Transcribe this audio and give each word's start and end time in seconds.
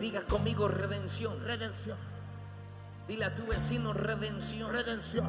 Diga 0.00 0.22
conmigo 0.22 0.68
redención. 0.68 1.42
redención, 1.44 1.98
Dile 3.06 3.24
a 3.24 3.34
tu 3.34 3.46
vecino 3.46 3.92
redención. 3.92 4.70
redención, 4.72 5.26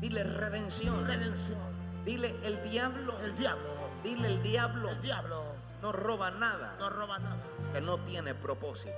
Dile 0.00 0.24
redención. 0.24 1.06
redención. 1.06 1.58
Dile 2.04 2.34
el 2.42 2.62
diablo. 2.70 3.18
El 3.20 3.34
diablo, 3.36 3.70
Dile 4.02 4.26
el 4.26 4.42
diablo 4.42 4.90
el 4.90 5.00
diablo 5.00 5.44
no 5.82 5.90
roba 5.92 6.30
nada 6.30 6.76
no 6.78 6.90
roba 6.90 7.18
nada. 7.18 7.38
que 7.72 7.80
no 7.80 7.98
tiene 7.98 8.34
propósito. 8.34 8.94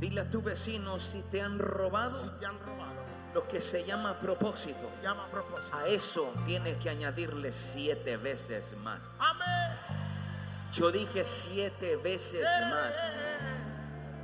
Dile 0.00 0.20
a 0.22 0.30
tu 0.30 0.42
vecino 0.42 0.98
si 1.00 1.22
te 1.22 1.40
han 1.42 1.58
robado 1.58 2.20
Si 2.20 2.28
te 2.40 2.46
han 2.46 2.58
robado, 2.60 3.02
lo 3.32 3.46
que 3.48 3.60
se 3.60 3.84
llama 3.84 4.18
propósito. 4.18 4.90
llama 5.02 5.24
a 5.26 5.30
propósito. 5.30 5.76
A 5.76 5.86
eso 5.88 6.32
tienes 6.46 6.76
que 6.78 6.90
añadirle 6.90 7.52
siete 7.52 8.16
veces 8.16 8.76
más. 8.78 9.00
Amén. 9.18 9.73
Yo 10.74 10.90
dije 10.90 11.24
siete 11.24 11.96
veces 11.96 12.42
más. 12.42 12.92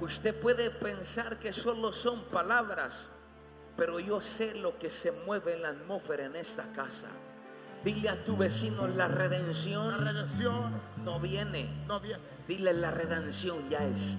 Usted 0.00 0.34
puede 0.34 0.70
pensar 0.70 1.38
que 1.38 1.52
solo 1.52 1.92
son 1.92 2.24
palabras, 2.24 3.06
pero 3.76 4.00
yo 4.00 4.20
sé 4.20 4.54
lo 4.54 4.78
que 4.78 4.90
se 4.90 5.12
mueve 5.12 5.54
en 5.54 5.62
la 5.62 5.68
atmósfera 5.68 6.24
en 6.24 6.36
esta 6.36 6.72
casa. 6.72 7.08
Dile 7.84 8.08
a 8.08 8.24
tu 8.24 8.36
vecino 8.36 8.86
la 8.88 9.06
La 9.06 9.08
redención 9.08 10.04
redención 10.04 10.80
no 11.04 11.20
viene. 11.20 11.68
no 11.86 12.00
viene. 12.00 12.22
Dile 12.48 12.72
la 12.72 12.90
redención 12.90 13.68
ya 13.70 13.84
es. 13.84 14.18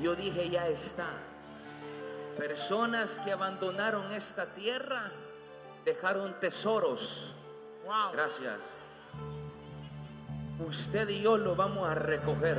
Yo 0.00 0.14
dije 0.14 0.50
ya 0.50 0.68
está. 0.68 1.08
Personas 2.36 3.18
que 3.20 3.32
abandonaron 3.32 4.12
esta 4.12 4.46
tierra 4.54 5.10
dejaron 5.84 6.38
tesoros. 6.38 7.32
Wow. 7.84 8.12
Gracias. 8.12 8.77
Usted 10.66 11.08
y 11.08 11.22
yo 11.22 11.36
lo 11.36 11.54
vamos 11.54 11.88
a 11.88 11.94
recoger. 11.94 12.58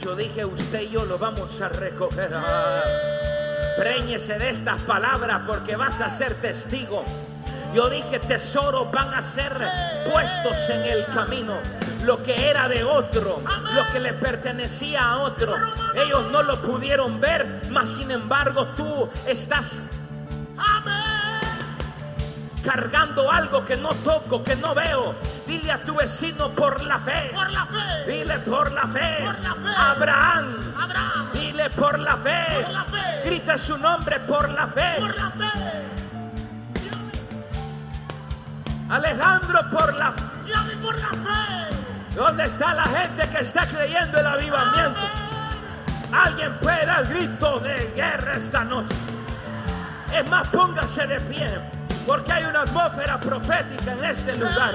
Yo 0.00 0.14
dije, 0.14 0.44
usted 0.44 0.82
y 0.82 0.90
yo 0.90 1.04
lo 1.04 1.18
vamos 1.18 1.60
a 1.60 1.68
recoger. 1.68 2.30
Préñese 3.76 4.38
de 4.38 4.50
estas 4.50 4.80
palabras 4.82 5.42
porque 5.46 5.74
vas 5.74 6.00
a 6.00 6.10
ser 6.10 6.34
testigo. 6.34 7.04
Yo 7.74 7.90
dije, 7.90 8.20
tesoros 8.20 8.90
van 8.92 9.12
a 9.14 9.22
ser 9.22 9.52
puestos 10.10 10.56
en 10.70 10.82
el 10.82 11.06
camino. 11.06 11.54
Lo 12.04 12.22
que 12.22 12.48
era 12.48 12.68
de 12.68 12.84
otro, 12.84 13.42
lo 13.74 13.92
que 13.92 13.98
le 13.98 14.12
pertenecía 14.12 15.10
a 15.10 15.18
otro, 15.18 15.54
ellos 15.94 16.30
no 16.30 16.44
lo 16.44 16.62
pudieron 16.62 17.20
ver, 17.20 17.62
mas 17.70 17.90
sin 17.90 18.12
embargo 18.12 18.64
tú 18.76 19.10
estás 19.26 19.80
cargando 22.68 23.30
algo 23.32 23.64
que 23.64 23.76
no 23.78 23.94
toco, 24.04 24.44
que 24.44 24.54
no 24.54 24.74
veo. 24.74 25.14
Dile 25.46 25.72
a 25.72 25.82
tu 25.82 25.94
vecino 25.94 26.50
por 26.50 26.82
la 26.82 26.98
fe. 26.98 27.30
Por 27.34 27.50
la 27.50 27.64
fe. 27.64 28.12
Dile 28.12 28.38
por 28.40 28.70
la 28.72 28.86
fe. 28.86 29.16
Por 29.24 29.40
la 29.40 29.54
fe. 29.54 29.76
Abraham. 29.78 30.74
Abraham. 30.78 31.26
Dile 31.32 31.70
por 31.70 31.98
la 31.98 32.16
fe. 32.18 32.44
Por 32.62 32.70
la 32.70 32.84
fe. 32.84 33.22
Grita 33.24 33.56
su 33.56 33.78
nombre 33.78 34.20
por 34.20 34.50
la 34.50 34.66
fe. 34.66 34.96
Por 34.98 35.16
la 35.16 35.30
fe. 35.30 35.50
Alejandro 38.90 39.70
por 39.70 39.94
la 39.94 40.12
fe. 40.12 40.22
Por 40.82 40.98
la 40.98 41.08
fe. 41.08 41.76
¿Dónde 42.14 42.44
está 42.44 42.74
la 42.74 42.84
gente 42.84 43.28
que 43.30 43.42
está 43.44 43.66
creyendo 43.66 44.20
el 44.20 44.26
avivamiento? 44.26 45.00
Alguien 46.12 46.52
puede 46.60 46.84
dar 46.84 47.06
grito 47.06 47.60
de 47.60 47.92
guerra 47.96 48.34
esta 48.34 48.62
noche. 48.64 48.94
Es 50.12 50.28
más, 50.28 50.48
póngase 50.48 51.06
de 51.06 51.20
pie, 51.20 51.77
porque 52.08 52.32
hay 52.32 52.44
una 52.44 52.62
atmósfera 52.62 53.20
profética 53.20 53.92
en 53.92 54.02
este 54.04 54.34
lugar. 54.36 54.74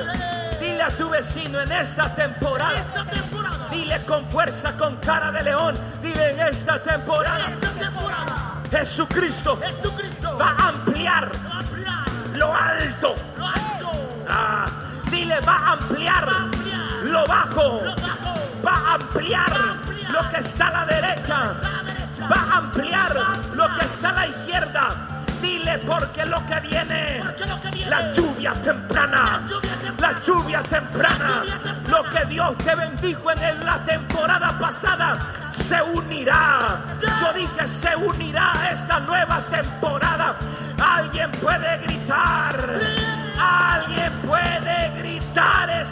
Dile 0.60 0.84
a 0.84 0.90
tu 0.92 1.10
vecino 1.10 1.60
en 1.60 1.72
esta 1.72 2.14
temporada. 2.14 2.78
Esta 2.80 3.04
temporada. 3.04 3.68
Dile 3.72 4.00
con 4.06 4.24
fuerza, 4.30 4.74
con 4.78 4.96
cara 4.98 5.32
de 5.32 5.42
león. 5.44 5.76
Dile 6.04 6.30
en 6.30 6.40
esta 6.54 6.82
temporada. 6.82 7.40
Esta 7.50 7.72
temporada. 7.72 8.62
Jesucristo 8.70 9.60
Jesucristo 9.60 10.38
va 10.38 10.56
a 10.58 10.68
ampliar 10.70 11.32
va 11.46 11.50
a 11.56 11.60
ampliar 11.60 12.08
lo 12.36 12.54
alto. 12.56 13.16
lo 13.38 13.48
alto. 13.48 13.92
Ah, 14.30 14.66
dile, 15.12 15.40
va 15.42 15.54
a 15.58 15.72
ampliar 15.74 16.26
Va 16.28 16.32
a 16.32 16.42
ampliar 16.44 16.80
lo 17.04 17.26
bajo. 17.28 17.82
lo 17.84 17.96
bajo. 17.96 18.34
Va 18.66 18.72
a 18.72 18.94
ampliar 18.94 19.52
Va 19.52 19.56
a 19.58 19.72
ampliar 19.72 20.12
lo 20.12 20.30
que 20.30 20.38
está 20.40 20.68
a 20.68 20.72
la 20.72 20.86
derecha. 20.86 21.36
A 21.36 21.50
ampliar 21.50 22.32
Va 22.32 22.36
a 22.54 22.58
ampliar. 22.58 23.16
lo 23.56 23.68
que 23.80 23.86
está 23.86 24.10
a 24.10 24.14
la 24.14 24.28
izquierda. 24.28 25.13
Dile 25.44 25.78
porque 25.80 26.26
lo 26.26 26.46
que 26.46 26.60
viene, 26.62 27.22
Porque 27.24 27.46
lo 27.46 27.60
que 27.62 27.70
viene. 27.72 27.90
la 27.90 28.12
lluvia 28.14 28.54
temprana, 28.64 29.42
La 30.00 30.22
lluvia 30.22 30.64
temprana. 30.64 31.28
la 31.28 31.44
lluvia 31.44 31.82
lo 31.90 32.04
que 32.06 32.26
Dios 32.26 32.58
te 32.60 32.76
bendijo 32.76 33.30
en 33.32 33.66
la 33.66 33.78
temporada 33.86 34.58
pasada, 34.58 35.18
se 35.52 35.82
unirá. 35.82 36.78
Yo 37.20 37.34
dije, 37.34 37.68
se 37.68 37.94
unirá 37.96 38.54
a 38.58 38.70
esta 38.72 39.00
nueva 39.02 39.40
temporada. 39.52 40.36
Alguien 40.82 41.30
puede 41.32 41.78
gritar, 41.80 42.56
alguien 43.38 44.12
puede 44.26 44.92
gritar. 44.98 45.70
Es- 45.70 45.90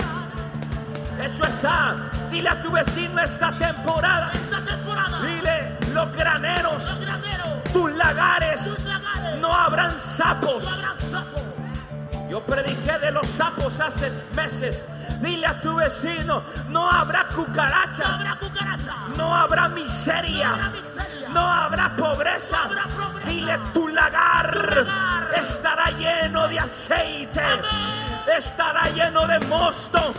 Eso 1.26 1.44
está. 1.46 1.96
Dile 2.32 2.50
a 2.50 2.62
tu 2.62 2.72
vecino 2.72 3.22
esta 3.22 3.52
temporada. 3.52 4.32
Esta 4.34 4.60
temporada. 4.66 5.20
Dile, 5.22 5.78
los 5.94 6.12
graneros, 6.14 6.84
Los 6.84 7.00
graneros. 7.00 7.61
Tus 7.74 7.92
lagares, 7.96 8.64
Tus 8.64 8.80
lagares. 8.84 9.40
no 9.40 9.54
habrán 9.54 10.00
sapos. 10.00 10.64
No 10.64 10.70
habrán 10.72 11.00
sapo. 11.00 11.42
Yo 12.30 12.42
prediqué 12.46 12.98
de 13.00 13.12
los 13.12 13.28
sapos 13.28 13.80
hace 13.80 14.12
meses. 14.36 14.86
Dile 15.20 15.46
a 15.46 15.62
tu 15.62 15.76
vecino, 15.76 16.44
no 16.70 16.90
habrá 16.90 17.26
No 17.30 17.36
cucarachas, 17.36 18.10
habrá 18.10 18.36
cucaracha. 18.38 18.96
no 19.18 19.36
habrá 19.36 19.68
No 19.68 19.68
habrá 19.68 19.70
miseria, 19.70 20.72
miseria. 20.72 21.30
no 21.30 21.40
habrá 21.42 21.96
pobreza. 21.96 22.58
No 22.58 22.64
habrá 22.72 22.84
pobreza. 22.86 23.30
Dile, 23.30 23.60
tu 23.74 23.88
lagar 23.90 24.52
Tu 24.52 24.76
lagar 24.86 25.30
estará 25.42 25.92
lleno 25.92 26.48
de 26.48 26.60
aceite, 26.60 27.40
Amén. 27.42 28.01
Estará 28.28 28.90
lleno 28.90 29.26
de 29.28 29.40
mosto. 29.48 30.14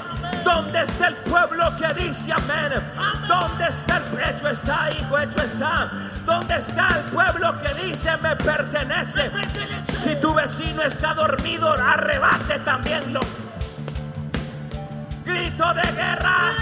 ¿Dónde 0.44 0.82
está 0.82 1.08
el 1.08 1.16
pueblo 1.16 1.64
que 1.76 1.94
dice 1.94 2.32
amén? 2.32 2.72
¿Dónde 3.28 3.66
está 3.68 3.98
el 3.98 4.36
hecho 4.36 4.48
está, 4.48 4.90
hijo, 4.90 5.18
hecho 5.18 5.42
está? 5.42 5.90
¿Dónde 6.24 6.56
está 6.56 6.88
el 6.96 7.02
pueblo 7.12 7.54
que 7.62 7.74
dice 7.86 8.16
me 8.18 8.36
pertenece? 8.36 9.30
Me 9.30 9.46
pertenece. 9.46 9.92
Si 9.92 10.16
tu 10.16 10.34
vecino 10.34 10.82
está 10.82 11.14
dormido, 11.14 11.72
arrebate 11.72 12.58
también 12.60 13.12
lo. 13.12 13.20
Grito 15.24 15.74
de 15.74 15.92
guerra. 15.92 16.52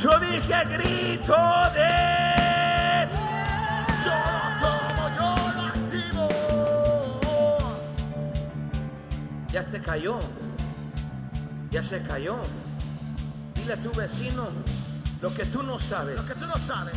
Yo 0.00 0.18
dije 0.20 0.64
grito 0.70 1.36
de. 1.74 3.08
Yo 4.04 4.35
Ya 9.56 9.62
se 9.62 9.80
cayó. 9.80 10.18
Ya 11.70 11.82
se 11.82 12.02
cayó. 12.02 12.36
Dile 13.54 13.72
a 13.72 13.76
tu 13.78 13.90
vecino 13.92 14.48
lo 15.22 15.32
que 15.32 15.46
tú 15.46 15.62
no 15.62 15.78
sabes. 15.78 16.14
Lo 16.14 16.26
que 16.26 16.34
tú 16.34 16.44
no 16.46 16.58
sabes. 16.58 16.92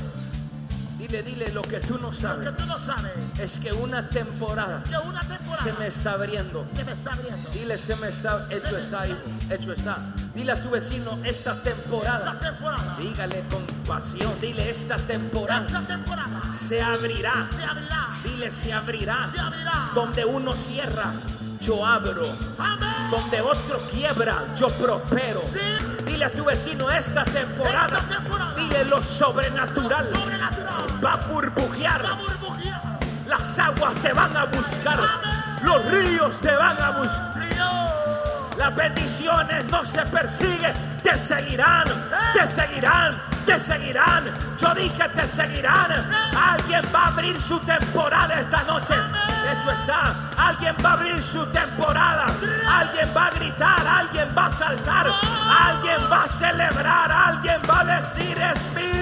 Dile, 0.97 1.23
dile 1.23 1.53
lo 1.53 1.61
que 1.61 1.79
tú 1.79 1.93
no 1.97 2.07
Lo 2.07 2.11
que 2.11 2.17
sabes. 2.17 2.57
tú 2.57 2.65
no 2.65 2.77
sabes. 2.77 3.13
Es 3.39 3.59
que 3.59 3.71
una 3.71 4.09
temporada 4.09 4.83
Que 4.83 4.97
una 5.07 5.21
temporada 5.21 5.63
se 5.63 5.71
me 5.71 5.87
está 5.87 6.11
abriendo. 6.11 6.65
se 6.75 6.83
me 6.83 6.91
está 6.91 7.13
abriendo. 7.13 7.49
Dile, 7.51 7.77
se 7.77 7.95
me 7.95 8.09
está, 8.09 8.45
hecho 8.49 8.77
está, 8.77 9.07
hijo, 9.07 9.17
hecho 9.49 9.71
está. 9.71 9.97
Dile 10.35 10.51
a 10.51 10.61
tu 10.61 10.69
vecino 10.69 11.17
esta 11.23 11.55
temporada. 11.63 12.33
Esta 12.33 12.51
temporada. 12.51 12.97
Dígale 12.99 13.41
con 13.49 13.65
pasión, 13.87 14.33
dile 14.41 14.69
esta 14.69 14.97
temporada 14.97 15.65
Esta 15.65 15.87
temporada 15.87 16.41
se 16.51 16.81
abrirá. 16.81 17.47
se 17.55 17.63
abrirá. 17.63 18.07
Dile 18.21 18.51
se 18.51 18.73
abrirá. 18.73 19.29
Se 19.31 19.39
abrirá. 19.39 19.91
Donde 19.95 20.25
uno 20.25 20.53
cierra, 20.57 21.13
yo 21.69 21.85
abro. 21.85 22.23
Amén. 22.57 23.11
Donde 23.11 23.41
otro 23.41 23.77
quiebra, 23.91 24.43
yo 24.57 24.69
prospero. 24.69 25.41
Sí. 25.53 25.59
Dile 26.03 26.25
a 26.25 26.31
tu 26.31 26.43
vecino 26.43 26.89
esta 26.89 27.23
temporada. 27.25 27.99
Esta 27.99 28.17
temporada. 28.17 28.55
Dile 28.55 28.85
lo 28.85 29.03
sobrenatural 29.03 30.07
Sobrenatural. 30.07 31.05
va 31.05 31.13
a 31.13 31.17
burbujear. 31.27 32.03
Va 32.03 32.09
a 32.09 32.15
burbujear. 32.15 32.81
Las 33.27 33.59
aguas 33.59 33.93
te 34.01 34.11
van 34.13 34.35
a 34.35 34.45
buscar. 34.45 34.99
Amén. 34.99 35.59
Los 35.61 35.85
ríos 35.85 36.41
te 36.41 36.55
van 36.55 36.81
a 36.81 36.89
buscar. 36.91 37.29
Las 38.57 38.75
bendiciones 38.75 39.63
no 39.71 39.85
se 39.85 40.05
persiguen, 40.07 40.73
te 41.01 41.17
seguirán, 41.17 41.85
te 42.33 42.45
seguirán, 42.45 43.21
te 43.45 43.57
seguirán. 43.57 44.25
Yo 44.57 44.73
dije 44.73 45.07
te 45.15 45.27
seguirán. 45.27 45.91
Alguien 46.35 46.81
va 46.93 47.03
a 47.05 47.07
abrir 47.07 47.39
su 47.41 47.57
temporada 47.59 48.41
esta 48.41 48.63
noche. 48.63 48.95
Hecho 49.51 49.71
está. 49.71 50.13
Alguien 50.37 50.75
va 50.83 50.89
a 50.89 50.93
abrir 50.93 51.21
su 51.23 51.45
temporada. 51.47 52.25
Alguien 52.67 53.09
va 53.15 53.27
a 53.27 53.31
gritar, 53.31 53.87
alguien 53.87 54.29
va 54.37 54.45
a 54.45 54.49
saltar, 54.49 55.07
alguien 55.67 56.01
va 56.11 56.23
a 56.23 56.27
celebrar, 56.27 57.11
alguien 57.11 57.61
va 57.69 57.79
a 57.79 57.85
decir 57.85 58.37
es 58.37 58.61
mío. 58.75 58.99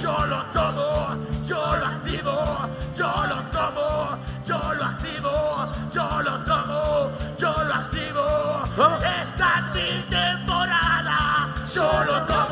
Yo 0.00 0.26
lo 0.26 0.42
tomo, 0.52 1.16
yo 1.44 1.76
lo 1.76 1.86
activo, 1.86 2.68
yo 2.94 3.12
lo 3.28 3.42
tomo, 3.56 4.18
yo 4.44 4.74
lo 4.74 4.84
activo. 4.84 5.26
yo 5.96 6.22
lo 6.22 6.38
tomo, 6.44 7.10
yo 7.38 7.52
lo 7.64 7.74
activo. 7.74 8.24
Esta 9.00 9.48
es 9.58 9.64
mi 9.74 9.90
temporada, 10.10 11.48
yo 11.74 12.04
lo 12.04 12.22
tomo, 12.22 12.45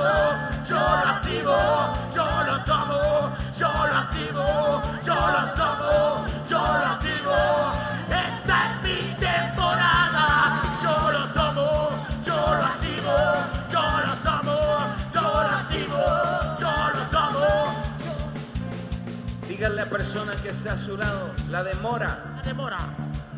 a 20.55 20.79
su 20.79 20.97
lado, 20.97 21.31
la 21.51 21.62
demora. 21.65 22.19
La 22.37 22.43
demora, 22.43 22.79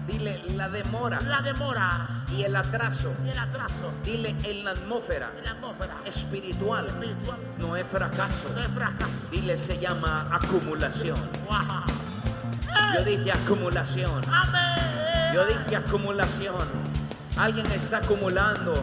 Dile 0.07 0.41
la 0.55 0.69
demora 0.69 1.21
la 1.21 1.41
demora 1.41 2.07
y 2.31 2.43
el 2.45 2.55
atraso. 2.55 3.13
y 3.25 3.31
el 3.31 3.39
atraso 3.39 3.91
Dile 4.05 4.37
en 4.45 4.65
la 4.65 4.71
atmósfera 4.71 5.33
en 5.37 5.45
la 5.45 5.51
atmósfera 5.51 5.95
espiritual 6.05 6.87
espiritual 6.87 7.39
no 7.59 7.75
es 7.75 7.85
fracaso. 7.89 8.49
no 8.55 8.61
es 8.61 8.69
fracaso. 8.69 9.27
Dile 9.33 9.57
se 9.57 9.79
llama 9.81 10.29
acumulación. 10.31 11.19
Wow. 11.49 12.95
Yo 12.95 13.05
dije 13.05 13.33
acumulación. 13.33 14.23
Amén. 14.33 15.35
Yo 15.35 15.45
dije 15.47 15.75
acumulación. 15.77 16.69
Alguien 17.37 17.67
está 17.73 17.99
acumulando. 17.99 18.75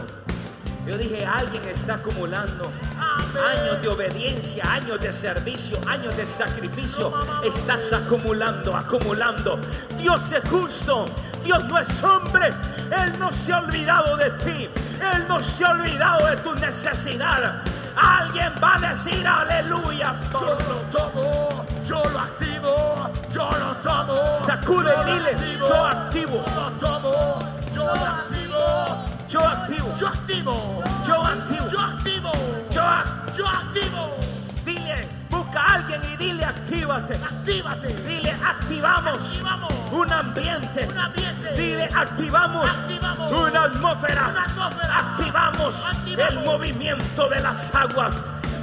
Yo 0.86 0.98
dije 0.98 1.24
alguien 1.24 1.64
está 1.64 1.94
acumulando. 1.94 2.70
Años 3.14 3.82
de 3.82 3.88
obediencia, 3.88 4.64
años 4.72 5.00
de 5.00 5.12
servicio, 5.12 5.78
años 5.86 6.16
de 6.16 6.26
sacrificio. 6.26 7.12
Estás 7.44 7.92
acumulando, 7.92 8.76
acumulando. 8.76 9.58
Dios 9.96 10.32
es 10.32 10.48
justo. 10.48 11.06
Dios 11.44 11.64
no 11.64 11.78
es 11.78 12.02
hombre. 12.02 12.48
Él 12.90 13.18
no 13.18 13.32
se 13.32 13.52
ha 13.52 13.58
olvidado 13.58 14.16
de 14.16 14.30
ti. 14.30 14.68
Él 15.14 15.24
no 15.28 15.42
se 15.42 15.64
ha 15.64 15.70
olvidado 15.70 16.26
de 16.26 16.36
tu 16.38 16.54
necesidad. 16.54 17.62
Alguien 17.96 18.52
va 18.62 18.76
a 18.76 18.78
decir 18.90 19.26
aleluya. 19.26 20.14
Yo 20.32 20.58
lo 20.68 20.76
tomo, 20.90 21.64
yo 21.86 22.02
lo 22.10 22.18
activo, 22.18 23.10
yo 23.30 23.50
lo 23.58 23.74
tomo. 23.76 24.16
Sacude 24.44 24.92
yo 24.96 25.04
dile, 25.04 25.30
activo, 25.30 25.68
yo 25.68 25.86
activo. 25.86 26.44
Lo 26.56 26.70
tomo, 26.72 27.38
yo 27.72 27.84
lo 27.84 27.92
activo, 27.92 28.43
Yo 29.34 29.40
activo. 29.44 29.96
yo 29.98 30.06
activo, 30.06 30.84
Yo 31.04 31.24
activo. 31.24 31.68
yo 31.68 31.80
activo, 31.80 32.32
Yo 32.70 32.82
activo. 32.82 33.34
yo 33.36 33.48
activo. 33.48 34.16
Dile, 34.64 35.08
busca 35.28 35.60
a 35.60 35.74
alguien 35.74 36.00
y 36.12 36.16
dile 36.16 36.44
actívate. 36.44 37.14
Actívate. 37.16 37.88
Dile 38.06 38.30
activamos 38.30 39.14
Activamos 39.18 39.72
un 39.90 40.12
ambiente. 40.12 40.86
un 40.88 40.98
ambiente. 41.00 41.52
Dile 41.56 41.90
activamos 41.92 42.70
Activamos 42.70 43.32
una 43.32 43.62
atmósfera. 43.64 44.28
una 44.28 44.42
atmósfera. 44.44 44.98
Activamos 44.98 45.82
Activamos. 45.84 46.30
el 46.32 46.44
movimiento 46.44 47.28
de 47.28 47.40
las 47.40 47.74
aguas. 47.74 48.12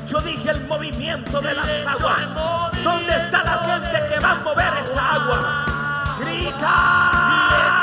Yo 0.07 0.21
dije 0.21 0.51
el 0.51 0.65
movimiento 0.67 1.41
de 1.41 1.53
las 1.53 1.67
aguas. 1.85 2.19
¿Dónde 2.81 3.13
está 3.17 3.43
la 3.43 3.57
gente 3.57 4.07
que 4.13 4.19
va 4.21 4.31
a 4.31 4.35
mover 4.35 4.73
esa 4.81 5.15
agua? 5.15 5.65
Grita. 6.21 7.80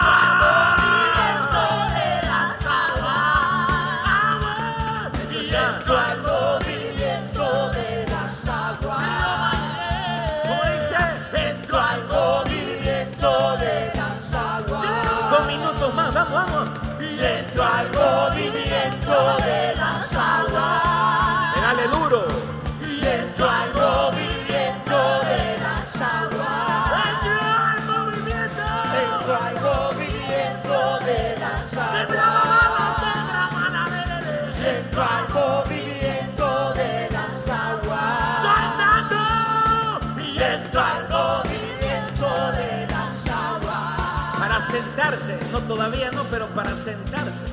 Todavía 45.68 46.10
no, 46.10 46.24
pero 46.24 46.46
para 46.48 46.74
sentarse. 46.74 47.46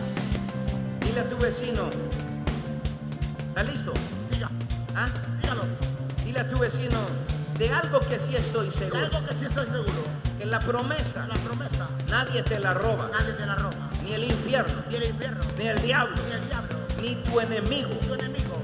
Dile 1.01 1.19
a 1.19 1.29
tu 1.29 1.37
vecino, 1.37 1.83
¿está 3.49 3.63
listo? 3.63 3.93
Diga, 4.31 4.49
¿Ah? 4.95 5.07
dígalo. 5.41 5.63
Dile 6.23 6.39
a 6.39 6.47
tu 6.47 6.57
vecino 6.57 6.97
de 7.59 7.69
algo 7.69 7.99
que 7.99 8.17
sí 8.17 8.35
estoy 8.35 8.71
seguro, 8.71 9.05
Algo 9.05 9.23
que 9.27 9.35
sí 9.35 9.45
estoy 9.45 9.65
seguro. 9.65 10.03
que 10.39 10.45
la 10.45 10.59
promesa 10.59 11.27
La 11.27 11.35
promesa. 11.35 11.87
nadie 12.09 12.41
te 12.43 12.59
la 12.59 12.73
roba, 12.73 13.09
Nadie 13.13 13.33
te 13.33 13.45
la 13.45 13.55
roba. 13.55 13.75
ni 14.03 14.13
el 14.13 14.23
infierno, 14.23 14.73
Ni 14.89 14.95
el 14.95 15.03
infierno. 15.05 15.43
ni 15.57 15.67
el 15.67 15.81
diablo, 15.81 16.15
Ni 16.27 16.33
el 16.35 16.47
diablo. 16.47 16.75
ni 17.01 17.15
tu 17.23 17.39
enemigo. 17.39 17.89
Tu 17.89 18.13
enemigo. 18.13 18.55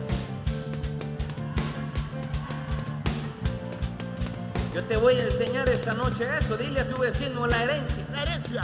Yo 4.73 4.83
te 4.85 4.95
voy 4.95 5.15
a 5.15 5.25
enseñar 5.25 5.67
esta 5.69 5.93
noche 5.93 6.25
eso. 6.39 6.55
Dile 6.57 6.79
a 6.81 6.87
tu 6.87 6.97
vecino 6.97 7.45
la 7.45 7.63
herencia 7.63 8.03
La 8.13 8.23
herencia 8.23 8.63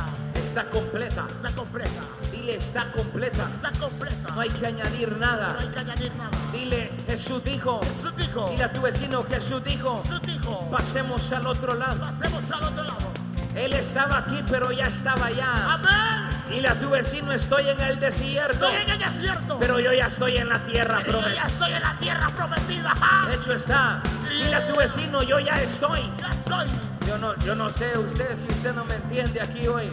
está 0.58 0.72
completa. 0.72 1.26
está 1.30 1.52
completa. 1.52 2.02
Dile 2.32 2.56
está 2.56 2.92
completa. 2.92 3.46
Está 3.46 3.72
completa. 3.80 4.30
No 4.34 4.42
hay 4.42 4.50
que 4.50 4.66
añadir 4.66 5.12
No 5.12 5.18
nada. 5.20 5.56
hay 5.60 5.68
que 5.68 5.80
añadir 5.80 6.16
nada. 6.16 6.32
Dile 6.52 6.92
Jesús 7.06 7.44
dijo. 7.44 7.80
Jesús 7.82 8.16
dijo. 8.16 8.50
Dile 8.50 8.64
a 8.64 8.74
tu 8.74 8.82
vecino 8.82 9.24
Jesús 9.30 9.64
dijo. 9.64 10.02
Jesús 10.04 10.22
dijo. 10.24 10.68
Pasemos 10.72 11.32
al 11.32 11.46
otro 11.46 11.76
lado. 11.76 12.00
Pasemos 12.00 12.44
al 12.52 12.64
otro 12.64 12.84
lado. 12.84 13.08
Él 13.56 13.74
estaba 13.74 14.20
aquí, 14.20 14.44
pero 14.50 14.72
ya 14.72 14.88
estaba 14.88 15.28
allá. 15.28 15.74
Amén. 15.74 16.44
Dile 16.50 16.68
a 16.70 16.80
tu 16.80 16.90
vecino, 16.90 17.32
estoy 17.34 17.68
en 17.70 17.80
el 17.82 18.00
desierto, 18.00 18.54
Estoy 18.68 18.82
en 18.84 18.90
el 18.92 19.00
desierto. 19.00 19.58
pero 19.60 19.80
yo 19.80 19.92
ya 19.92 20.08
estoy 20.08 20.38
en 20.38 20.48
la 20.48 20.60
tierra 20.66 21.00
Pero 21.00 21.12
yo 21.12 21.20
prometida. 21.20 21.42
ya 21.42 21.48
estoy 21.48 21.74
en 21.74 21.82
la 21.84 21.94
tierra 22.00 22.30
prometida. 22.30 22.90
¡Ja! 22.90 23.34
Hecho 23.34 23.52
está. 23.54 24.02
Dile 24.30 24.56
a 24.56 24.68
tu 24.68 24.76
vecino, 24.76 25.24
yo 25.24 25.40
ya 25.40 25.62
estoy. 25.62 26.02
Ya 26.20 26.30
estoy. 26.34 26.68
Yo 27.06 27.18
no, 27.18 27.36
yo 27.40 27.56
no 27.56 27.70
sé 27.70 27.98
usted 27.98 28.36
si 28.36 28.48
usted 28.48 28.74
no 28.74 28.86
me 28.86 28.96
entiende 28.96 29.42
aquí 29.42 29.68
hoy. 29.68 29.92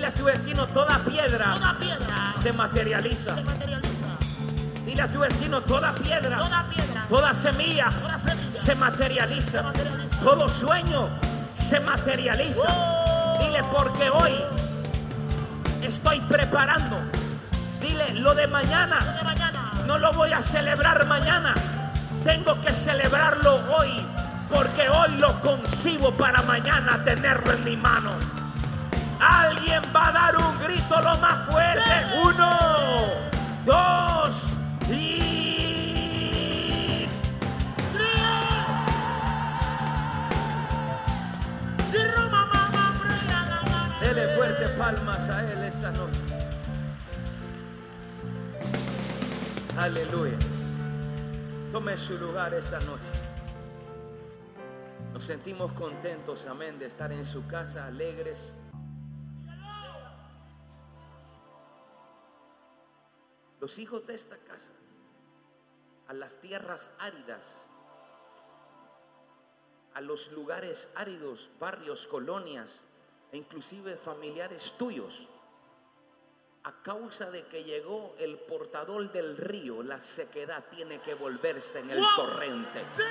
Dile 0.00 0.06
a 0.08 0.14
tu 0.14 0.24
vecino, 0.24 0.66
toda 0.66 0.98
piedra 1.00 1.52
Toda 1.52 1.76
piedra 1.78 2.32
se 2.40 2.52
materializa. 2.54 3.34
se 3.36 3.42
materializa. 3.44 4.06
Dile 4.86 5.02
a 5.02 5.08
tu 5.08 5.18
vecino, 5.18 5.60
toda 5.60 5.92
piedra, 5.92 6.38
Toda 6.38 6.64
piedra. 6.70 7.04
toda 7.06 7.34
semilla 7.34 7.90
Toda 8.00 8.18
semilla 8.18 8.50
se 8.50 8.74
materializa. 8.76 9.50
se 9.50 9.62
materializa. 9.62 10.20
Todo 10.24 10.48
sueño 10.48 11.08
se 11.52 11.80
materializa. 11.80 12.62
Oh. 12.66 13.38
Dile 13.44 13.62
porque 13.64 14.08
hoy 14.08 14.32
estoy 15.82 16.18
preparando. 16.22 16.96
Dile 17.82 18.14
lo 18.14 18.34
de 18.34 18.46
mañana. 18.46 19.00
De 19.18 19.22
mañana. 19.22 19.72
No 19.86 19.98
lo 19.98 20.14
voy 20.14 20.32
a 20.32 20.40
celebrar 20.40 21.04
mañana. 21.04 21.52
Tengo 22.24 22.58
que 22.62 22.72
celebrarlo 22.72 23.60
hoy. 23.76 24.02
Porque 24.48 24.88
hoy 24.88 25.10
lo 25.18 25.38
concibo 25.42 26.10
para 26.12 26.40
mañana 26.40 27.04
tenerlo 27.04 27.52
en 27.52 27.64
mi 27.64 27.76
mano. 27.76 28.12
Alguien 29.20 29.82
va 29.94 30.08
a 30.08 30.12
dar 30.12 30.36
un 30.36 30.58
grito 30.58 31.00
lo 31.00 31.16
más 31.18 31.46
fuerte. 31.50 31.90
Uno, 32.24 32.56
dos 33.66 34.46
y... 34.88 37.06
Dele 44.00 44.36
fuerte 44.36 44.68
palmas 44.78 45.28
a 45.28 45.52
Él 45.52 45.64
esta 45.64 45.90
noche. 45.90 46.20
Aleluya. 49.78 50.38
Tome 51.72 51.96
su 51.96 52.18
lugar 52.18 52.54
esta 52.54 52.80
noche. 52.80 53.02
Nos 55.12 55.24
sentimos 55.24 55.72
contentos, 55.74 56.46
amén, 56.46 56.78
de 56.78 56.86
estar 56.86 57.12
en 57.12 57.26
su 57.26 57.46
casa, 57.46 57.84
alegres. 57.84 58.52
Los 63.60 63.78
hijos 63.78 64.06
de 64.06 64.14
esta 64.14 64.36
casa, 64.38 64.72
a 66.08 66.14
las 66.14 66.36
tierras 66.40 66.90
áridas, 66.98 67.56
a 69.94 70.00
los 70.00 70.32
lugares 70.32 70.88
áridos, 70.94 71.50
barrios, 71.58 72.06
colonias, 72.06 72.80
e 73.32 73.36
inclusive 73.36 73.96
familiares 73.96 74.74
tuyos, 74.78 75.28
a 76.64 76.72
causa 76.82 77.30
de 77.30 77.46
que 77.46 77.64
llegó 77.64 78.14
el 78.18 78.38
portador 78.38 79.12
del 79.12 79.36
río, 79.36 79.82
la 79.82 80.00
sequedad 80.00 80.64
tiene 80.70 81.00
que 81.00 81.14
volverse 81.14 81.80
en 81.80 81.90
el 81.90 82.04
torrente. 82.16 82.84
Sí. 82.94 83.02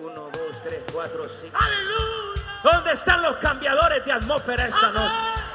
Uno, 0.00 0.30
dos, 0.30 0.62
tres, 0.62 0.82
cuatro, 0.92 1.28
cinco. 1.28 1.56
Aleluya. 1.58 2.60
¿Dónde 2.62 2.92
están 2.92 3.22
los 3.22 3.36
cambiadores 3.36 4.04
de 4.04 4.12
atmósfera 4.12 4.68
esta 4.68 4.90
noche? 4.92 5.47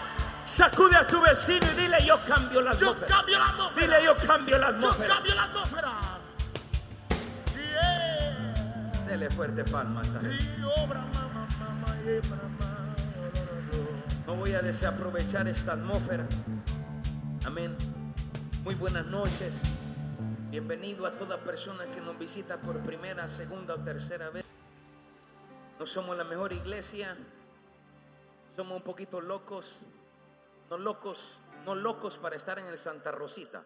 Sacude 0.45 0.95
a 0.95 1.07
tu 1.07 1.21
vecino 1.21 1.65
y 1.71 1.81
dile 1.81 1.97
yo 2.05 2.17
cambio 2.27 2.61
la 2.61 2.73
Yo 2.73 2.89
atmósfera. 2.91 3.15
cambio 3.17 3.39
la 3.39 3.47
atmósfera. 3.49 3.81
Dile 3.97 4.05
yo 4.05 4.17
cambio 4.27 4.57
la 4.57 4.69
Yo 4.71 4.75
atmósfera. 4.77 5.13
cambio 5.15 5.35
la 5.35 5.43
atmósfera. 5.43 5.91
Sí. 7.53 9.05
Dele 9.07 9.29
fuerte 9.29 9.63
palmas 9.63 10.07
a 10.15 10.19
él. 10.19 10.61
No 14.27 14.35
voy 14.35 14.53
a 14.53 14.61
desaprovechar 14.61 15.47
esta 15.47 15.73
atmósfera. 15.73 16.25
Amén. 17.45 17.75
Muy 18.63 18.75
buenas 18.75 19.05
noches. 19.05 19.53
Bienvenido 20.49 21.05
a 21.07 21.11
toda 21.17 21.37
persona 21.39 21.85
que 21.85 21.99
nos 22.01 22.17
visita 22.19 22.57
por 22.57 22.79
primera, 22.79 23.27
segunda 23.27 23.73
o 23.75 23.77
tercera 23.79 24.29
vez. 24.29 24.43
No 25.79 25.85
somos 25.85 26.17
la 26.17 26.23
mejor 26.25 26.53
iglesia. 26.53 27.17
Somos 28.55 28.77
un 28.77 28.83
poquito 28.83 29.19
locos. 29.19 29.81
No 30.73 30.79
locos, 30.79 31.37
no 31.65 31.75
locos 31.75 32.17
para 32.17 32.35
estar 32.35 32.57
en 32.57 32.65
el 32.65 32.79
Santa 32.79 33.11
Rosita, 33.11 33.63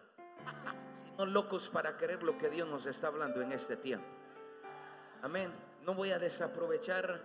sino 1.02 1.24
locos 1.24 1.70
para 1.70 1.96
creer 1.96 2.22
lo 2.22 2.36
que 2.36 2.50
Dios 2.50 2.68
nos 2.68 2.84
está 2.84 3.06
hablando 3.06 3.40
en 3.40 3.50
este 3.50 3.78
tiempo. 3.78 4.06
Amén. 5.22 5.50
No 5.86 5.94
voy 5.94 6.10
a 6.10 6.18
desaprovechar 6.18 7.18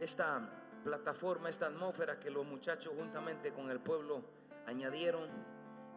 esta 0.00 0.40
plataforma, 0.82 1.50
esta 1.50 1.66
atmósfera 1.66 2.18
que 2.18 2.30
los 2.30 2.44
muchachos 2.44 2.94
juntamente 2.98 3.52
con 3.52 3.70
el 3.70 3.78
pueblo 3.78 4.24
añadieron. 4.66 5.28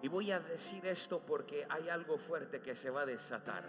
Y 0.03 0.07
voy 0.07 0.31
a 0.31 0.39
decir 0.39 0.85
esto 0.85 1.17
porque 1.25 1.65
hay 1.67 1.89
algo 1.89 2.19
fuerte 2.19 2.61
que 2.61 2.75
se 2.75 2.91
va 2.91 3.01
a 3.01 3.05
desatar. 3.07 3.63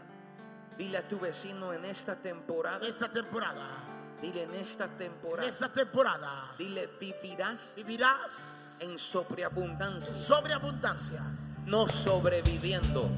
Dile 0.77 0.99
a 0.99 1.09
tu 1.09 1.19
vecino 1.19 1.73
en 1.73 1.87
esta 1.87 2.15
temporada, 2.17 2.85
En 2.85 2.91
esta 2.93 3.11
temporada, 3.11 4.19
dile 4.21 4.43
en 4.43 4.55
esta 4.57 4.85
en 4.85 4.99
temporada, 4.99 5.49
esta 5.49 5.73
temporada, 5.73 6.55
dile 6.59 6.89
vivirás 7.01 7.73
vivirás 7.75 8.66
en 8.81 8.99
sobreabundancia, 8.99 10.15
sobreabundancia. 10.15 11.23
no 11.67 11.89
sobreviviendo. 11.89 13.11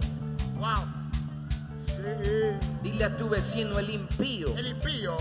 Wow. 0.57 0.85
Sí. 1.87 2.69
Dile 2.83 3.05
a 3.05 3.17
tu 3.17 3.29
vecino 3.29 3.79
el 3.79 3.91
impío 3.91 4.57
El 4.57 4.69
impío 4.69 5.17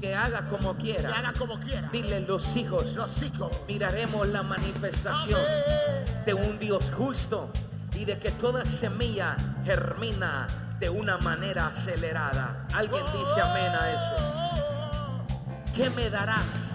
que 0.00 0.14
haga 0.14 0.44
como 0.48 0.76
que 0.76 0.94
quiera. 0.94 1.16
haga 1.18 1.32
como 1.32 1.58
quiera. 1.58 1.88
Dile 1.90 2.20
los 2.20 2.54
hijos, 2.56 2.92
Los 2.94 3.22
hijos. 3.22 3.50
miraremos 3.66 4.28
la 4.28 4.42
manifestación 4.42 5.40
Amén. 5.40 6.24
de 6.26 6.34
un 6.34 6.58
Dios 6.58 6.84
justo 6.96 7.50
y 7.94 8.04
de 8.04 8.18
que 8.18 8.30
toda 8.32 8.64
semilla 8.66 9.36
germina 9.64 10.46
de 10.78 10.88
una 10.88 11.18
manera 11.18 11.66
acelerada. 11.68 12.66
Alguien 12.74 13.02
dice 13.12 13.40
amén 13.40 13.72
a 13.72 13.90
eso. 13.90 15.72
¿Qué 15.74 15.90
me 15.90 16.08
darás? 16.10 16.72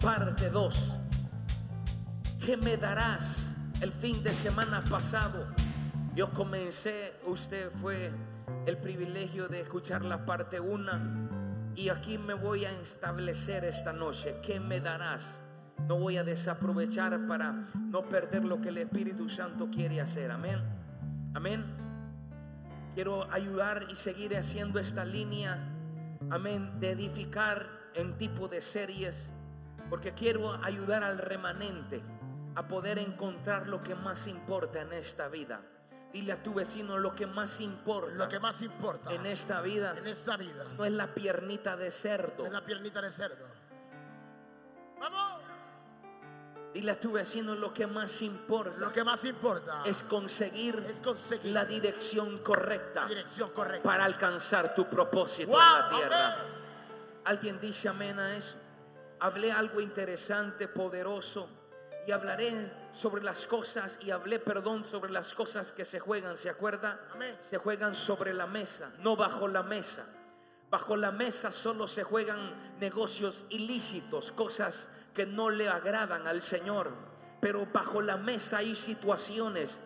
Parte 0.00 0.50
2. 0.50 0.74
¿Qué 2.50 2.56
me 2.56 2.76
darás? 2.76 3.54
El 3.80 3.92
fin 3.92 4.24
de 4.24 4.34
semana 4.34 4.82
pasado 4.82 5.46
yo 6.16 6.32
comencé, 6.32 7.14
usted 7.24 7.70
fue 7.80 8.10
el 8.66 8.76
privilegio 8.76 9.46
de 9.46 9.60
escuchar 9.60 10.04
la 10.04 10.26
parte 10.26 10.58
1 10.58 10.90
y 11.76 11.90
aquí 11.90 12.18
me 12.18 12.34
voy 12.34 12.64
a 12.64 12.72
establecer 12.80 13.64
esta 13.64 13.92
noche. 13.92 14.40
¿Qué 14.42 14.58
me 14.58 14.80
darás? 14.80 15.38
No 15.86 16.00
voy 16.00 16.16
a 16.16 16.24
desaprovechar 16.24 17.24
para 17.28 17.52
no 17.52 18.08
perder 18.08 18.44
lo 18.44 18.60
que 18.60 18.70
el 18.70 18.78
Espíritu 18.78 19.28
Santo 19.28 19.68
quiere 19.70 20.00
hacer. 20.00 20.32
Amén. 20.32 20.58
Amén. 21.34 21.64
Quiero 22.96 23.32
ayudar 23.32 23.86
y 23.92 23.94
seguir 23.94 24.36
haciendo 24.36 24.80
esta 24.80 25.04
línea. 25.04 25.56
Amén. 26.30 26.80
De 26.80 26.90
edificar 26.90 27.68
en 27.94 28.18
tipo 28.18 28.48
de 28.48 28.60
series. 28.60 29.30
Porque 29.88 30.14
quiero 30.14 30.52
ayudar 30.64 31.04
al 31.04 31.18
remanente 31.18 32.02
a 32.56 32.66
poder 32.68 32.98
encontrar 32.98 33.66
lo 33.68 33.82
que 33.82 33.94
más 33.94 34.26
importa 34.26 34.80
en 34.80 34.92
esta 34.92 35.28
vida. 35.28 35.60
Dile 36.12 36.32
a 36.32 36.42
tu 36.42 36.54
vecino 36.54 36.98
lo 36.98 37.14
que 37.14 37.24
más 37.24 37.60
importa 37.60 38.10
Lo 38.14 38.28
que 38.28 38.40
más 38.40 38.60
importa 38.62 39.12
en 39.14 39.26
esta 39.26 39.60
vida 39.60 39.94
en 39.96 40.08
esta 40.08 40.36
vida 40.36 40.64
no 40.76 40.84
es 40.84 40.90
la 40.92 41.14
piernita 41.14 41.76
de 41.76 41.92
cerdo. 41.92 42.44
es 42.44 42.50
la 42.50 42.64
piernita 42.64 43.00
de 43.00 43.12
cerdo. 43.12 43.46
Vamos. 44.98 45.40
Dile 46.74 46.92
a 46.92 47.00
tu 47.00 47.12
vecino 47.12 47.54
lo 47.54 47.72
que 47.74 47.86
más 47.86 48.22
importa 48.22 48.76
Lo 48.78 48.92
que 48.92 49.02
más 49.04 49.24
importa 49.24 49.82
es 49.84 50.02
conseguir 50.02 50.84
es 50.88 51.00
conseguir 51.00 51.52
la 51.52 51.64
dirección 51.64 52.38
correcta 52.38 53.02
la 53.02 53.08
dirección 53.08 53.50
correcta. 53.50 53.82
para 53.88 54.04
alcanzar 54.04 54.74
tu 54.74 54.88
propósito 54.88 55.50
Wow, 55.50 55.60
en 55.60 55.80
la 55.80 55.88
tierra. 55.96 56.32
amén. 56.34 56.44
¿Alguien 57.24 57.60
dice 57.60 57.88
amén 57.88 58.18
a 58.18 58.36
eso? 58.36 58.56
Hablé 59.20 59.52
algo 59.52 59.80
interesante, 59.80 60.66
poderoso, 60.68 61.48
y 62.06 62.12
hablaré 62.12 62.52
sobre 62.92 63.22
las 63.22 63.46
cosas, 63.46 63.98
y 64.02 64.10
hablé, 64.10 64.38
perdón, 64.38 64.84
sobre 64.84 65.12
las 65.12 65.34
cosas 65.34 65.72
que 65.72 65.84
se 65.84 66.00
juegan, 66.00 66.36
¿se 66.36 66.50
acuerda? 66.50 67.00
Amén. 67.12 67.36
Se 67.38 67.58
juegan 67.58 67.94
sobre 67.94 68.34
la 68.34 68.46
mesa, 68.46 68.90
no 68.98 69.16
bajo 69.16 69.48
la 69.48 69.62
mesa. 69.62 70.04
Bajo 70.70 70.96
la 70.96 71.10
mesa 71.10 71.50
solo 71.50 71.88
se 71.88 72.04
juegan 72.04 72.38
negocios 72.78 73.44
ilícitos, 73.50 74.30
cosas 74.30 74.88
que 75.14 75.26
no 75.26 75.50
le 75.50 75.68
agradan 75.68 76.26
al 76.28 76.42
Señor. 76.42 76.92
Pero 77.40 77.66
bajo 77.72 78.00
la 78.00 78.16
mesa 78.16 78.58
hay 78.58 78.76
situaciones 78.76 79.78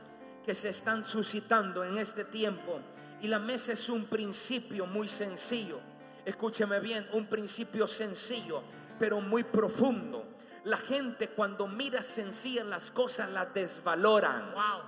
que 0.45 0.55
se 0.55 0.69
están 0.69 1.03
suscitando 1.03 1.85
en 1.85 1.97
este 1.97 2.25
tiempo. 2.25 2.81
Y 3.23 3.29
la 3.29 3.39
mesa 3.39 3.73
es 3.73 3.89
un 3.89 4.05
principio 4.05 4.85
muy 4.85 5.09
sencillo. 5.09 5.81
Escúcheme 6.25 6.81
bien, 6.81 7.09
un 7.13 7.27
principio 7.27 7.87
sencillo, 7.87 8.63
pero 8.99 9.21
muy 9.21 9.43
profundo. 9.43 10.24
La 10.65 10.77
gente 10.79 11.29
cuando 11.29 11.67
mira 11.67 12.03
sencillas 12.03 12.67
las 12.67 12.91
cosas 12.91 13.31
las 13.31 13.53
desvaloran. 13.53 14.53
Wow. 14.53 14.81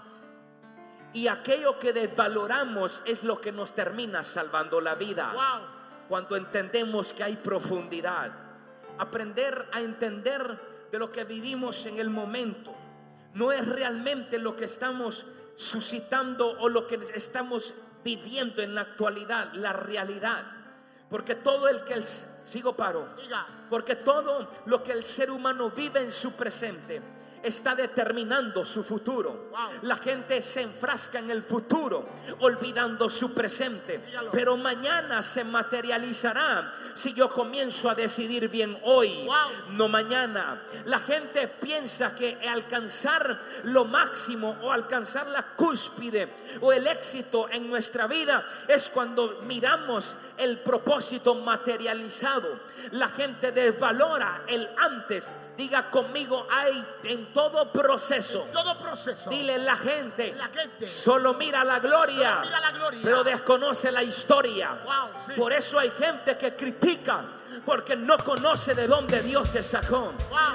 Y 1.13 1.29
aquello 1.29 1.79
que 1.79 1.93
desvaloramos 1.93 3.03
es 3.07 3.25
lo 3.25 3.41
que 3.41 3.53
nos 3.53 3.75
termina 3.75 4.25
salvando 4.25 4.81
la 4.81 4.95
vida. 4.95 5.33
Wow. 5.33 5.67
Cuando 6.09 6.37
entendemos 6.37 7.13
que 7.13 7.25
hay 7.25 7.37
profundidad. 7.37 8.33
Aprender 8.99 9.69
a 9.73 9.81
entender 9.81 10.89
de 10.91 10.99
lo 10.99 11.13
que 11.13 11.25
vivimos 11.25 11.85
en 11.87 11.99
el 11.99 12.11
momento. 12.11 12.75
No 13.35 13.53
es 13.53 13.67
realmente 13.67 14.39
lo 14.39 14.57
que 14.57 14.65
estamos 14.65 15.27
suscitando 15.57 16.59
o 16.59 16.69
lo 16.69 16.87
que 16.87 16.99
estamos 17.15 17.75
viviendo 18.03 18.63
en 18.63 18.75
la 18.75 18.83
actualidad, 18.83 19.53
la 19.53 19.73
realidad. 19.73 20.56
Porque 21.09 21.35
todo 21.35 21.69
el 21.69 21.85
que 21.85 21.95
el, 21.95 22.05
sigo 22.05 22.75
paro. 22.75 23.09
Porque 23.71 23.97
todo 23.97 24.51
lo 24.67 24.83
que 24.83 24.93
el 24.93 25.05
ser 25.05 25.31
humano 25.31 25.71
vive 25.71 26.01
en 26.01 26.11
su 26.11 26.33
presente 26.33 27.01
está 27.43 27.75
determinando 27.75 28.65
su 28.65 28.83
futuro. 28.85 29.49
Wow. 29.51 29.71
La 29.83 29.97
gente 29.97 30.43
se 30.43 30.63
enfrasca 30.63 31.19
en 31.19 31.31
el 31.31 31.43
futuro, 31.43 32.09
olvidando 32.41 33.09
su 33.09 33.33
presente. 33.33 34.01
Pero 34.33 34.57
mañana 34.57 35.23
se 35.23 35.45
materializará 35.45 36.73
si 36.95 37.13
yo 37.13 37.29
comienzo 37.29 37.89
a 37.91 37.95
decidir 37.95 38.49
bien 38.49 38.79
hoy, 38.83 39.25
Wow. 39.27 39.73
no 39.77 39.89
mañana. 39.89 40.63
La 40.85 41.01
gente 41.01 41.49
piensa 41.49 42.15
que 42.15 42.39
alcanzar 42.49 43.39
lo 43.65 43.85
máximo 43.85 44.57
o 44.63 44.73
alcanzar 44.73 45.27
la 45.29 45.55
cúspide 45.55 46.29
o 46.61 46.73
el 46.73 46.87
éxito 46.87 47.49
en 47.51 47.69
nuestra 47.69 48.07
vida 48.07 48.47
es 48.69 48.89
cuando 48.91 49.41
miramos 49.43 50.17
el 50.37 50.59
propósito 50.59 51.35
materializado. 51.35 52.61
La 52.93 53.09
gente 53.09 53.53
desvalora 53.53 54.43
el 54.47 54.69
antes. 54.77 55.33
Diga 55.57 55.91
conmigo, 55.91 56.47
hay 56.51 56.85
en 57.05 57.33
todo 57.33 57.73
proceso. 57.73 58.47
Todo 58.53 58.79
proceso. 58.79 59.31
Dile 59.31 59.57
la 59.59 59.77
gente, 59.77 60.35
La 60.35 60.49
gente 60.49 60.87
solo 60.87 61.33
mira 61.35 61.65
la 61.65 61.79
gloria, 61.79 62.41
mira 62.43 62.61
la 62.61 62.71
gloria. 62.73 63.01
pero 63.03 63.25
desconoce 63.25 63.91
la 63.91 64.03
historia. 64.03 64.77
Wow, 64.85 65.09
sí. 65.27 65.33
Por 65.35 65.53
eso 65.55 65.79
hay 65.79 65.91
gente 65.93 66.37
que 66.37 66.55
critica 66.55 67.25
porque 67.67 67.97
no 67.97 68.17
conoce 68.19 68.75
de 68.75 68.87
dónde 68.87 69.21
Dios 69.23 69.51
te 69.53 69.63
sacó. 69.63 70.15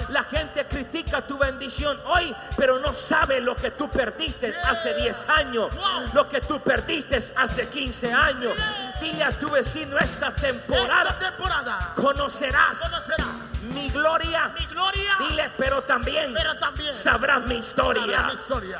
La 0.10 0.24
gente 0.24 0.66
critica 0.66 1.28
tu 1.28 1.38
bendición 1.38 2.00
hoy, 2.06 2.34
pero 2.56 2.80
no 2.80 2.94
sabe 2.94 3.42
lo 3.42 3.56
que 3.56 3.72
tú 3.72 3.90
perdiste 3.92 4.56
hace 4.64 4.94
10 4.96 5.30
años, 5.30 5.70
lo 6.14 6.28
que 6.30 6.40
tú 6.40 6.62
perdiste 6.62 7.20
hace 7.36 7.68
15 7.68 8.14
años. 8.14 8.54
Dile 9.02 9.24
a 9.26 9.32
tu 9.32 9.50
vecino 9.50 9.98
esta 9.98 10.34
temporada 10.34 11.10
Esta 11.10 11.32
temporada 11.32 11.94
conocerás 11.96 12.78
conocerá 12.78 13.26
mi 13.74 13.90
gloria. 13.90 14.50
mi 14.58 14.66
gloria, 14.68 15.16
Dile, 15.28 15.52
pero 15.58 15.82
también 15.82 16.34
pero 16.34 16.58
también 16.60 16.94
sabrás 16.94 17.44
mi 17.46 17.56
historia. 17.56 18.04
sabrá 18.04 18.24
mi 18.28 18.34
historia. 18.34 18.80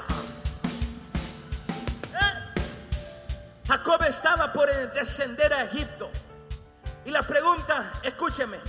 Jacob 3.68 4.04
estaba 4.04 4.52
por 4.54 4.70
descender 4.94 5.54
a 5.54 5.64
Egipto. 5.64 6.12
Y 7.06 7.12
la 7.12 7.24
pregunta, 7.24 7.94
escúcheme, 8.04 8.60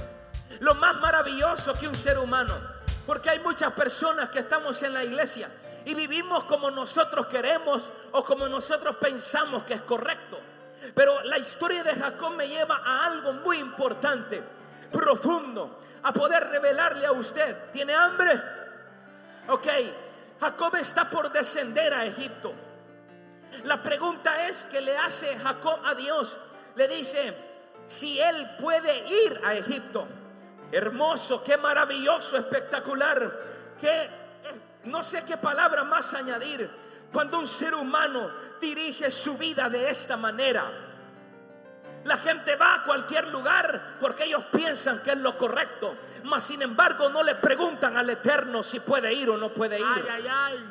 lo 0.60 0.74
más 0.74 0.96
maravilloso 0.96 1.74
que 1.74 1.88
un 1.88 1.94
ser 1.94 2.18
humano, 2.18 2.54
porque 3.06 3.30
hay 3.30 3.40
muchas 3.40 3.72
personas 3.72 4.30
que 4.30 4.40
estamos 4.40 4.82
en 4.82 4.94
la 4.94 5.04
iglesia 5.04 5.50
y 5.84 5.94
vivimos 5.94 6.44
como 6.44 6.70
nosotros 6.70 7.26
queremos 7.26 7.90
o 8.12 8.24
como 8.24 8.48
nosotros 8.48 8.96
pensamos 8.96 9.64
que 9.64 9.74
es 9.74 9.82
correcto. 9.82 10.38
Pero 10.94 11.22
la 11.24 11.38
historia 11.38 11.82
de 11.84 11.94
Jacob 11.94 12.34
me 12.34 12.48
lleva 12.48 12.80
a 12.84 13.06
algo 13.06 13.32
muy 13.34 13.58
importante, 13.58 14.42
profundo, 14.90 15.80
a 16.02 16.12
poder 16.12 16.48
revelarle 16.48 17.06
a 17.06 17.12
usted. 17.12 17.70
¿Tiene 17.72 17.94
hambre? 17.94 18.40
Ok, 19.48 19.66
Jacob 20.40 20.76
está 20.76 21.08
por 21.08 21.30
descender 21.30 21.92
a 21.94 22.04
Egipto. 22.04 22.52
La 23.64 23.82
pregunta 23.82 24.46
es 24.48 24.64
que 24.64 24.80
le 24.80 24.96
hace 24.96 25.38
Jacob 25.38 25.80
a 25.84 25.94
Dios. 25.94 26.36
Le 26.74 26.88
dice, 26.88 27.51
si 27.86 28.20
él 28.20 28.56
puede 28.60 29.06
ir 29.08 29.40
a 29.44 29.54
Egipto. 29.54 30.06
Hermoso, 30.70 31.42
qué 31.44 31.56
maravilloso, 31.56 32.36
espectacular. 32.36 33.30
Que 33.80 34.08
no 34.84 35.02
sé 35.02 35.24
qué 35.24 35.36
palabra 35.36 35.84
más 35.84 36.14
añadir 36.14 36.70
cuando 37.12 37.38
un 37.38 37.46
ser 37.46 37.74
humano 37.74 38.30
dirige 38.60 39.10
su 39.10 39.36
vida 39.36 39.68
de 39.68 39.90
esta 39.90 40.16
manera. 40.16 40.64
La 42.04 42.16
gente 42.16 42.56
va 42.56 42.76
a 42.76 42.84
cualquier 42.84 43.28
lugar 43.28 43.96
porque 44.00 44.24
ellos 44.24 44.44
piensan 44.50 45.02
que 45.02 45.12
es 45.12 45.18
lo 45.18 45.36
correcto. 45.36 45.96
Mas 46.24 46.44
sin 46.44 46.62
embargo 46.62 47.10
no 47.10 47.22
le 47.22 47.34
preguntan 47.36 47.96
al 47.96 48.08
Eterno 48.10 48.62
si 48.62 48.80
puede 48.80 49.12
ir 49.12 49.30
o 49.30 49.36
no 49.36 49.50
puede 49.50 49.78
ir. 49.78 49.84
Ay, 49.86 50.04
ay, 50.10 50.26
ay. 50.28 50.64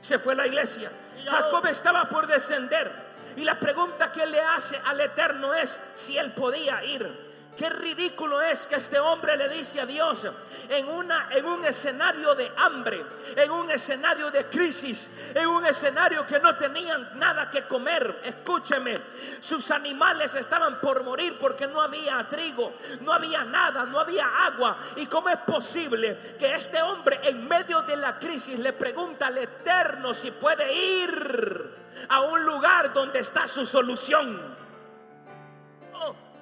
Se 0.00 0.18
fue 0.18 0.34
la 0.34 0.46
iglesia. 0.46 0.90
Jacob 1.24 1.66
estaba 1.66 2.08
por 2.08 2.26
descender. 2.26 3.01
Y 3.36 3.44
la 3.44 3.58
pregunta 3.58 4.12
que 4.12 4.26
le 4.26 4.40
hace 4.40 4.80
al 4.84 5.00
Eterno 5.00 5.54
es 5.54 5.80
si 5.94 6.18
él 6.18 6.32
podía 6.32 6.82
ir. 6.84 7.32
Qué 7.56 7.68
ridículo 7.68 8.40
es 8.40 8.66
que 8.66 8.76
este 8.76 8.98
hombre 8.98 9.36
le 9.36 9.46
dice 9.50 9.80
a 9.80 9.84
Dios 9.84 10.26
en, 10.70 10.88
una, 10.88 11.28
en 11.30 11.44
un 11.44 11.62
escenario 11.66 12.34
de 12.34 12.50
hambre, 12.56 13.04
en 13.36 13.50
un 13.50 13.70
escenario 13.70 14.30
de 14.30 14.46
crisis, 14.46 15.10
en 15.34 15.46
un 15.46 15.66
escenario 15.66 16.26
que 16.26 16.40
no 16.40 16.56
tenían 16.56 17.18
nada 17.18 17.50
que 17.50 17.64
comer. 17.64 18.20
Escúcheme, 18.24 18.98
sus 19.40 19.70
animales 19.70 20.34
estaban 20.34 20.80
por 20.80 21.04
morir 21.04 21.36
porque 21.38 21.66
no 21.66 21.82
había 21.82 22.26
trigo, 22.26 22.72
no 23.02 23.12
había 23.12 23.44
nada, 23.44 23.84
no 23.84 24.00
había 24.00 24.46
agua. 24.46 24.78
¿Y 24.96 25.04
cómo 25.06 25.28
es 25.28 25.38
posible 25.38 26.36
que 26.38 26.54
este 26.54 26.80
hombre 26.80 27.20
en 27.22 27.46
medio 27.46 27.82
de 27.82 27.96
la 27.96 28.18
crisis 28.18 28.58
le 28.58 28.72
pregunta 28.72 29.26
al 29.26 29.36
Eterno 29.36 30.14
si 30.14 30.30
puede 30.30 30.72
ir 30.72 31.81
a 32.08 32.20
un 32.22 32.44
lugar 32.44 32.92
donde 32.92 33.20
está 33.20 33.46
su 33.46 33.66
solución? 33.66 34.52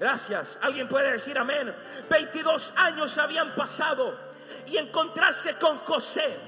Gracias. 0.00 0.58
¿Alguien 0.62 0.88
puede 0.88 1.12
decir 1.12 1.38
amén? 1.38 1.74
22 2.08 2.72
años 2.74 3.18
habían 3.18 3.54
pasado 3.54 4.18
y 4.66 4.78
encontrarse 4.78 5.56
con 5.56 5.78
José. 5.80 6.38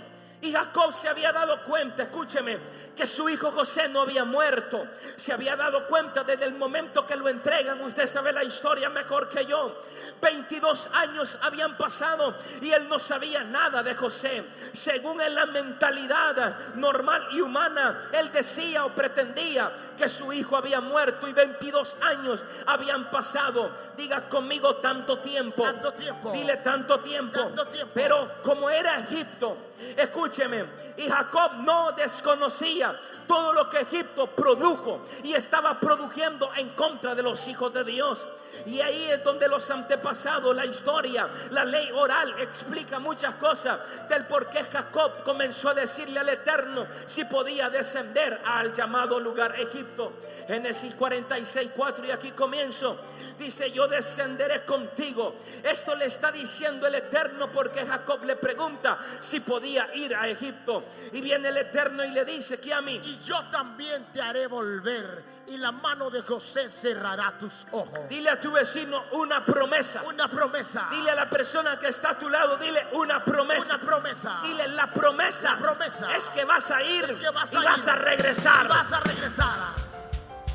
Y 0.40 0.52
Jacob 0.52 0.92
se 0.92 1.09
había 1.09 1.32
dado 1.32 1.62
cuenta, 1.64 2.04
escúcheme, 2.04 2.59
que 2.96 3.06
su 3.06 3.28
hijo 3.28 3.50
José 3.50 3.88
no 3.88 4.02
había 4.02 4.25
muerto. 4.25 4.87
Se 5.16 5.32
había 5.32 5.56
dado 5.56 5.87
cuenta 5.87 6.25
desde 6.25 6.44
el 6.44 6.54
momento 6.54 7.06
que 7.06 7.16
lo 7.16 7.28
entregan. 7.28 7.80
Usted 7.80 8.06
sabe 8.06 8.32
la 8.32 8.44
historia 8.44 8.88
mejor 8.88 9.28
que 9.28 9.46
yo. 9.46 9.82
22 10.20 10.90
años 10.92 11.38
habían 11.42 11.76
pasado 11.76 12.37
y 12.61 12.70
él 12.70 12.88
no 12.88 12.99
sabía 12.99 13.44
nada 13.44 13.82
de 13.82 13.94
José. 13.94 14.44
Según 14.72 15.20
en 15.20 15.34
la 15.34 15.46
mentalidad 15.46 16.75
normal 16.75 17.28
y 17.32 17.40
humana, 17.40 18.11
él 18.12 18.30
decía 18.32 18.84
o 18.84 18.90
pretendía 18.90 19.72
que 19.96 20.08
su 20.08 20.32
hijo 20.32 20.56
había 20.56 20.80
muerto 20.80 21.28
y 21.28 21.32
22 21.32 21.96
años 22.00 22.44
habían 22.66 23.11
pasado. 23.11 23.70
Diga 23.96 24.28
conmigo 24.28 24.76
tanto 24.76 25.18
tiempo. 25.18 25.62
Tanto 25.62 25.92
tiempo. 25.92 26.32
Dile 26.32 26.58
tanto 26.58 27.00
tiempo. 27.00 27.38
Tanto 27.38 27.66
tiempo. 27.66 27.92
Pero 27.94 28.42
como 28.42 28.68
era 28.68 28.99
Egipto, 29.00 29.56
escúcheme, 29.96 30.64
y 30.96 31.08
Jacob 31.08 31.52
no 31.64 31.92
desconocía 31.92 32.98
todo 33.26 33.52
lo 33.52 33.68
que 33.68 33.80
Egipto 33.80 34.26
produjo 34.26 35.06
y 35.22 35.34
estaba 35.34 35.78
produciendo 35.78 36.50
en 36.56 36.70
contra 36.70 37.14
de 37.14 37.22
los 37.22 37.46
hijos 37.48 37.72
de 37.72 37.84
Dios. 37.84 38.26
Y 38.66 38.80
ahí 38.80 39.11
es 39.11 39.25
donde 39.25 39.49
los 39.49 39.71
antepasados, 39.71 40.54
la 40.54 40.66
historia, 40.66 41.28
la 41.50 41.64
ley 41.64 41.90
oral 41.92 42.35
explica 42.38 42.99
muchas 42.99 43.35
cosas 43.37 43.80
del 44.09 44.26
por 44.26 44.49
qué 44.49 44.64
Jacob 44.64 45.23
comenzó 45.25 45.71
a 45.71 45.75
decirle 45.75 46.21
al 46.21 46.28
Eterno 46.28 46.87
si 47.07 47.24
podía 47.24 47.70
descender 47.70 48.40
al 48.44 48.72
llamado 48.72 49.18
lugar 49.18 49.59
Egipto. 49.59 50.12
Génesis 50.46 50.94
46, 50.94 51.70
4 51.74 52.07
y 52.07 52.11
aquí 52.11 52.31
comienzo. 52.33 52.98
Dice, 53.38 53.70
yo 53.70 53.88
descenderé 53.88 54.64
contigo. 54.64 55.37
Esto 55.62 55.94
le 55.96 56.07
está 56.07 56.31
diciendo 56.31 56.87
el 56.87 56.94
Eterno 56.94 57.50
porque 57.50 57.85
Jacob 57.87 58.24
le 58.24 58.37
pregunta 58.37 58.98
si 59.20 59.40
podía 59.40 59.94
ir 59.94 60.14
a 60.14 60.29
Egipto. 60.29 60.85
Y 61.12 61.20
viene 61.20 61.48
el 61.48 61.57
Eterno 61.57 62.05
y 62.05 62.11
le 62.11 62.24
dice 62.24 62.59
que 62.59 62.72
a 62.72 62.81
mí. 62.81 63.00
Y 63.03 63.20
yo 63.24 63.42
también 63.50 64.07
te 64.12 64.20
haré 64.20 64.46
volver 64.46 65.41
y 65.48 65.59
la 65.59 65.72
mano 65.72 66.09
de 66.11 66.22
José 66.22 66.68
cerrará 66.68 67.33
tus 67.38 67.66
ojos. 67.72 68.09
Dile 68.09 68.31
a 68.31 68.40
tu 68.40 68.52
vecino 68.52 69.02
una 69.12 69.44
promesa. 69.44 70.02
Una 70.05 70.28
promesa. 70.28 70.87
Dile 70.90 71.11
a 71.11 71.14
la 71.14 71.28
persona 71.28 71.78
que 71.78 71.88
está 71.88 72.11
a 72.11 72.18
tu 72.18 72.28
lado, 72.28 72.57
dile 72.59 72.87
una 72.92 73.24
promesa. 73.24 73.74
Una 73.74 73.78
promesa. 73.78 74.40
Dile 74.42 74.68
la 74.68 74.87
promesa. 74.88 75.52
La 75.55 75.59
promesa. 75.59 76.16
Es 76.16 76.24
que 76.31 76.44
vas 76.44 76.70
a 76.70 76.83
ir 76.83 77.05
Es 77.05 77.18
que 77.18 77.31
vas 77.31 77.52
y 77.52 77.57
a 77.57 77.61
vas 77.61 77.87
a 77.87 77.96
regresar. 77.96 78.64
Y 78.64 78.68
vas 78.68 78.92
a 78.92 79.00
regresar. 79.00 79.57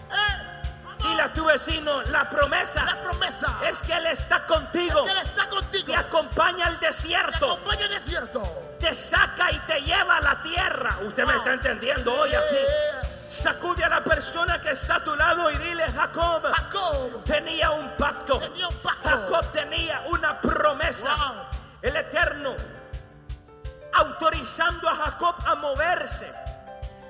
Eh, 0.09 0.63
vamos. 0.83 1.07
Dile 1.07 1.21
a 1.21 1.33
tu 1.33 1.45
vecino 1.45 2.01
la 2.03 2.29
promesa. 2.29 2.85
La 2.85 3.01
promesa. 3.01 3.59
Es 3.69 3.81
que 3.81 3.93
él 3.93 4.05
está 4.07 4.45
contigo. 4.45 5.03
que 5.05 5.11
Él 5.11 5.17
está 5.17 5.49
contigo. 5.49 5.85
Te 5.85 5.95
acompaña 5.95 6.65
al 6.67 6.79
Te 6.79 6.87
desierto. 6.87 7.45
acompaña 7.53 7.85
al 7.85 7.91
desierto. 7.91 8.41
Te 8.79 8.95
saca 8.95 9.51
y 9.51 9.59
te 9.59 9.81
lleva 9.81 10.17
a 10.17 10.21
la 10.21 10.41
tierra. 10.43 10.97
Usted 11.05 11.25
me 11.25 11.35
está 11.35 11.53
entendiendo 11.53 12.13
hoy 12.13 12.33
aquí. 12.33 13.16
Sacude 13.29 13.83
a 13.83 13.89
la 13.89 14.03
persona 14.03 14.61
que 14.61 14.71
está 14.71 14.95
a 14.95 15.03
tu 15.03 15.15
lado 15.15 15.51
y 15.51 15.57
dile, 15.57 15.83
Jacob, 15.91 16.43
Jacob 16.43 17.23
tenía 17.25 17.71
un 17.71 17.89
pacto. 17.97 18.39
tenía 18.39 18.67
un 18.67 18.77
pacto. 18.77 19.09
Jacob 19.09 19.51
tenía 19.51 20.03
una 20.07 20.39
promesa. 20.39 21.15
Wow. 21.15 21.35
El 21.81 21.95
Eterno 21.95 22.55
autorizando 23.97 24.87
a 24.87 24.95
Jacob 24.95 25.35
a 25.45 25.55
moverse. 25.55 26.31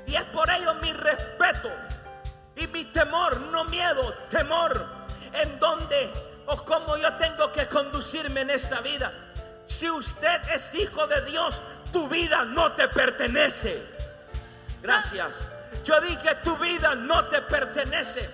Y 0.06 0.16
es 0.16 0.24
por 0.26 0.50
ello 0.50 0.74
mi 0.76 0.92
respeto 0.94 1.70
y 2.56 2.66
mi 2.68 2.86
temor, 2.86 3.40
no 3.52 3.66
miedo, 3.66 4.14
temor, 4.30 4.86
en 5.34 5.60
donde 5.60 6.12
o 6.48 6.56
cómo 6.64 6.96
yo 6.98 7.14
tengo 7.16 7.52
que 7.52 7.68
conducirme 7.68 8.42
en 8.42 8.52
esta 8.52 8.80
vida. 8.80 9.12
Si 9.68 9.90
usted 9.90 10.42
es 10.50 10.74
hijo 10.74 11.06
de 11.08 11.22
Dios, 11.26 11.62
tu 11.92 12.08
vida 12.08 12.46
no 12.46 12.72
te 12.72 12.88
pertenece. 12.88 13.84
Gracias. 14.82 15.36
Yo 15.84 16.00
dije, 16.02 16.36
tu 16.44 16.58
vida 16.58 16.96
no 16.96 17.26
te 17.26 17.42
pertenece. 17.42 18.30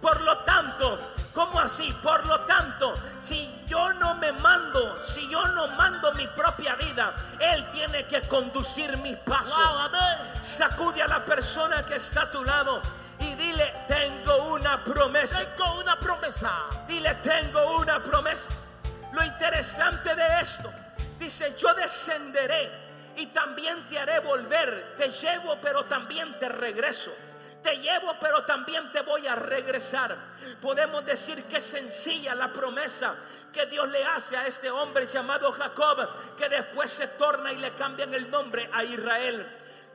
Por 0.00 0.20
lo 0.22 0.38
tanto, 0.38 0.98
¿cómo 1.34 1.58
así? 1.58 1.92
Por 2.02 2.24
lo 2.26 2.40
tanto, 2.40 2.94
si 3.20 3.64
yo 3.66 3.92
no 3.94 4.14
me 4.16 4.32
mando, 4.32 5.02
si 5.04 5.28
yo 5.30 5.46
no 5.48 5.68
mando 5.68 6.12
mi 6.14 6.26
propia 6.28 6.74
vida, 6.76 7.14
Él 7.40 7.64
tiene 7.72 8.04
que 8.06 8.22
conducir 8.22 8.96
mis 8.98 9.16
pasos. 9.18 9.56
Wow. 9.56 10.42
Sacude 10.42 11.02
a 11.02 11.08
la 11.08 11.24
persona 11.24 11.84
que 11.84 11.96
está 11.96 12.22
a 12.22 12.30
tu 12.30 12.44
lado 12.44 12.80
y 13.20 13.34
dile, 13.34 13.74
tengo 13.88 14.54
una 14.54 14.84
promesa. 14.84 15.38
Tengo 15.56 15.80
una 15.80 15.98
promesa. 15.98 16.50
Dile, 16.86 17.14
tengo 17.16 17.78
una 17.78 18.00
promesa. 18.00 18.48
Lo 19.12 19.24
interesante 19.24 20.14
de 20.14 20.40
esto, 20.40 20.70
dice, 21.18 21.56
yo 21.58 21.72
descenderé 21.74 22.87
y 23.18 23.26
también 23.26 23.88
te 23.88 23.98
haré 23.98 24.20
volver. 24.20 24.94
Te 24.96 25.08
llevo, 25.10 25.58
pero 25.60 25.84
también 25.86 26.38
te 26.38 26.48
regreso. 26.48 27.12
Te 27.62 27.76
llevo, 27.76 28.14
pero 28.20 28.44
también 28.44 28.92
te 28.92 29.02
voy 29.02 29.26
a 29.26 29.34
regresar. 29.34 30.16
Podemos 30.62 31.04
decir 31.04 31.42
que 31.44 31.56
es 31.56 31.64
sencilla 31.64 32.36
la 32.36 32.52
promesa 32.52 33.16
que 33.52 33.66
Dios 33.66 33.88
le 33.88 34.04
hace 34.04 34.36
a 34.36 34.46
este 34.46 34.70
hombre 34.70 35.06
llamado 35.06 35.50
Jacob, 35.50 36.08
que 36.36 36.48
después 36.48 36.92
se 36.92 37.08
torna 37.08 37.52
y 37.52 37.56
le 37.56 37.72
cambian 37.72 38.14
el 38.14 38.30
nombre 38.30 38.70
a 38.72 38.84
Israel. 38.84 39.46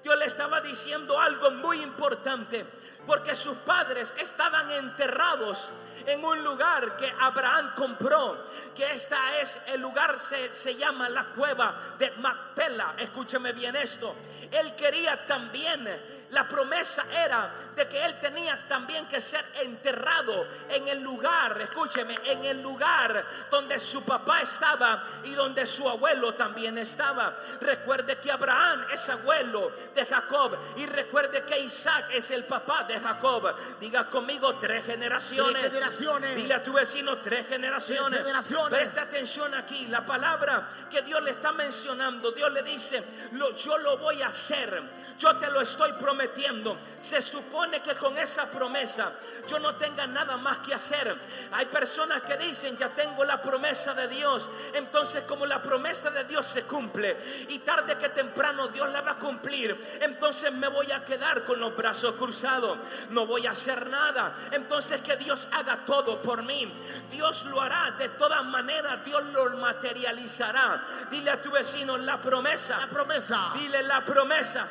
Dios 0.04 0.20
le 0.20 0.26
estaba 0.26 0.60
diciendo 0.60 1.18
algo 1.18 1.50
muy 1.52 1.82
importante, 1.82 2.66
porque 3.08 3.38
sus 3.38 3.56
padres 3.60 4.14
estaban 4.20 4.70
enterrados 4.72 5.70
en 6.06 6.24
un 6.24 6.44
lugar 6.44 6.98
que 6.98 7.12
Abraham 7.20 7.74
compró, 7.76 8.46
que 8.76 8.86
esta 8.94 9.40
es 9.40 9.60
el 9.68 9.82
lugar 9.82 10.20
se, 10.20 10.54
se 10.54 10.76
llama 10.76 11.10
la 11.10 11.26
cueva 11.26 11.96
de 11.98 12.12
Macpela. 12.12 12.96
Escúcheme 12.98 13.54
bien 13.54 13.76
esto. 13.76 14.16
Él 14.52 14.76
quería 14.76 15.26
también 15.26 15.88
la 16.34 16.48
promesa 16.48 17.06
era 17.12 17.52
de 17.76 17.88
que 17.88 18.04
él 18.06 18.19
tenía 18.19 18.60
también 18.67 19.06
que 19.08 19.22
ser 19.22 19.46
enterrado 19.62 20.48
en 20.69 20.88
el 20.88 21.02
lugar, 21.02 21.60
escúcheme, 21.62 22.15
en 22.26 22.43
el 22.46 22.62
lugar 22.62 23.26
donde 23.50 23.80
su 23.80 24.04
papá 24.04 24.41
estaba 24.41 25.04
y 25.24 25.32
donde 25.34 25.65
su 25.65 25.88
abuelo 25.88 26.34
también 26.34 26.78
estaba. 26.78 27.38
Recuerde 27.62 28.17
que 28.17 28.32
Abraham 28.32 28.86
es 28.91 29.08
abuelo 29.10 29.72
de 29.93 30.06
Jacob 30.06 30.58
y 30.78 30.86
recuerde 30.86 31.43
que 31.43 31.60
Isaac 31.60 32.08
es 32.13 32.32
el 32.32 32.43
papá 32.46 32.84
de 32.84 33.00
Jacob. 33.00 33.56
Diga 33.80 34.10
conmigo 34.10 34.56
tres 34.56 34.86
generaciones. 34.86 35.54
Tres 35.54 35.72
generaciones. 35.72 36.36
Dile 36.36 36.54
a 36.56 36.63
tu 36.63 36.74
vecino 36.74 37.17
tres 37.19 37.48
generaciones. 37.48 38.10
Tres 38.10 38.24
generaciones. 38.24 38.80
Presta 38.80 39.02
atención 39.04 39.54
aquí, 39.54 39.88
la 39.88 40.06
palabra 40.06 40.69
que 40.89 41.02
Dios 41.02 41.22
le 41.24 41.32
está 41.32 41.52
mencionando, 41.52 42.32
Dios 42.32 42.52
le 42.52 42.63
dice, 42.63 43.04
lo, 43.34 43.56
yo 43.56 43.78
lo 43.78 43.98
voy 43.98 44.22
a 44.22 44.28
hacer, 44.28 44.82
yo 45.17 45.36
te 45.38 45.49
lo 45.49 45.62
estoy 45.62 45.91
prometiendo 45.93 46.78
se 47.04 47.21
supone 47.21 47.82
que 47.82 47.95
con 47.95 48.17
esa 48.17 48.45
promesa 48.45 49.12
yo 49.47 49.60
no 49.60 49.76
tenga 49.76 50.08
nada 50.08 50.38
más 50.38 50.60
que 50.60 50.73
hacer. 50.73 51.13
Hay 51.52 51.65
personas 51.65 52.21
que 52.21 52.38
dicen, 52.38 52.78
ya 52.78 52.88
tengo 52.89 53.26
la 53.26 53.41
promesa 53.41 53.93
de 53.93 54.08
Dios. 54.08 54.49
Entonces 54.73 55.23
como 55.23 55.45
la 55.45 55.62
promesa 55.62 56.10
de 56.12 56.23
Dios 56.23 56.47
se 56.47 56.63
cumple 56.63 57.45
y 57.49 57.60
tarde 57.60 57.97
que 57.97 58.08
temprano 58.10 58.69
Dios 58.69 58.89
la 58.89 59.02
va 59.02 59.12
a 59.12 59.17
cumplir, 59.17 59.78
entonces 59.99 60.54
me 60.54 60.69
voy 60.69 60.89
a 60.93 61.04
quedar 61.04 61.43
con 61.43 61.60
los 61.60 61.76
brazos 61.76 62.15
cruzados. 62.15 62.78
No 63.10 63.26
voy 63.26 63.47
a 63.47 63.52
hacer 63.52 63.88
nada. 63.88 64.34
Entonces 64.52 65.02
que 65.02 65.17
Dios 65.17 65.45
haga 65.52 65.80
todo 65.86 66.21
por 66.21 66.41
mí. 66.43 66.71
Dios 67.12 67.43
lo 67.45 67.60
hará 67.60 67.91
de 67.97 68.08
todas 68.10 68.45
maneras. 68.45 69.04
Dios 69.04 69.21
lo 69.34 69.49
materializará. 69.58 70.86
Dile 71.12 71.32
a 71.32 71.41
tu 71.41 71.52
vecino 71.52 71.97
la 71.97 72.21
promesa. 72.21 72.78
La 72.78 72.88
promesa. 72.88 73.52
Dile 73.56 73.84
la 73.84 74.06
promesa. 74.06 74.67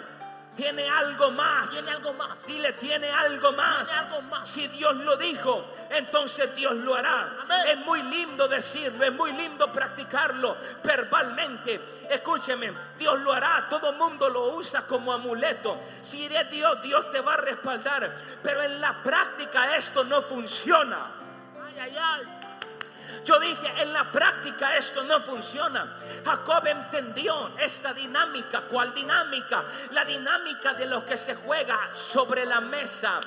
Tiene 0.57 0.87
algo 0.87 1.31
más. 1.31 1.71
Tiene 1.71 1.91
algo 1.93 2.13
más. 2.13 2.47
Dile, 2.47 2.73
tiene 2.75 3.11
algo 3.11 3.53
más. 3.53 3.89
Tiene 3.89 4.01
algo 4.01 4.23
más. 4.23 4.49
Si 4.49 4.69
Dios 4.69 4.95
lo 4.97 5.17
dijo, 5.17 5.65
entonces 5.91 6.55
Dios 6.55 6.75
lo 6.75 6.95
hará. 6.95 7.37
Amén. 7.43 7.61
Es 7.69 7.77
muy 7.79 8.03
lindo 8.03 8.47
decirlo, 8.49 9.03
es 9.05 9.13
muy 9.13 9.33
lindo 9.33 9.73
practicarlo 9.73 10.57
verbalmente. 10.85 11.81
Escúcheme, 12.11 12.71
Dios 12.99 13.19
lo 13.21 13.33
hará. 13.33 13.67
Todo 13.71 13.95
mundo 13.95 14.29
lo 14.29 14.55
usa 14.55 14.87
como 14.87 15.13
amuleto. 15.13 15.81
Si 16.03 16.29
de 16.29 16.45
Dios, 16.45 16.83
Dios 16.83 17.11
te 17.11 17.21
va 17.21 17.35
a 17.35 17.39
respaldar. 17.39 18.15
Pero 18.43 18.63
en 18.63 18.79
la 18.81 19.03
práctica 19.03 19.75
esto 19.77 20.05
no 20.05 20.21
funciona. 20.21 20.99
Ay, 21.65 21.79
ay, 21.79 21.97
ay. 21.99 22.42
Yo 23.25 23.39
dije, 23.39 23.83
en 23.83 23.93
la 23.93 24.11
práctica 24.11 24.77
esto 24.77 25.03
no 25.05 25.21
funciona. 25.21 25.97
Jacob 26.25 26.67
entendió 26.67 27.53
esta 27.59 27.93
dinámica. 27.93 28.63
¿Cuál 28.63 28.93
dinámica? 28.93 29.65
La 29.93 30.05
dinámica 30.05 30.75
de 30.75 30.87
lo 30.87 31.05
que 31.05 31.17
se 31.17 31.35
juega 31.35 31.91
sobre 31.95 32.45
la 32.45 32.61
mesa. 32.61 33.21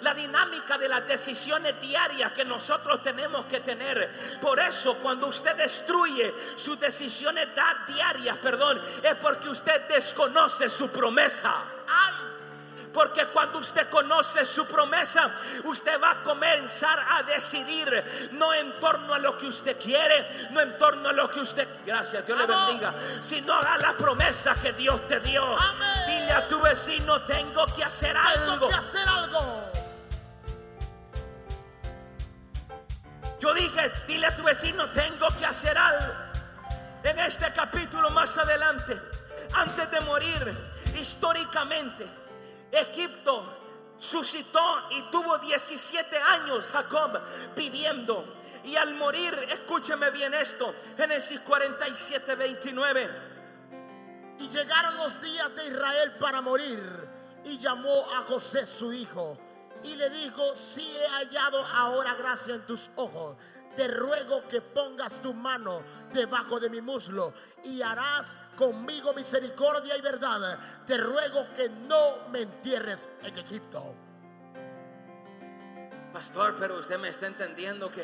La 0.00 0.14
dinámica 0.14 0.78
de 0.78 0.88
las 0.88 1.06
decisiones 1.06 1.80
diarias 1.80 2.32
que 2.32 2.44
nosotros 2.44 3.02
tenemos 3.02 3.46
que 3.46 3.60
tener. 3.60 4.10
Por 4.40 4.58
eso, 4.58 4.94
cuando 4.96 5.26
usted 5.26 5.54
destruye 5.56 6.34
sus 6.56 6.78
decisiones 6.80 7.48
diarias, 7.86 8.38
perdón, 8.38 8.80
es 9.02 9.14
porque 9.16 9.48
usted 9.48 9.88
desconoce 9.88 10.68
su 10.68 10.90
promesa. 10.90 11.54
Ay. 11.86 12.41
Porque 12.92 13.26
cuando 13.26 13.58
usted 13.58 13.88
conoce 13.88 14.44
su 14.44 14.66
promesa, 14.66 15.34
usted 15.64 16.00
va 16.00 16.10
a 16.10 16.22
comenzar 16.22 16.98
a 17.10 17.22
decidir, 17.22 18.28
no 18.32 18.52
en 18.52 18.78
torno 18.80 19.14
a 19.14 19.18
lo 19.18 19.36
que 19.38 19.46
usted 19.46 19.78
quiere, 19.80 20.48
no 20.50 20.60
en 20.60 20.76
torno 20.78 21.08
a 21.08 21.12
lo 21.12 21.30
que 21.30 21.40
usted, 21.40 21.66
gracias, 21.86 22.26
Dios 22.26 22.38
le 22.38 22.46
bendiga, 22.46 22.92
sino 23.22 23.54
a 23.54 23.78
la 23.78 23.94
promesa 23.94 24.54
que 24.56 24.72
Dios 24.74 25.06
te 25.08 25.20
dio. 25.20 25.42
Amén. 25.42 26.06
Dile 26.06 26.32
a 26.32 26.48
tu 26.48 26.60
vecino, 26.60 27.22
tengo 27.22 27.66
que 27.74 27.82
hacer 27.84 28.14
Tengo 28.34 28.52
algo. 28.52 28.68
que 28.68 28.74
hacer 28.74 29.08
algo. 29.08 29.72
Yo 33.40 33.52
dije, 33.54 33.90
dile 34.06 34.26
a 34.26 34.36
tu 34.36 34.42
vecino, 34.42 34.86
tengo 34.90 35.28
que 35.38 35.46
hacer 35.46 35.76
algo. 35.76 36.12
En 37.02 37.18
este 37.18 37.52
capítulo 37.52 38.10
más 38.10 38.36
adelante, 38.38 39.00
antes 39.54 39.90
de 39.90 40.00
morir, 40.02 40.56
históricamente, 40.96 42.06
Egipto 42.72 43.44
suscitó 43.98 44.88
y 44.90 45.02
tuvo 45.10 45.38
17 45.38 46.16
años 46.18 46.66
Jacob 46.72 47.20
viviendo. 47.54 48.40
Y 48.64 48.76
al 48.76 48.94
morir, 48.94 49.34
escúcheme 49.48 50.10
bien 50.10 50.34
esto, 50.34 50.74
Génesis 50.96 51.40
47, 51.40 52.34
29. 52.34 53.10
Y 54.38 54.48
llegaron 54.48 54.96
los 54.96 55.20
días 55.20 55.54
de 55.54 55.66
Israel 55.66 56.12
para 56.18 56.40
morir. 56.40 57.08
Y 57.44 57.58
llamó 57.58 58.04
a 58.16 58.22
José 58.22 58.64
su 58.66 58.92
hijo. 58.92 59.36
Y 59.82 59.96
le 59.96 60.10
dijo, 60.10 60.54
si 60.54 60.96
he 60.96 61.08
hallado 61.08 61.64
ahora 61.74 62.14
gracia 62.14 62.54
en 62.54 62.64
tus 62.64 62.88
ojos, 62.94 63.36
te 63.76 63.88
ruego 63.88 64.46
que 64.48 64.60
pongas 64.60 65.20
tu 65.22 65.32
mano 65.34 65.82
debajo 66.12 66.60
de 66.60 66.68
mi 66.70 66.80
muslo 66.80 67.32
y 67.64 67.80
harás 67.82 68.38
conmigo 68.56 69.12
misericordia 69.14 69.96
y 69.96 70.00
verdad. 70.00 70.58
Te 70.86 70.96
ruego 70.98 71.46
que 71.54 71.68
no 71.68 72.28
me 72.30 72.42
entierres 72.42 73.08
en 73.22 73.38
Egipto. 73.38 73.94
Pastor, 76.12 76.56
pero 76.58 76.78
usted 76.78 76.98
me 76.98 77.08
está 77.08 77.26
entendiendo 77.26 77.90
que 77.90 78.02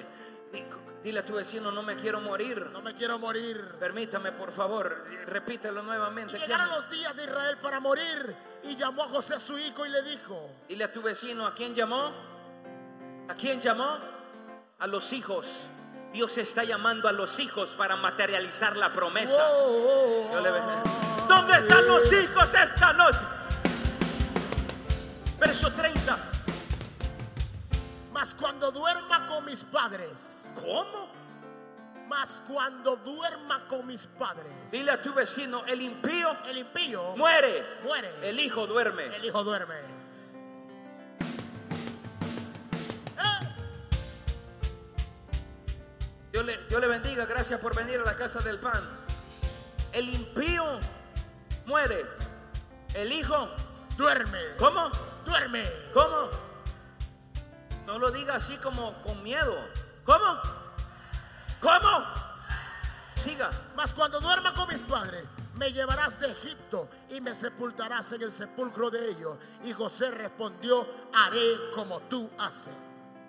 di- 0.50 0.64
dile 1.04 1.18
a 1.20 1.24
tu 1.24 1.35
vecino, 1.35 1.70
no 1.70 1.83
me 1.83 1.94
quiero 1.94 2.20
morir. 2.20 2.70
No 2.72 2.81
me 2.81 2.94
quiero 2.94 3.18
morir. 3.18 3.76
Permítame, 3.78 4.33
por 4.33 4.50
favor, 4.52 5.04
repítelo 5.26 5.83
Y 5.83 5.85
nuevamente. 5.87 6.38
llegaron 6.38 6.68
¿Quién? 6.68 6.81
los 6.81 6.90
días 6.90 7.14
de 7.16 7.24
Israel 7.24 7.59
para 7.59 7.81
morir. 7.81 8.35
Y 8.62 8.76
llamó 8.76 9.04
a 9.04 9.09
José 9.09 9.38
su 9.38 9.59
hijo 9.59 9.85
y 9.85 9.90
le 9.90 10.02
dijo, 10.02 10.50
Dile 10.68 10.85
a 10.85 10.92
tu 10.92 11.02
vecino, 11.02 11.46
¿a 11.46 11.54
quién 11.54 11.74
llamó? 11.74 12.14
¿A 13.28 13.35
quién 13.35 13.61
llamó? 13.61 13.98
A 14.79 14.87
los 14.87 15.12
hijos. 15.12 15.47
Dios 16.12 16.38
está 16.38 16.62
llamando 16.64 17.09
a 17.09 17.12
los 17.12 17.38
hijos 17.41 17.71
para 17.71 17.97
materializar 17.97 18.77
la 18.77 18.93
promesa. 18.93 19.35
"Oh, 19.51 19.67
oh, 19.67 20.27
oh, 20.27 20.31
Dios 20.31 20.43
le 20.43 20.51
bendiga. 20.51 20.83
¿Dónde 21.29 21.55
están 21.59 21.87
los 21.87 22.12
hijos 22.12 22.55
esta 22.55 22.93
noche? 22.93 23.19
Verso 25.38 25.73
30. 25.73 26.17
Mas 28.12 28.35
cuando 28.35 28.71
duerma 28.71 29.27
con 29.27 29.45
mis 29.45 29.62
padres, 29.64 30.47
¿Cómo? 30.55 31.09
mas 32.09 32.43
cuando 32.49 32.97
duerma 32.97 33.67
con 33.69 33.87
mis 33.87 34.07
padres, 34.07 34.47
Dile 34.71 34.93
a 34.93 35.03
tu 35.03 35.12
vecino, 35.12 35.62
el 35.67 35.83
impío 35.83 36.37
el 36.47 36.59
impío 36.59 37.14
muere, 37.17 37.64
muere, 37.85 38.11
el 38.23 38.41
hijo 38.41 38.67
duerme. 38.67 39.05
el 39.14 39.25
hijo 39.25 39.45
duerme. 39.45 39.98
Dios 46.38 46.46
le, 46.46 46.57
Dios 46.68 46.81
le 46.81 46.87
bendiga, 46.87 47.27
gracias 47.27 47.59
por 47.59 47.74
venir 47.74 47.98
a 47.98 48.05
la 48.05 48.16
casa 48.16 48.38
del 48.38 48.59
pan. 48.59 48.81
El 49.92 50.09
impío 50.09 50.79
muere, 51.66 52.07
el 52.94 53.11
hijo, 53.11 53.48
duerme, 53.96 54.38
¿cómo? 54.57 54.88
duerme. 55.24 55.68
¿Cómo? 55.92 56.31
No 57.87 57.98
lo 57.98 58.12
diga 58.12 58.37
así 58.37 58.57
como 58.59 59.03
con 59.03 59.20
miedo. 59.24 59.68
¿Cómo? 60.05 60.40
¿Cómo? 61.61 62.05
Siga. 63.16 63.51
Mas 63.74 63.92
cuando 63.92 64.20
duerma 64.20 64.55
con 64.55 64.68
mis 64.68 64.79
padres, 64.87 65.24
me 65.55 65.72
llevarás 65.72 66.20
de 66.20 66.31
Egipto 66.31 66.88
y 67.11 67.20
me 67.20 67.35
sepultarás 67.35 68.12
en 68.12 68.22
el 68.22 68.31
sepulcro 68.31 68.90
de 68.90 69.11
ellos. 69.11 69.38
Y 69.64 69.72
José 69.72 70.12
respondió, 70.12 70.87
haré 71.12 71.70
como 71.74 72.01
tú 72.03 72.31
haces. 72.38 72.74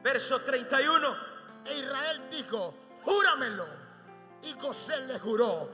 Verso 0.04 0.40
31. 0.42 1.30
E 1.66 1.76
Israel 1.76 2.22
dijo, 2.30 2.89
júramelo. 3.04 3.66
Y 4.44 4.54
José 4.60 5.02
le 5.02 5.20
juró. 5.20 5.70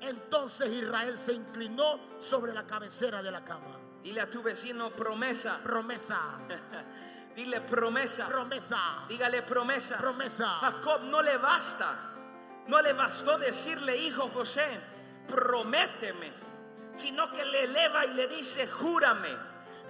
Entonces 0.00 0.70
Israel 0.72 1.18
se 1.18 1.34
inclinó 1.34 2.00
sobre 2.18 2.54
la 2.54 2.66
cabecera 2.66 3.22
de 3.22 3.30
la 3.30 3.44
cama. 3.44 3.78
Dile 4.02 4.22
a 4.22 4.30
tu 4.30 4.42
vecino 4.42 4.90
promesa. 4.90 5.58
Promesa, 5.62 6.18
Dile 7.36 7.60
promesa. 7.60 8.26
promesa, 8.26 9.04
Dígale 9.08 9.42
promesa. 9.42 9.98
promesa. 9.98 10.46
Jacob 10.60 11.02
no 11.02 11.20
le 11.20 11.36
basta. 11.36 12.06
No 12.66 12.80
le 12.80 12.92
bastó 12.92 13.36
decirle, 13.38 13.96
hijo 13.96 14.30
José, 14.32 14.66
prométeme. 15.28 16.32
Sino 16.94 17.30
que 17.30 17.44
le 17.44 17.64
eleva 17.64 18.04
y 18.06 18.14
le 18.14 18.26
dice, 18.28 18.66
júrame. 18.66 19.36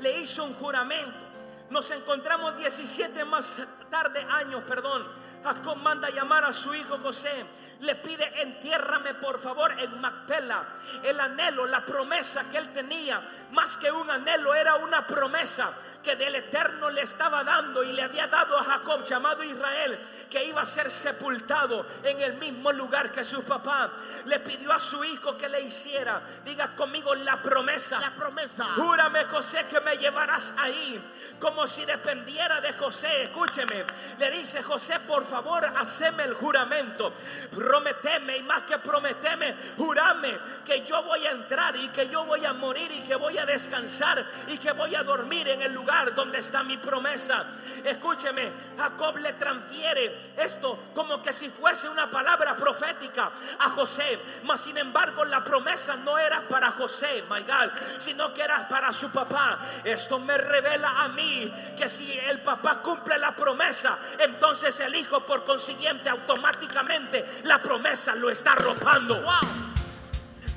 Le 0.00 0.18
hizo 0.20 0.44
un 0.44 0.54
juramento. 0.54 1.28
Nos 1.70 1.90
encontramos 1.92 2.56
17 2.56 3.24
más 3.26 3.56
tarde 3.90 4.26
años, 4.28 4.64
perdón. 4.64 5.06
Jacob 5.42 5.76
manda 5.78 6.10
llamar 6.10 6.44
a 6.44 6.52
su 6.52 6.74
hijo 6.74 6.98
José. 6.98 7.44
Le 7.80 7.94
pide, 7.96 8.42
entiérrame 8.42 9.14
por 9.14 9.40
favor 9.40 9.72
en 9.78 10.00
Macpela. 10.00 10.64
El 11.02 11.18
anhelo, 11.18 11.66
la 11.66 11.84
promesa 11.84 12.44
que 12.50 12.58
él 12.58 12.72
tenía, 12.72 13.22
más 13.52 13.76
que 13.78 13.90
un 13.90 14.10
anhelo, 14.10 14.54
era 14.54 14.76
una 14.76 15.06
promesa 15.06 15.72
que 16.02 16.16
del 16.16 16.34
Eterno 16.34 16.90
le 16.90 17.02
estaba 17.02 17.44
dando 17.44 17.84
y 17.84 17.92
le 17.92 18.02
había 18.02 18.26
dado 18.26 18.58
a 18.58 18.64
Jacob, 18.64 19.04
llamado 19.04 19.44
Israel, 19.44 19.98
que 20.28 20.44
iba 20.44 20.62
a 20.62 20.66
ser 20.66 20.90
sepultado 20.90 21.86
en 22.02 22.20
el 22.20 22.34
mismo 22.34 22.72
lugar 22.72 23.12
que 23.12 23.22
su 23.22 23.42
papá. 23.44 23.92
Le 24.24 24.40
pidió 24.40 24.72
a 24.72 24.80
su 24.80 25.04
hijo 25.04 25.36
que 25.38 25.48
le 25.48 25.60
hiciera, 25.60 26.20
diga 26.44 26.74
conmigo 26.74 27.14
la 27.14 27.40
promesa. 27.40 28.00
La 28.00 28.10
promesa. 28.10 28.64
Júrame, 28.76 29.24
José, 29.26 29.66
que 29.70 29.80
me 29.80 29.96
llevarás 29.96 30.52
ahí. 30.58 31.00
Como 31.38 31.66
si 31.68 31.84
dependiera 31.84 32.60
de 32.60 32.72
José. 32.72 33.24
Escúcheme. 33.24 33.84
Le 34.18 34.30
dice 34.30 34.62
José, 34.62 35.00
por 35.00 35.26
favor, 35.26 35.64
haceme 35.76 36.24
el 36.24 36.34
juramento. 36.34 37.12
Prometeme 37.54 38.38
y 38.38 38.42
más 38.42 38.62
que 38.62 38.78
prometeme, 38.78 39.54
jurame 39.76 40.38
que 40.64 40.84
yo 40.84 41.02
voy 41.02 41.26
a 41.26 41.30
entrar 41.30 41.76
y 41.76 41.88
que 41.88 42.00
que 42.00 42.08
yo 42.08 42.24
voy 42.24 42.42
a 42.46 42.54
morir 42.54 42.90
y 42.90 43.02
que 43.02 43.14
voy 43.14 43.36
a 43.36 43.44
descansar 43.44 44.24
y 44.48 44.56
que 44.56 44.72
voy 44.72 44.94
a 44.94 45.02
dormir 45.02 45.46
en 45.48 45.60
el 45.60 45.72
lugar 45.72 45.89
donde 46.14 46.38
está 46.38 46.62
mi 46.62 46.76
promesa. 46.78 47.44
Escúcheme, 47.84 48.50
Jacob 48.76 49.16
le 49.18 49.32
transfiere 49.34 50.32
esto 50.36 50.78
como 50.94 51.20
que 51.22 51.32
si 51.32 51.50
fuese 51.50 51.88
una 51.88 52.08
palabra 52.08 52.54
profética 52.56 53.30
a 53.58 53.70
José, 53.70 54.20
mas 54.44 54.60
sin 54.60 54.78
embargo 54.78 55.24
la 55.24 55.42
promesa 55.42 55.96
no 55.96 56.18
era 56.18 56.42
para 56.42 56.72
José, 56.72 57.24
my 57.30 57.40
God, 57.40 57.70
sino 57.98 58.32
que 58.32 58.42
era 58.42 58.68
para 58.68 58.92
su 58.92 59.10
papá. 59.10 59.58
Esto 59.84 60.18
me 60.18 60.36
revela 60.36 61.02
a 61.02 61.08
mí 61.08 61.52
que 61.76 61.88
si 61.88 62.18
el 62.18 62.40
papá 62.40 62.80
cumple 62.82 63.18
la 63.18 63.34
promesa, 63.34 63.98
entonces 64.18 64.78
el 64.80 64.94
hijo 64.94 65.20
por 65.20 65.44
consiguiente 65.44 66.08
automáticamente 66.08 67.40
la 67.44 67.60
promesa 67.60 68.14
lo 68.14 68.30
está 68.30 68.52
arropando. 68.52 69.20
Wow. 69.20 69.79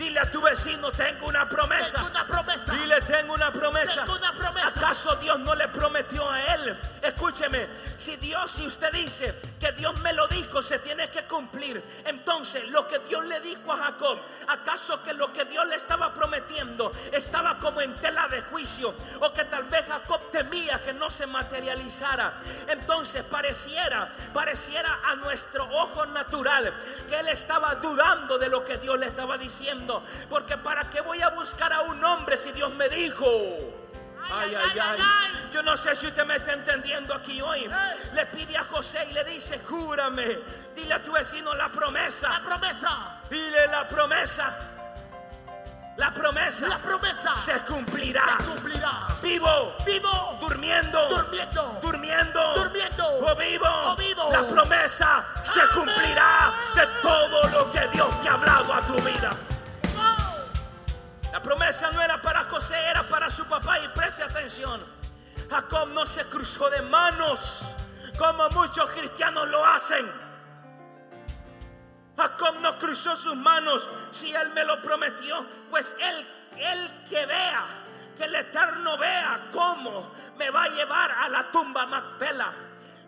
Dile 0.04 0.20
a 0.20 0.30
tu 0.30 0.42
vecino, 0.42 0.92
tengo 0.92 1.28
una 1.28 1.48
promesa. 1.48 1.96
Tengo 1.96 2.10
una 2.10 2.28
promesa. 2.28 2.74
Dile, 2.74 3.00
tengo 3.02 3.34
una 3.34 3.52
promesa. 3.54 4.04
Tengo 4.04 4.18
una 4.18 4.34
promesa. 4.34 4.68
¿Acaso 4.68 5.16
Dios 5.16 5.40
no 5.40 5.56
le 5.56 5.70
prometió 5.70 6.30
a 6.30 6.42
él? 6.56 6.78
Escúcheme, 7.02 7.68
si 7.98 8.18
Dios, 8.18 8.52
si 8.52 8.68
usted 8.68 8.92
dice 8.92 9.34
que 9.60 9.72
Dios 9.72 9.98
me 10.02 10.12
lo 10.12 10.28
dijo, 10.28 10.62
se 10.62 10.80
tiene 10.80 11.10
que 11.10 11.24
cumplir. 11.24 11.82
Entonces, 12.04 12.68
lo 12.68 12.86
que 12.86 13.00
Dios 13.00 13.24
le 13.26 13.40
dijo 13.40 13.72
a 13.72 13.78
Jacob, 13.78 14.20
¿acaso 14.48 15.02
que 15.04 15.14
lo 15.14 15.32
que 15.32 15.46
Dios 15.46 15.66
le 15.68 15.76
estaba 15.76 16.14
prometiendo 16.14 16.92
estaba 17.14 17.58
como 17.60 17.80
en 17.80 17.96
tela 18.02 18.28
de 18.28 18.42
juicio? 18.42 18.94
O 19.22 19.32
que 19.32 19.46
tal 19.46 19.64
vez 19.66 19.86
Jacob 19.88 20.32
temía 20.32 20.84
que 20.84 20.92
no 20.92 21.10
se 21.12 21.28
materializara. 21.28 22.34
Entonces, 22.68 23.24
pareciera, 23.24 24.10
pareciera 24.34 25.00
a 25.06 25.16
nuestro 25.16 25.64
ojo 25.64 26.06
natural 26.08 26.74
que 27.08 27.20
él 27.20 27.30
estaba 27.30 27.76
dudando 27.76 28.38
de 28.38 28.50
lo 28.50 28.66
que 28.66 28.78
Dios 28.78 29.00
le 29.00 29.08
estaba 29.08 29.38
diciendo. 29.38 29.93
Porque 30.30 30.58
para 30.58 30.90
qué 30.90 31.02
voy 31.02 31.22
a 31.22 31.30
buscar 31.30 31.72
a 31.74 31.82
un 31.82 32.04
hombre 32.04 32.38
si 32.38 32.52
Dios 32.52 32.74
me 32.74 32.88
dijo. 32.90 33.26
Ay, 34.32 34.56
ay, 34.56 34.80
ay. 34.80 35.00
Yo 35.54 35.62
no 35.62 35.76
sé 35.76 35.96
si 35.96 36.08
usted 36.08 36.26
me 36.26 36.38
está 36.38 36.54
entendiendo 36.54 37.14
aquí 37.14 37.42
hoy. 37.42 37.70
Le 38.14 38.26
pide 38.28 38.58
a 38.58 38.64
José 38.64 39.06
y 39.10 39.14
le 39.14 39.24
dice, 39.26 39.60
júrame. 39.68 40.40
Dile 40.76 40.94
a 40.94 41.04
tu 41.04 41.12
vecino 41.12 41.54
la 41.54 41.66
La 41.66 41.70
promesa. 41.70 42.42
promesa. 42.44 43.22
Dile 43.30 43.68
la 43.68 43.88
promesa. 43.88 44.54
La 45.98 46.12
promesa. 46.12 46.68
La 46.68 46.80
promesa 46.80 47.36
se 47.36 47.54
cumplirá. 47.62 48.38
se 48.40 48.46
cumplirá. 48.46 48.92
Vivo. 49.22 49.76
Vivo. 49.86 50.38
Durmiendo. 50.42 51.08
Durmiendo. 51.10 51.80
Durmiendo. 51.82 52.54
Durmiendo. 52.56 53.08
O 53.20 53.36
vivo. 53.36 53.68
O 53.92 53.96
vivo. 53.96 54.30
La 54.32 54.48
promesa 54.48 55.24
se 55.44 55.60
Amén. 55.60 55.72
cumplirá 55.76 56.52
de 56.76 56.88
todo 57.02 57.48
lo 57.50 57.72
que 57.72 57.88
Dios 57.90 58.22
te 58.24 58.30
ha 58.30 58.34
hablado 58.34 58.74
a 58.74 58.82
tu 58.82 58.96
vida. 59.02 59.32
Promesa 61.44 61.92
no 61.92 62.02
era 62.02 62.22
para 62.22 62.46
José, 62.46 62.76
era 62.90 63.04
para 63.04 63.30
su 63.30 63.46
papá. 63.46 63.80
Y 63.80 63.88
preste 63.90 64.24
atención. 64.24 64.82
Jacob 65.50 65.90
no 65.90 66.06
se 66.06 66.26
cruzó 66.26 66.70
de 66.70 66.82
manos 66.84 67.64
como 68.18 68.50
muchos 68.50 68.90
cristianos 68.92 69.50
lo 69.50 69.66
hacen. 69.66 70.10
Jacob 72.16 72.56
no 72.62 72.78
cruzó 72.78 73.16
sus 73.16 73.36
manos. 73.36 73.88
Si 74.12 74.34
él 74.34 74.52
me 74.54 74.64
lo 74.64 74.82
prometió, 74.82 75.46
pues 75.70 75.96
él, 76.00 76.28
él 76.58 76.92
que 77.10 77.26
vea, 77.26 77.66
que 78.18 78.26
el 78.26 78.36
Eterno 78.36 78.98
vea 78.98 79.50
cómo 79.52 80.12
me 80.38 80.50
va 80.50 80.64
a 80.64 80.70
llevar 80.70 81.12
a 81.12 81.30
la 81.30 81.52
tumba 81.52 81.86
Macpela. 81.88 82.54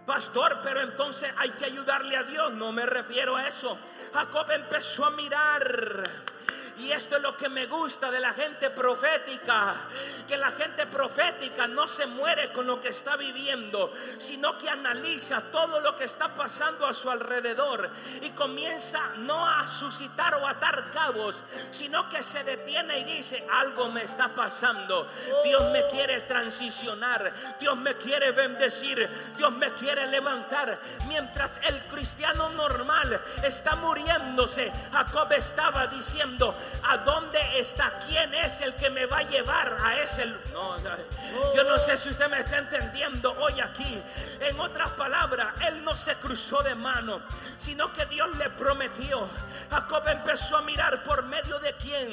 Pastor, 0.06 0.60
pero 0.62 0.82
entonces 0.82 1.32
hay 1.38 1.52
que 1.52 1.66
ayudarle 1.66 2.16
a 2.16 2.24
Dios. 2.24 2.54
No 2.54 2.72
me 2.72 2.86
refiero 2.86 3.36
a 3.36 3.48
eso. 3.48 3.78
Jacob 4.14 4.52
empezó 4.52 5.06
a 5.06 5.12
mirar. 5.12 6.10
Y 6.78 6.92
esto 6.92 7.16
es 7.16 7.22
lo 7.22 7.38
que 7.38 7.48
me 7.48 7.68
gusta 7.68 8.12
de 8.12 8.20
la 8.20 8.34
gente 8.34 8.70
profética, 8.70 9.76
que 10.28 10.36
la 10.36 10.52
gente 10.52 10.86
profética 10.88 11.68
no 11.68 11.88
se 11.88 12.06
muere 12.06 12.52
con 12.52 12.68
lo 12.68 12.82
que 12.82 12.90
está 12.90 13.16
viviendo, 13.16 13.94
sino 14.18 14.58
que 14.58 14.70
analiza 14.70 15.42
todo 15.52 15.80
lo 15.80 15.96
que 15.96 16.04
está 16.04 16.36
pasando 16.36 16.86
a 16.86 16.94
su 16.94 17.10
alrededor 17.10 17.90
y 18.22 18.30
comienza 18.32 19.00
no 19.18 19.48
a 19.48 19.68
suscitar 19.68 20.36
o 20.36 20.48
atar 20.48 20.92
cabos, 20.92 21.44
sino 21.72 22.10
que 22.10 22.22
se 22.24 22.44
detiene 22.44 23.00
y 23.00 23.04
dice, 23.06 23.46
algo 23.54 23.90
me 23.90 24.04
está 24.04 24.34
pasando, 24.34 25.08
Dios 25.44 25.64
me 25.72 25.88
quiere 25.88 26.22
transicionar, 26.22 27.58
Dios 27.60 27.78
me 27.78 27.96
quiere 27.96 28.32
bendecir, 28.32 29.10
Dios 29.38 29.52
me 29.54 29.72
quiere 29.74 30.08
levantar, 30.08 30.78
mientras 31.08 31.60
el 31.64 31.86
cristiano 31.86 32.50
normal 32.50 33.22
está 33.44 33.76
muriéndose, 33.78 34.72
Jacob 34.92 35.32
estaba 35.34 35.88
diciendo, 35.88 36.56
¿a 36.84 36.98
dónde 36.98 37.40
está? 37.60 38.00
¿Quién 38.08 38.34
es 38.34 38.62
el 38.62 38.74
que 38.76 38.90
me 38.90 39.06
va 39.06 39.20
a 39.20 39.24
llevar 39.24 39.78
a 39.84 40.00
ese? 40.02 40.26
lu-?" 40.26 40.38
No, 40.54 40.78
yo 41.56 41.64
no 41.64 41.80
sé 41.80 41.98
si 41.98 42.10
usted 42.10 42.30
me 42.30 42.40
está 42.40 42.60
entendiendo 42.60 43.32
hoy 43.40 43.60
aquí. 43.60 44.02
En 44.40 44.60
otras 44.60 44.90
palabras, 44.92 45.48
él 45.68 45.84
no 45.84 45.96
se 45.96 46.16
cruzó 46.16 46.62
de 46.64 46.76
mano, 46.76 47.22
sino 47.58 47.92
que 47.92 48.06
Dios 48.06 48.36
le 48.38 48.50
prometió. 48.52 49.30
Jacob 49.70 50.08
empezó 50.08 50.58
a 50.58 50.62
mirar 50.62 51.04
por 51.04 51.24
medio 51.24 51.60
de 51.60 51.74
quién 51.74 52.12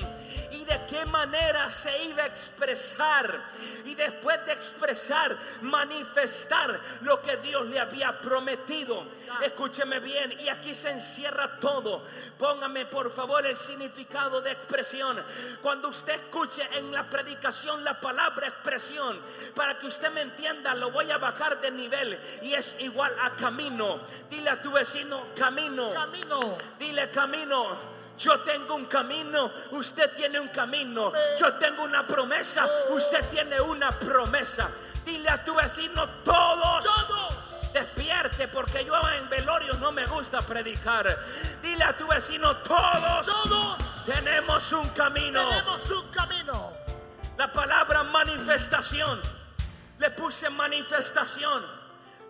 y 0.50 0.64
de 0.64 0.80
qué 0.88 1.04
manera 1.06 1.70
se 1.70 2.04
iba 2.04 2.22
a 2.22 2.26
expresar. 2.26 3.40
Y 3.84 3.94
después 3.94 4.44
de 4.46 4.52
expresar, 4.52 5.36
manifestar 5.62 6.80
lo 7.02 7.20
que 7.20 7.36
Dios 7.38 7.66
le 7.66 7.78
había 7.78 8.18
prometido. 8.20 9.04
Escúcheme 9.42 10.00
bien, 10.00 10.38
y 10.40 10.48
aquí 10.48 10.74
se 10.74 10.90
encierra 10.90 11.58
todo. 11.58 12.04
Póngame 12.38 12.86
por 12.86 13.12
favor 13.12 13.44
el 13.46 13.56
significado 13.56 14.40
de 14.40 14.52
expresión. 14.52 15.22
Cuando 15.60 15.88
usted 15.88 16.14
escuche 16.14 16.66
en 16.72 16.92
la 16.92 17.08
predicación 17.08 17.82
la 17.84 18.00
palabra 18.00 18.48
expresión, 18.48 19.20
para 19.54 19.78
que 19.78 19.86
usted 19.86 20.10
me 20.12 20.22
entienda, 20.22 20.74
lo 20.74 20.90
voy 20.90 21.10
a 21.10 21.18
bajar 21.18 21.60
de 21.60 21.70
nivel 21.70 22.18
y 22.42 22.54
es 22.54 22.76
igual 22.80 23.14
a 23.20 23.30
camino. 23.36 24.00
Dile 24.30 24.50
a 24.50 24.62
tu 24.62 24.70
vecino 24.72 25.26
camino. 25.36 25.92
Camino. 25.92 26.58
Dile 26.78 27.10
camino. 27.10 27.92
Yo 28.18 28.38
tengo 28.40 28.74
un 28.76 28.84
camino, 28.84 29.50
usted 29.72 30.14
tiene 30.14 30.38
un 30.38 30.48
camino. 30.48 31.12
Yo 31.38 31.54
tengo 31.54 31.82
una 31.82 32.06
promesa, 32.06 32.68
usted 32.90 33.28
tiene 33.30 33.60
una 33.60 33.90
promesa. 33.98 34.70
Dile 35.04 35.28
a 35.28 35.44
tu 35.44 35.54
vecino 35.54 36.08
todos. 36.22 36.84
Todos. 36.84 37.51
Despierte 37.72 38.48
porque 38.48 38.84
yo 38.84 38.94
en 39.18 39.28
velorios 39.28 39.78
no 39.78 39.92
me 39.92 40.06
gusta 40.06 40.42
predicar. 40.42 41.18
Dile 41.62 41.84
a 41.84 41.96
tu 41.96 42.06
vecino 42.06 42.56
todos. 42.58 43.26
Todos. 43.26 44.04
Tenemos 44.04 44.72
un 44.72 44.88
camino. 44.90 45.48
Tenemos 45.48 45.90
un 45.90 46.08
camino. 46.08 46.72
La 47.38 47.50
palabra 47.50 48.02
manifestación. 48.02 49.20
Le 49.98 50.10
puse 50.10 50.50
manifestación. 50.50 51.82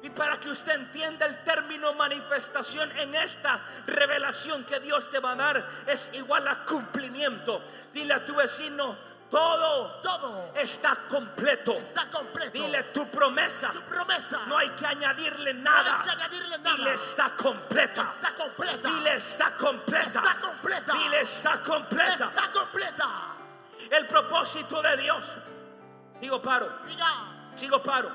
Y 0.03 0.11
para 0.11 0.39
que 0.39 0.51
usted 0.51 0.75
entienda 0.75 1.27
el 1.27 1.45
término 1.45 1.95
manifestación 1.95 2.91
en 2.99 3.15
esta 3.15 3.63
revelación 3.87 4.65
que 4.65 4.81
Dios 4.81 5.09
te 5.11 5.21
va 5.21 5.33
a 5.33 5.37
dar, 5.37 5.71
es 5.87 6.11
igual 6.15 6.47
a 6.49 6.65
cumplimiento. 6.65 7.63
Dile 7.95 8.15
a 8.15 8.25
tu 8.27 8.35
vecino, 8.35 8.97
todo, 9.33 9.87
Todo 10.03 10.53
está 10.55 10.95
completo. 11.09 11.73
está 11.73 12.09
completo. 12.11 12.53
Dile 12.53 12.83
tu 12.95 13.09
promesa. 13.09 13.71
tu 13.73 13.81
promesa. 13.83 14.41
No 14.47 14.57
hay 14.59 14.69
que 14.71 14.87
añadirle 14.87 15.55
No 15.55 15.63
nada. 15.71 15.97
hay 15.99 16.05
que 16.05 16.11
añadirle 16.11 16.59
nada. 16.59 16.77
Dile 16.77 16.95
está 16.95 17.31
completa. 17.31 18.03
Está 18.03 18.35
completa. 18.35 18.89
Dile 18.89 19.17
está 19.17 19.51
completa. 19.57 20.07
Está 20.07 20.35
completa. 20.41 20.93
Dile 20.93 21.21
está 21.23 21.63
completa. 21.63 22.25
Está 22.27 22.53
completa. 22.53 23.09
El 23.91 24.07
propósito 24.07 24.81
de 24.83 24.97
Dios. 24.99 25.25
Sigo 26.21 26.41
paro. 26.41 26.69
Diga. 26.87 27.51
Sigo 27.57 27.83
paro. 27.83 28.11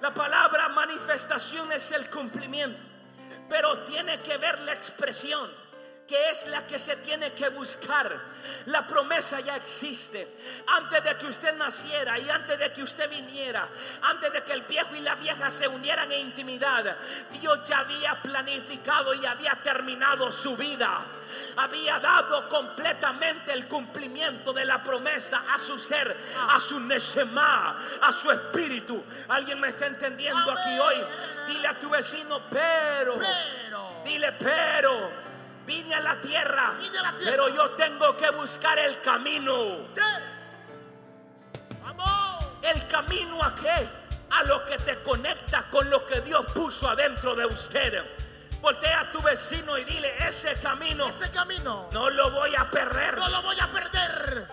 La 0.00 0.14
palabra 0.14 0.68
manifestación 0.70 1.70
es 1.72 1.92
el 1.92 2.08
cumplimiento, 2.08 2.80
pero 3.50 3.80
tiene 3.84 4.20
que 4.22 4.38
ver 4.38 4.58
la 4.60 4.72
expresión, 4.72 5.50
que 6.10 6.30
es 6.30 6.48
la 6.48 6.66
que 6.66 6.76
se 6.76 6.96
tiene 6.96 7.32
que 7.34 7.48
buscar. 7.50 8.20
La 8.66 8.84
promesa 8.84 9.38
ya 9.38 9.54
existe. 9.54 10.26
Antes 10.66 11.04
de 11.04 11.16
que 11.16 11.26
usted 11.26 11.56
naciera 11.56 12.18
y 12.18 12.28
antes 12.28 12.58
de 12.58 12.72
que 12.72 12.82
usted 12.82 13.08
viniera, 13.08 13.68
antes 14.02 14.32
de 14.32 14.42
que 14.42 14.52
el 14.52 14.62
viejo 14.62 14.96
y 14.96 15.02
la 15.02 15.14
vieja 15.14 15.48
se 15.48 15.68
unieran 15.68 16.10
en 16.10 16.26
intimidad, 16.26 16.96
Dios 17.40 17.60
ya 17.68 17.78
había 17.78 18.20
planificado 18.20 19.14
y 19.14 19.24
había 19.24 19.54
terminado 19.62 20.32
su 20.32 20.56
vida 20.56 21.00
había 21.56 22.00
dado 22.00 22.48
completamente 22.48 23.52
el 23.52 23.66
cumplimiento 23.66 24.52
de 24.52 24.64
la 24.64 24.82
promesa 24.82 25.44
a 25.52 25.58
su 25.58 25.78
ser, 25.78 26.16
a 26.48 26.58
su 26.58 26.80
Neshema, 26.80 27.76
a 28.02 28.12
su 28.12 28.30
espíritu. 28.30 29.02
¿Alguien 29.28 29.60
me 29.60 29.68
está 29.68 29.86
entendiendo 29.86 30.50
aquí 30.50 30.78
hoy? 30.78 30.96
Dile 31.46 31.68
a 31.68 31.78
tu 31.78 31.88
vecino, 31.88 32.40
pero, 32.50 33.16
Pero. 33.18 34.02
dile, 34.04 34.32
pero, 34.32 35.29
vine 35.66 35.94
a 35.94 36.00
la 36.00 36.20
tierra, 36.20 36.72
Vine 36.78 36.98
a 36.98 37.02
la 37.02 37.12
tierra. 37.12 37.30
pero 37.30 37.48
yo 37.48 37.70
tengo 37.70 38.16
que 38.16 38.30
buscar 38.30 38.78
el 38.78 39.00
camino. 39.00 39.88
¿Qué? 39.94 40.00
Vamos. 41.82 42.44
¿El 42.62 42.86
camino 42.88 43.42
a 43.42 43.54
qué? 43.54 43.88
A 44.30 44.44
lo 44.44 44.64
que 44.66 44.78
te 44.78 45.02
conecta 45.02 45.68
con 45.70 45.88
lo 45.90 46.06
que 46.06 46.20
Dios 46.20 46.44
puso 46.54 46.88
adentro 46.88 47.34
de 47.34 47.46
usted. 47.46 48.04
Voltea 48.60 49.00
a 49.00 49.10
tu 49.12 49.22
vecino 49.22 49.76
y 49.78 49.84
dile, 49.84 50.12
ese 50.28 50.54
camino 50.60 51.06
Ese 51.08 51.30
camino. 51.30 51.88
no 51.92 52.10
lo 52.10 52.30
voy 52.30 52.54
a 52.54 52.70
perder. 52.70 53.16
No 53.16 53.28
lo 53.28 53.42
voy 53.42 53.58
a 53.58 53.66
perder. 53.72 54.46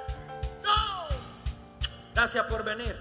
No 0.64 1.08
Gracias 2.16 2.46
por 2.46 2.64
venir. 2.64 2.98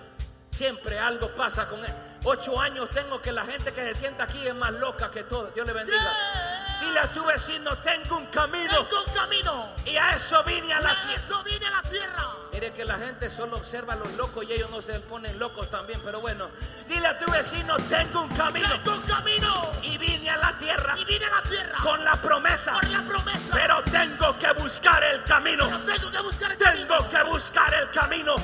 Siempre 0.51 0.99
algo 0.99 1.35
pasa 1.35 1.69
con 1.69 1.85
él. 1.85 1.93
Ocho 2.25 2.61
años 2.61 2.91
tengo 2.91 3.23
que 3.23 3.31
la 3.31 3.45
gente 3.45 3.73
que 3.73 3.83
se 3.85 3.95
sienta 3.95 4.25
aquí 4.25 4.45
es 4.47 4.55
más 4.55 4.73
loca 4.73 5.11
que 5.11 5.23
todo. 5.23 5.47
Dios 5.55 5.67
le 5.67 5.73
bendiga. 5.73 5.97
Yeah. 5.99 6.66
Dile 6.81 7.01
a 7.01 7.11
tu 7.13 7.25
vecino, 7.25 7.77
tengo 7.79 8.17
un 8.19 8.27
camino. 8.27 8.73
Tengo 8.87 9.05
un 9.07 9.13
camino. 9.15 9.69
Y 9.85 9.97
a 9.97 10.15
eso 10.17 10.43
vine 10.45 10.73
a 10.73 10.81
la 10.81 10.91
tierra. 10.91 11.15
eso 11.17 11.43
vine 11.45 11.67
a 11.67 11.71
la 11.71 11.83
tierra. 11.83 12.25
Mire 12.53 12.73
que 12.73 12.85
la 12.85 12.97
gente 12.99 13.29
solo 13.29 13.57
observa 13.57 13.93
a 13.95 13.97
los 13.97 14.11
locos 14.15 14.45
y 14.49 14.53
ellos 14.53 14.71
no 14.71 14.81
se 14.81 14.99
ponen 15.01 15.39
locos 15.39 15.69
también. 15.71 16.01
Pero 16.05 16.21
bueno, 16.21 16.49
dile 16.89 17.07
a 17.07 17.19
tu 17.19 17.31
vecino, 17.31 17.77
tengo 17.89 18.23
un 18.23 18.29
camino. 18.31 18.69
Tengo 18.83 18.97
un 18.97 19.03
camino. 19.03 19.71
Y 19.83 19.99
vine 19.99 20.31
a 20.31 20.37
la 20.39 20.59
tierra 20.59 20.95
Y 20.99 21.05
vine 21.05 21.27
a 21.27 21.31
la 21.43 21.43
tierra. 21.49 21.79
con 21.83 22.03
la 22.05 22.17
promesa. 22.17 22.73
Por 22.75 22.89
la 22.89 23.03
promesa. 23.03 23.51
Pero 23.53 23.83
tengo 23.85 24.39
que 24.39 24.53
buscar 24.53 25.03
el 25.05 25.23
camino. 25.25 25.67
Pero 25.69 25.99
tengo 25.99 26.11
que 26.11 26.21
buscar 26.23 26.53
el 26.53 26.59
Tengo 26.59 26.89
camino. 26.99 27.11
que 27.11 27.23
buscar 27.25 27.75
el 27.75 27.91
camino. 27.91 28.35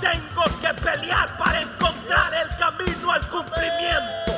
Tengo 0.00 0.44
que 0.60 0.74
pelear 0.74 1.36
para 1.38 1.60
encontrar 1.60 2.34
el 2.34 2.56
camino 2.56 3.10
al 3.12 3.28
cumplimiento. 3.28 4.35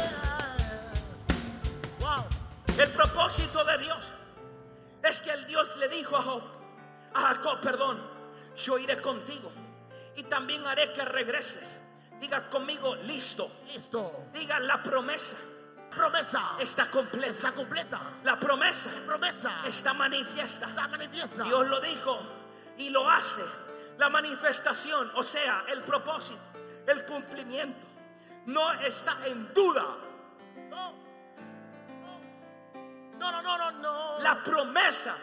El 2.79 2.91
propósito 2.91 3.65
de 3.65 3.79
Dios 3.79 3.99
es 5.03 5.21
que 5.21 5.31
el 5.31 5.47
Dios 5.47 5.77
le 5.79 5.89
dijo 5.89 6.17
a 6.17 6.23
Job, 6.23 6.43
a 7.13 7.21
Jacob, 7.21 7.61
perdón, 7.61 8.01
yo 8.57 8.79
iré 8.79 9.01
contigo 9.03 9.51
y 10.15 10.23
también 10.23 10.65
haré 10.65 10.93
que 10.93 11.05
regreses. 11.05 11.81
Diga 12.21 12.49
conmigo, 12.49 12.95
listo. 12.97 13.51
Listo. 13.67 14.27
Diga, 14.33 14.61
la 14.61 14.83
promesa 14.83 15.37
Promesa. 15.91 16.57
está 16.61 16.89
completa. 16.91 17.31
Está 17.31 17.53
completa. 17.53 18.01
La 18.23 18.39
promesa 18.39 18.91
Promesa. 19.07 19.63
está 19.67 19.93
manifiesta. 19.95 20.69
Está 20.69 20.87
manifiesta. 20.89 21.43
Dios 21.43 21.67
lo 21.67 21.81
dijo 21.81 22.21
y 22.77 22.91
lo 22.91 23.09
hace. 23.11 23.43
La 23.99 24.09
manifestación, 24.09 25.11
o 25.17 25.25
sea, 25.25 25.65
el 25.69 25.83
propósito, 25.83 26.39
el 26.87 27.05
cumplimiento, 27.05 27.85
no 28.47 28.73
está 28.75 29.17
en 29.27 29.53
duda. 29.53 29.85
No, 33.33 33.43
no, 33.43 33.59
no, 33.59 33.71
no. 33.73 34.19
La 34.21 34.43
promesa 34.43 35.15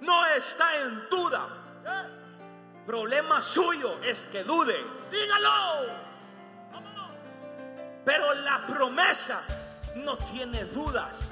no 0.00 0.26
está 0.26 0.76
en 0.82 1.08
duda. 1.08 1.46
Problema 2.86 3.40
suyo 3.40 3.98
es 4.02 4.26
que 4.26 4.44
dude. 4.44 4.76
Dígalo. 5.10 6.06
Pero 8.04 8.34
la 8.34 8.66
promesa 8.66 9.40
no 9.96 10.16
tiene 10.18 10.64
dudas. 10.66 11.30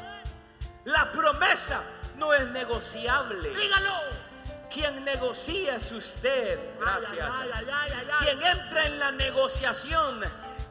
La 0.84 1.10
promesa 1.12 1.82
no 2.16 2.32
es 2.34 2.46
negociable. 2.48 3.48
Dígalo. 3.48 4.24
Quien 4.72 5.04
negocia 5.04 5.76
es 5.76 5.92
usted. 5.92 6.58
Gracias. 6.80 7.30
Ay, 7.32 7.50
ay, 7.54 7.66
ay, 7.72 7.92
ay, 7.92 8.08
ay. 8.12 8.26
Quien 8.26 8.42
entra 8.42 8.86
en 8.86 8.98
la 8.98 9.12
negociación 9.12 10.20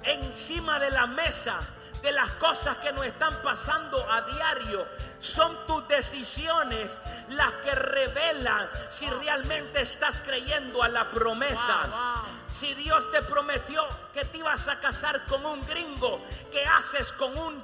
encima 0.03 0.77
de 0.79 0.91
la 0.91 1.07
mesa 1.07 1.59
de 2.03 2.11
las 2.11 2.31
cosas 2.31 2.77
que 2.77 2.91
nos 2.91 3.05
están 3.05 3.41
pasando 3.41 4.05
a 4.11 4.21
diario, 4.23 4.85
son 5.19 5.65
tus 5.65 5.87
decisiones 5.87 6.99
las 7.29 7.53
que 7.63 7.73
revelan 7.73 8.69
si 8.89 9.09
realmente 9.09 9.81
estás 9.81 10.21
creyendo 10.21 10.83
a 10.83 10.89
la 10.89 11.09
promesa. 11.09 11.87
Wow, 11.87 11.91
wow. 11.91 12.53
Si 12.53 12.73
Dios 12.75 13.09
te 13.11 13.21
prometió 13.23 13.87
que 14.13 14.25
te 14.25 14.37
ibas 14.39 14.67
a 14.67 14.79
casar 14.79 15.25
con 15.25 15.45
un 15.45 15.65
gringo, 15.65 16.21
¿qué 16.51 16.65
haces 16.65 17.11
con 17.13 17.35
un 17.37 17.63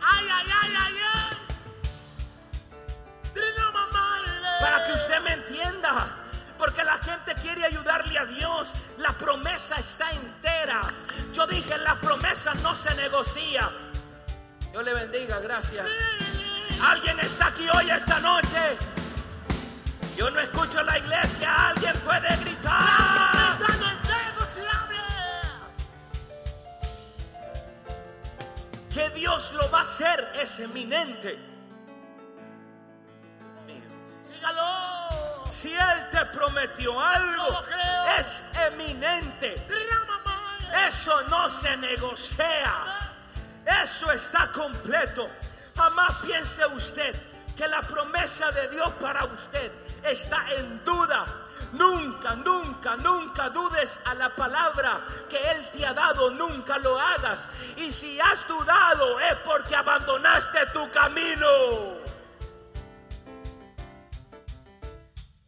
Ay, 0.00 0.28
ay, 0.30 0.46
ay, 0.62 0.74
ay, 0.76 0.94
ay. 1.14 1.38
Para 4.60 4.84
que 4.84 4.92
usted 4.92 5.20
me 5.20 5.32
entienda. 5.32 6.27
Porque 6.58 6.82
la 6.82 6.98
gente 6.98 7.34
quiere 7.36 7.64
ayudarle 7.64 8.18
a 8.18 8.26
Dios. 8.26 8.72
La 8.98 9.12
promesa 9.12 9.76
está 9.76 10.10
entera. 10.10 10.82
Yo 11.32 11.46
dije, 11.46 11.78
la 11.78 11.94
promesa 12.00 12.52
no 12.54 12.74
se 12.74 12.92
negocia. 12.96 13.70
Dios 14.72 14.84
le 14.84 14.92
bendiga, 14.92 15.38
gracias. 15.38 15.86
Alguien 16.82 17.18
está 17.20 17.46
aquí 17.46 17.68
hoy 17.68 17.90
esta 17.90 18.18
noche. 18.20 18.76
Yo 20.16 20.30
no 20.30 20.40
escucho 20.40 20.82
la 20.82 20.98
iglesia. 20.98 21.68
Alguien 21.68 21.96
puede 22.00 22.36
gritar. 22.38 23.56
Promesa 23.56 23.76
no 23.78 23.86
es 23.86 24.08
negociable. 24.08 24.98
Que 28.92 29.10
Dios 29.10 29.52
lo 29.52 29.70
va 29.70 29.80
a 29.80 29.82
hacer 29.82 30.32
es 30.34 30.58
eminente. 30.58 31.38
Dígalo. 34.34 35.07
Si 35.50 35.72
Él 35.72 36.10
te 36.10 36.24
prometió 36.26 37.00
algo, 37.00 37.62
es 38.18 38.42
eminente. 38.66 39.66
Eso 40.86 41.22
no 41.24 41.50
se 41.50 41.76
negocia. 41.76 42.72
Eso 43.82 44.10
está 44.12 44.50
completo. 44.52 45.28
Jamás 45.76 46.16
piense 46.22 46.64
usted 46.66 47.14
que 47.56 47.66
la 47.68 47.82
promesa 47.82 48.50
de 48.52 48.68
Dios 48.68 48.92
para 49.00 49.24
usted 49.24 49.72
está 50.04 50.44
en 50.56 50.84
duda. 50.84 51.26
Nunca, 51.72 52.34
nunca, 52.34 52.96
nunca 52.96 53.50
dudes 53.50 53.98
a 54.04 54.14
la 54.14 54.30
palabra 54.30 55.00
que 55.28 55.38
Él 55.50 55.68
te 55.72 55.84
ha 55.84 55.92
dado. 55.92 56.30
Nunca 56.30 56.78
lo 56.78 56.98
hagas. 56.98 57.44
Y 57.76 57.92
si 57.92 58.20
has 58.20 58.46
dudado 58.46 59.18
es 59.20 59.34
porque 59.44 59.76
abandonaste 59.76 60.66
tu 60.72 60.90
camino. 60.90 61.97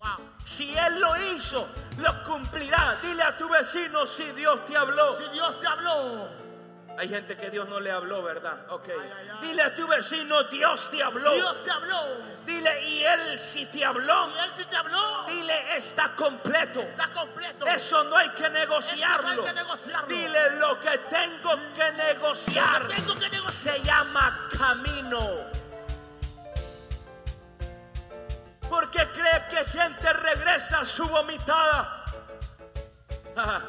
Wow. 0.00 0.16
Si 0.44 0.74
Él 0.76 0.98
lo 0.98 1.14
hizo, 1.34 1.68
lo 1.98 2.22
cumplirá. 2.24 2.98
Dile 3.02 3.22
a 3.22 3.36
tu 3.36 3.48
vecino 3.48 4.06
si 4.06 4.24
Dios 4.32 4.64
te 4.64 4.76
habló. 4.76 5.14
Si 5.14 5.24
Dios 5.28 5.60
te 5.60 5.66
habló. 5.66 6.26
Hay 6.98 7.08
gente 7.08 7.36
que 7.36 7.50
Dios 7.50 7.68
no 7.68 7.80
le 7.80 7.90
habló, 7.90 8.22
¿verdad? 8.22 8.66
Ok. 8.70 8.88
Ay, 8.88 9.10
ay, 9.18 9.28
ay. 9.30 9.48
Dile 9.48 9.62
a 9.62 9.74
tu 9.74 9.86
vecino, 9.86 10.42
Dios 10.44 10.90
te 10.90 11.02
habló. 11.02 11.32
Dios 11.34 11.64
te 11.64 11.70
habló. 11.70 11.98
Dile, 12.44 12.88
y 12.88 13.04
Él 13.04 13.38
si 13.38 13.66
te 13.66 13.84
habló, 13.84 14.28
Y 14.28 14.38
Él 14.38 14.50
sí 14.56 14.64
te 14.64 14.76
habló. 14.76 15.24
dile, 15.26 15.76
está 15.76 16.14
completo. 16.16 16.80
Está 16.80 17.08
completo. 17.08 17.66
Eso 17.66 18.04
no 18.04 18.16
hay 18.16 18.30
que 18.30 18.48
negociarlo. 18.50 19.34
No 19.34 19.42
hay 19.42 19.48
que 19.48 19.54
negociarlo. 19.54 20.08
Dile 20.08 20.50
lo 20.58 20.80
que 20.80 20.98
tengo 21.10 21.50
que 21.74 21.92
negociar. 21.92 22.82
Lo 22.82 22.88
que 22.88 22.94
tengo 22.96 23.18
que 23.18 23.30
negociar. 23.30 23.76
Se 23.76 23.82
llama 23.82 24.48
camino. 24.58 25.59
¿Por 28.70 28.88
qué 28.88 29.04
cree 29.08 29.46
que 29.50 29.68
gente 29.68 30.12
regresa 30.12 30.80
a 30.80 30.86
su 30.86 31.06
vomitada? 31.08 32.04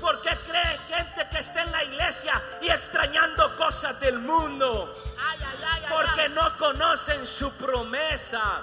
¿Por 0.00 0.22
qué 0.22 0.30
cree 0.46 0.78
gente 0.88 1.28
que 1.28 1.40
está 1.40 1.62
en 1.62 1.72
la 1.72 1.82
iglesia 1.82 2.40
y 2.62 2.68
extrañando 2.68 3.56
cosas 3.56 3.98
del 3.98 4.20
mundo? 4.20 4.94
Ay, 5.18 5.38
ay, 5.40 5.58
ay, 5.58 5.82
ay. 5.84 5.92
Porque 5.92 6.28
no 6.28 6.56
conocen 6.56 7.26
su 7.26 7.50
promesa. 7.54 8.60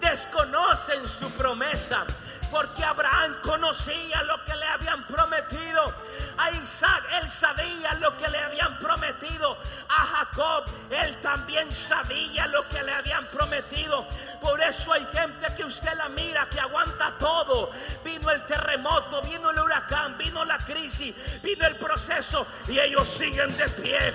Desconocen 0.00 1.06
su 1.06 1.30
promesa. 1.32 2.06
Porque 2.54 2.84
Abraham 2.84 3.34
conocía 3.42 4.22
lo 4.22 4.44
que 4.44 4.54
le 4.54 4.64
habían 4.64 5.02
prometido. 5.08 5.92
A 6.38 6.52
Isaac 6.52 7.02
él 7.20 7.28
sabía 7.28 7.94
lo 7.94 8.16
que 8.16 8.28
le 8.28 8.38
habían 8.38 8.78
prometido. 8.78 9.58
A 9.88 10.06
Jacob 10.06 10.66
él 10.88 11.16
también 11.20 11.72
sabía 11.72 12.46
lo 12.46 12.68
que 12.68 12.80
le 12.84 12.94
habían 12.94 13.26
prometido. 13.26 14.06
Por 14.40 14.62
eso 14.62 14.92
hay 14.92 15.04
gente 15.06 15.52
que 15.56 15.64
usted 15.64 15.94
la 15.96 16.08
mira 16.10 16.48
que 16.48 16.60
aguanta 16.60 17.14
todo. 17.18 17.72
Vino 18.04 18.30
el 18.30 18.46
terremoto, 18.46 19.20
vino 19.22 19.50
el 19.50 19.58
huracán, 19.58 20.16
vino 20.16 20.44
la 20.44 20.58
crisis, 20.58 21.12
vino 21.42 21.66
el 21.66 21.74
proceso 21.74 22.46
y 22.68 22.78
ellos 22.78 23.08
siguen 23.08 23.56
de 23.56 23.68
pie. 23.70 24.14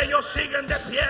Ellos 0.00 0.26
siguen 0.26 0.66
de 0.66 0.76
pie. 0.76 1.04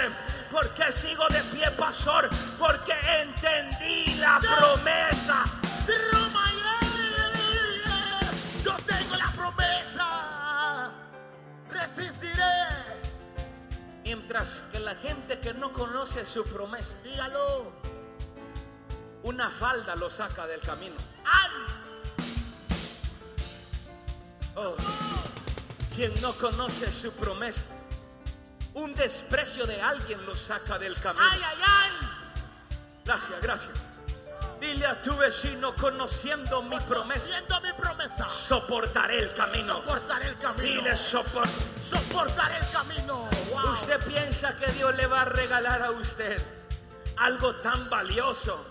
¿Por 0.50 0.68
qué 0.70 0.90
sigo 0.90 1.28
de 1.28 1.40
pie, 1.44 1.70
pastor? 1.70 2.28
Porque 2.58 2.94
entendí 3.20 4.16
la 4.16 4.40
promesa. 4.40 5.44
Mientras 14.14 14.64
que 14.70 14.79
la 14.79 14.94
gente 14.94 15.40
que 15.40 15.53
no 15.55 15.72
conoce 15.72 16.24
su 16.24 16.44
promesa, 16.44 16.94
Dígalo. 17.03 17.72
una 19.24 19.50
falda 19.50 19.96
lo 19.96 20.09
saca 20.09 20.46
del 20.46 20.61
camino. 20.61 20.94
Ay. 21.24 21.50
Oh, 24.55 24.77
quien 25.96 26.12
no 26.20 26.33
conoce 26.35 26.92
su 26.92 27.11
promesa, 27.14 27.62
un 28.74 28.94
desprecio 28.94 29.66
de 29.66 29.83
alguien 29.83 30.24
lo 30.24 30.36
saca 30.36 30.78
del 30.78 30.95
camino. 31.01 31.26
Ay, 31.32 31.41
ay, 31.45 31.59
ay. 31.66 31.91
Gracias, 33.05 33.43
gracias. 33.43 33.76
Dile 34.61 34.86
a 34.86 35.00
tu 35.02 35.14
vecino, 35.16 35.74
conociendo 35.74 36.62
mi 36.62 36.78
promesa, 36.80 37.20
Siendo 37.26 37.61
mi 37.61 37.72
promesa. 37.72 38.28
soportaré 38.28 39.18
el 39.18 39.34
camino. 39.34 39.74
Soportaré 39.74 40.28
el 40.28 40.38
camino. 40.38 40.62
Dile, 40.62 40.96
sopor. 40.96 41.46
Soportaré 41.80 42.57
el 42.59 42.68
camino. 42.70 43.28
Wow. 43.50 43.72
Usted 43.72 44.00
piensa 44.07 44.57
que 44.59 44.66
Dios 44.72 44.94
le 44.96 45.07
va 45.07 45.22
a 45.22 45.24
regalar 45.26 45.82
a 45.82 45.90
usted 45.90 46.40
algo 47.18 47.55
tan 47.57 47.88
valioso, 47.90 48.64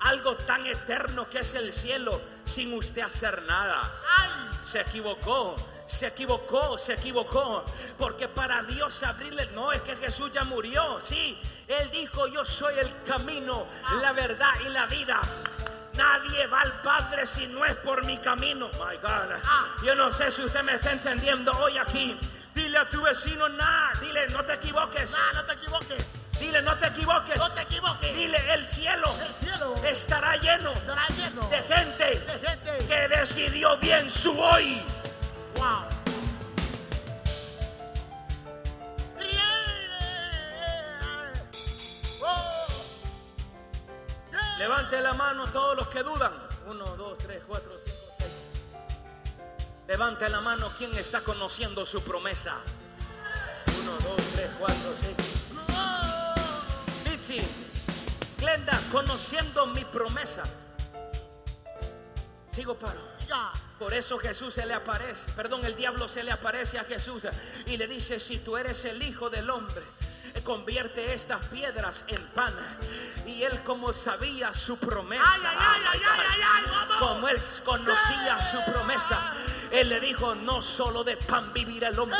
algo 0.00 0.36
tan 0.38 0.66
eterno 0.66 1.28
que 1.30 1.40
es 1.40 1.54
el 1.54 1.72
cielo 1.72 2.20
sin 2.44 2.72
usted 2.74 3.02
hacer 3.02 3.42
nada. 3.42 3.90
Ay, 4.18 4.30
Se 4.64 4.80
equivocó, 4.80 5.56
se 5.86 6.06
equivocó, 6.06 6.78
se 6.78 6.94
equivocó. 6.94 7.64
Porque 7.98 8.28
para 8.28 8.62
Dios 8.62 9.02
abrirle, 9.02 9.46
no 9.54 9.72
es 9.72 9.82
que 9.82 9.96
Jesús 9.96 10.30
ya 10.32 10.44
murió, 10.44 11.00
sí. 11.02 11.38
Él 11.68 11.90
dijo, 11.90 12.26
yo 12.26 12.44
soy 12.44 12.78
el 12.78 12.90
camino, 13.06 13.66
la 14.00 14.12
verdad 14.12 14.52
y 14.64 14.68
la 14.70 14.86
vida. 14.86 15.20
Nadie 15.94 16.46
va 16.46 16.62
al 16.62 16.80
Padre 16.82 17.26
si 17.26 17.46
no 17.48 17.64
es 17.64 17.76
por 17.76 18.04
mi 18.04 18.16
camino. 18.18 18.68
My 18.74 18.96
God. 18.96 19.36
Yo 19.84 19.94
no 19.94 20.12
sé 20.12 20.30
si 20.30 20.42
usted 20.42 20.62
me 20.62 20.74
está 20.74 20.92
entendiendo 20.92 21.52
hoy 21.52 21.76
aquí. 21.78 22.18
Dile 22.54 22.78
a 22.78 22.88
tu 22.88 23.00
vecino, 23.02 23.48
nada. 23.48 23.92
Dile, 24.00 24.28
no 24.28 24.44
te 24.44 24.54
equivoques. 24.54 25.10
nah, 25.10 25.32
no 25.34 25.44
te 25.44 25.52
equivoques. 25.54 26.04
Dile, 26.38 26.62
no 26.62 26.76
te 26.76 26.88
equivoques. 26.88 27.36
No 27.36 27.50
te 27.52 27.62
equivoques. 27.62 28.16
Dile, 28.16 28.54
el 28.54 28.66
cielo 28.66 29.14
El 29.20 29.34
cielo 29.34 29.74
estará 29.84 30.36
lleno 30.36 30.72
estará 30.72 31.06
lleno 31.08 31.48
de 31.48 31.62
gente 31.62 32.04
de 32.20 32.48
gente. 32.48 32.86
que 32.86 33.08
decidió 33.08 33.76
bien 33.78 34.10
su 34.10 34.38
hoy. 34.38 34.82
Levante 44.58 45.00
la 45.00 45.12
mano 45.14 45.46
todos 45.48 45.76
los 45.76 45.88
que 45.88 46.02
dudan. 46.02 46.32
Uno, 46.66 46.84
dos, 46.96 47.18
tres, 47.18 47.42
cuatro, 47.46 47.72
cinco, 47.84 48.14
seis. 48.18 48.32
Levante 49.88 50.28
la 50.28 50.40
mano 50.40 50.70
quien 50.78 50.94
está 50.96 51.22
conociendo 51.22 51.84
su 51.84 52.02
promesa. 52.02 52.58
Uno, 53.80 53.92
dos, 54.08 54.20
tres, 54.34 54.50
cuatro. 54.58 54.94
Oh. 55.68 57.10
Mitzi, 57.10 57.40
Glenda, 58.38 58.80
conociendo 58.92 59.66
mi 59.66 59.84
promesa. 59.84 60.44
Sigo 62.54 62.78
paro. 62.78 63.00
Por 63.82 63.94
eso 63.94 64.16
Jesús 64.16 64.54
se 64.54 64.64
le 64.64 64.74
aparece, 64.74 65.28
perdón, 65.32 65.64
el 65.64 65.74
diablo 65.74 66.06
se 66.06 66.22
le 66.22 66.30
aparece 66.30 66.78
a 66.78 66.84
Jesús 66.84 67.24
y 67.66 67.76
le 67.76 67.88
dice, 67.88 68.20
si 68.20 68.38
tú 68.38 68.56
eres 68.56 68.84
el 68.84 69.02
Hijo 69.02 69.28
del 69.28 69.50
Hombre, 69.50 69.82
convierte 70.44 71.12
estas 71.12 71.44
piedras 71.46 72.04
en 72.06 72.24
pan. 72.28 72.54
Y 73.26 73.42
él 73.42 73.60
como 73.64 73.92
sabía 73.92 74.54
su 74.54 74.78
promesa, 74.78 75.24
Ay, 75.26 75.40
ay, 75.44 75.56
ay, 75.58 75.80
ay, 75.94 76.00
ay, 76.04 76.20
ay, 76.30 76.40
ay, 76.42 76.70
vamos. 76.70 76.96
como 76.96 77.28
él 77.28 77.42
conocía 77.64 78.38
su 78.52 78.72
promesa, 78.72 79.32
él 79.72 79.88
le 79.88 79.98
dijo, 79.98 80.36
no 80.36 80.62
solo 80.62 81.02
de 81.02 81.16
pan 81.16 81.52
vivirá 81.52 81.88
el 81.88 81.98
hombre. 81.98 82.18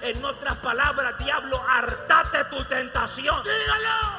En 0.00 0.24
otras 0.24 0.56
palabras, 0.56 1.16
diablo, 1.18 1.64
hartate 1.64 2.44
tu 2.46 2.64
tentación. 2.64 3.40
Dígalo. 3.44 4.17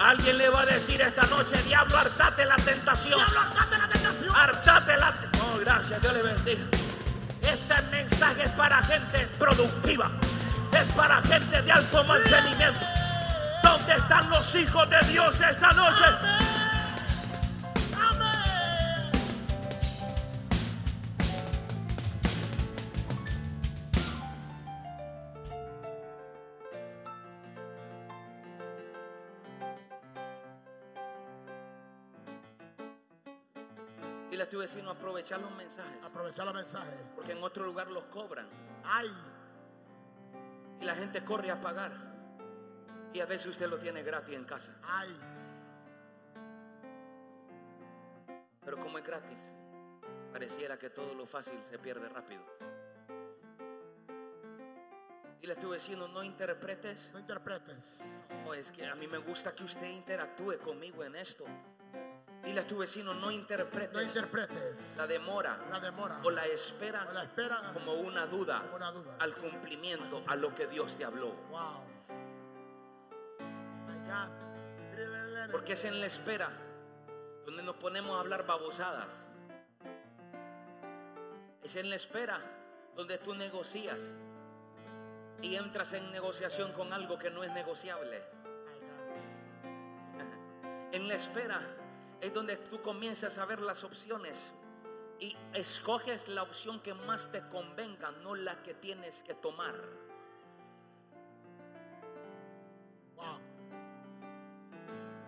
Alguien 0.00 0.38
le 0.38 0.48
va 0.48 0.62
a 0.62 0.66
decir 0.66 0.98
esta 0.98 1.26
noche, 1.26 1.62
diablo, 1.64 1.98
hartate 1.98 2.46
la 2.46 2.56
tentación. 2.56 3.18
Diablo, 3.18 3.40
hartate 3.40 3.78
la 3.78 3.88
tentación. 3.88 4.34
Hartate 4.34 4.96
la... 4.96 5.14
Oh, 5.42 5.58
gracias, 5.58 6.00
Dios 6.00 6.14
le 6.14 6.22
bendiga. 6.22 6.62
Este 7.42 7.82
mensaje 7.90 8.44
es 8.44 8.50
para 8.52 8.82
gente 8.82 9.28
productiva. 9.38 10.10
Es 10.72 10.90
para 10.94 11.20
gente 11.20 11.60
de 11.60 11.70
alto 11.70 12.02
mantenimiento. 12.04 12.80
¿Dónde 13.62 13.92
están 13.92 14.30
los 14.30 14.54
hijos 14.54 14.88
de 14.88 15.00
Dios 15.12 15.38
esta 15.38 15.70
noche? 15.72 16.04
Aprovechar 35.00 35.40
los 35.40 35.50
mensajes. 35.56 36.04
Aprovechar 36.04 36.44
los 36.44 36.54
mensajes. 36.54 36.94
Porque 37.16 37.32
en 37.32 37.42
otro 37.42 37.64
lugar 37.64 37.90
los 37.90 38.04
cobran. 38.04 38.46
Ay, 38.84 39.10
Y 40.80 40.84
la 40.84 40.94
gente 40.94 41.24
corre 41.24 41.50
a 41.50 41.60
pagar. 41.60 41.92
Y 43.12 43.20
a 43.20 43.26
veces 43.26 43.48
usted 43.48 43.68
lo 43.68 43.78
tiene 43.78 44.02
gratis 44.02 44.36
en 44.36 44.44
casa. 44.44 44.74
ay. 44.82 45.18
Pero 48.64 48.78
como 48.78 48.98
es 48.98 49.04
gratis, 49.04 49.38
pareciera 50.32 50.78
que 50.78 50.90
todo 50.90 51.14
lo 51.14 51.26
fácil 51.26 51.58
se 51.64 51.78
pierde 51.78 52.08
rápido. 52.08 52.42
Dile 55.40 55.54
a 55.54 55.58
tu 55.58 55.70
vecino, 55.70 56.06
no 56.08 56.22
interpretes. 56.22 57.10
No 57.12 57.18
interpretes. 57.18 58.04
No, 58.44 58.54
es 58.54 58.70
que 58.70 58.86
a 58.86 58.94
mí 58.94 59.06
me 59.06 59.18
gusta 59.18 59.52
que 59.54 59.64
usted 59.64 59.86
interactúe 59.88 60.58
conmigo 60.58 61.02
en 61.02 61.16
esto. 61.16 61.44
Dile 62.44 62.60
a 62.60 62.66
tu 62.66 62.78
vecino, 62.78 63.12
no 63.12 63.20
No 63.20 63.32
interpretes 63.32 64.94
la 64.96 65.06
demora 65.06 65.58
la 65.70 65.78
demora 65.78 66.20
o 66.24 66.30
la 66.30 66.46
espera 66.46 67.06
o 67.10 67.12
la 67.12 67.24
espera 67.24 67.70
como 67.74 67.92
una 67.94 68.26
duda 68.26 68.62
como 68.62 68.76
una 68.76 68.90
duda. 68.90 69.16
al 69.18 69.34
cumplimiento 69.36 70.22
a 70.26 70.36
lo 70.36 70.54
que 70.54 70.66
Dios 70.66 70.96
te 70.96 71.04
habló. 71.04 71.34
Wow. 71.50 72.00
Porque 75.52 75.74
es 75.74 75.84
en 75.84 76.00
la 76.00 76.06
espera 76.06 76.50
donde 77.44 77.62
nos 77.62 77.76
ponemos 77.76 78.16
a 78.16 78.20
hablar 78.20 78.46
babosadas. 78.46 79.26
Es 81.62 81.76
en 81.76 81.90
la 81.90 81.96
espera 81.96 82.40
donde 82.96 83.18
tú 83.18 83.34
negocias 83.34 83.98
y 85.42 85.56
entras 85.56 85.92
en 85.92 86.10
negociación 86.12 86.72
con 86.72 86.92
algo 86.92 87.18
que 87.18 87.30
no 87.30 87.44
es 87.44 87.52
negociable. 87.52 88.22
En 90.92 91.06
la 91.06 91.14
espera 91.14 91.60
es 92.20 92.32
donde 92.32 92.56
tú 92.56 92.80
comienzas 92.82 93.38
a 93.38 93.44
ver 93.44 93.60
las 93.60 93.84
opciones 93.84 94.52
y 95.18 95.36
escoges 95.54 96.28
la 96.28 96.42
opción 96.42 96.80
que 96.80 96.94
más 96.94 97.30
te 97.30 97.46
convenga, 97.48 98.10
no 98.22 98.34
la 98.34 98.62
que 98.62 98.74
tienes 98.74 99.22
que 99.22 99.34
tomar. 99.34 99.74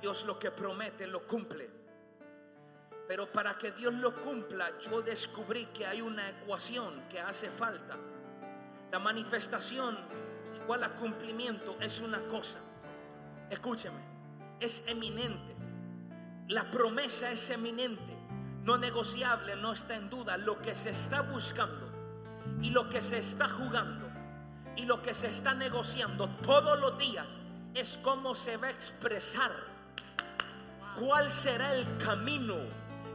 Dios 0.02 0.24
lo 0.24 0.36
que 0.36 0.50
promete 0.50 1.06
lo 1.06 1.24
cumple. 1.28 1.70
Pero 3.06 3.30
para 3.30 3.56
que 3.56 3.70
Dios 3.70 3.94
lo 3.94 4.14
cumpla, 4.20 4.76
yo 4.80 5.00
descubrí 5.00 5.66
que 5.66 5.86
hay 5.86 6.02
una 6.02 6.28
ecuación 6.28 7.04
que 7.08 7.20
hace 7.20 7.48
falta. 7.50 7.96
La 8.90 8.98
manifestación 8.98 9.96
igual 10.56 10.82
a 10.82 10.94
cumplimiento 10.96 11.76
es 11.80 12.00
una 12.00 12.18
cosa. 12.22 12.58
Escúcheme, 13.48 14.00
es 14.58 14.82
eminente. 14.88 15.54
La 16.48 16.70
promesa 16.70 17.30
es 17.30 17.50
eminente, 17.50 18.16
no 18.64 18.76
negociable, 18.76 19.56
no 19.56 19.72
está 19.72 19.94
en 19.94 20.10
duda. 20.10 20.36
Lo 20.36 20.60
que 20.60 20.74
se 20.74 20.90
está 20.90 21.22
buscando 21.22 21.88
y 22.60 22.70
lo 22.70 22.88
que 22.88 23.00
se 23.00 23.18
está 23.18 23.48
jugando 23.48 24.08
y 24.76 24.84
lo 24.84 25.02
que 25.02 25.14
se 25.14 25.28
está 25.28 25.54
negociando 25.54 26.28
todos 26.42 26.78
los 26.80 26.98
días 26.98 27.26
es 27.74 27.98
cómo 28.02 28.34
se 28.34 28.56
va 28.56 28.68
a 28.68 28.70
expresar 28.70 29.50
cuál 30.98 31.32
será 31.32 31.74
el 31.74 31.86
camino 31.98 32.56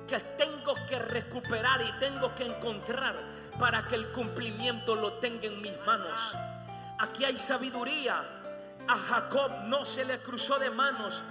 que 0.07 0.19
tengo 0.19 0.73
que 0.87 0.99
recuperar 0.99 1.81
y 1.81 1.99
tengo 1.99 2.33
que 2.33 2.45
encontrar 2.45 3.15
para 3.59 3.87
que 3.87 3.95
el 3.95 4.07
cumplimiento 4.11 4.95
lo 4.95 5.13
tenga 5.13 5.47
en 5.47 5.61
mis 5.61 5.73
manos. 5.85 6.35
Aquí 6.99 7.25
hay 7.25 7.37
sabiduría. 7.37 8.23
A 8.87 8.95
Jacob 8.95 9.51
no 9.65 9.83
se 9.83 10.05
le 10.05 10.19
cruzó 10.19 10.57
de 10.59 10.69
manos. 10.69 11.21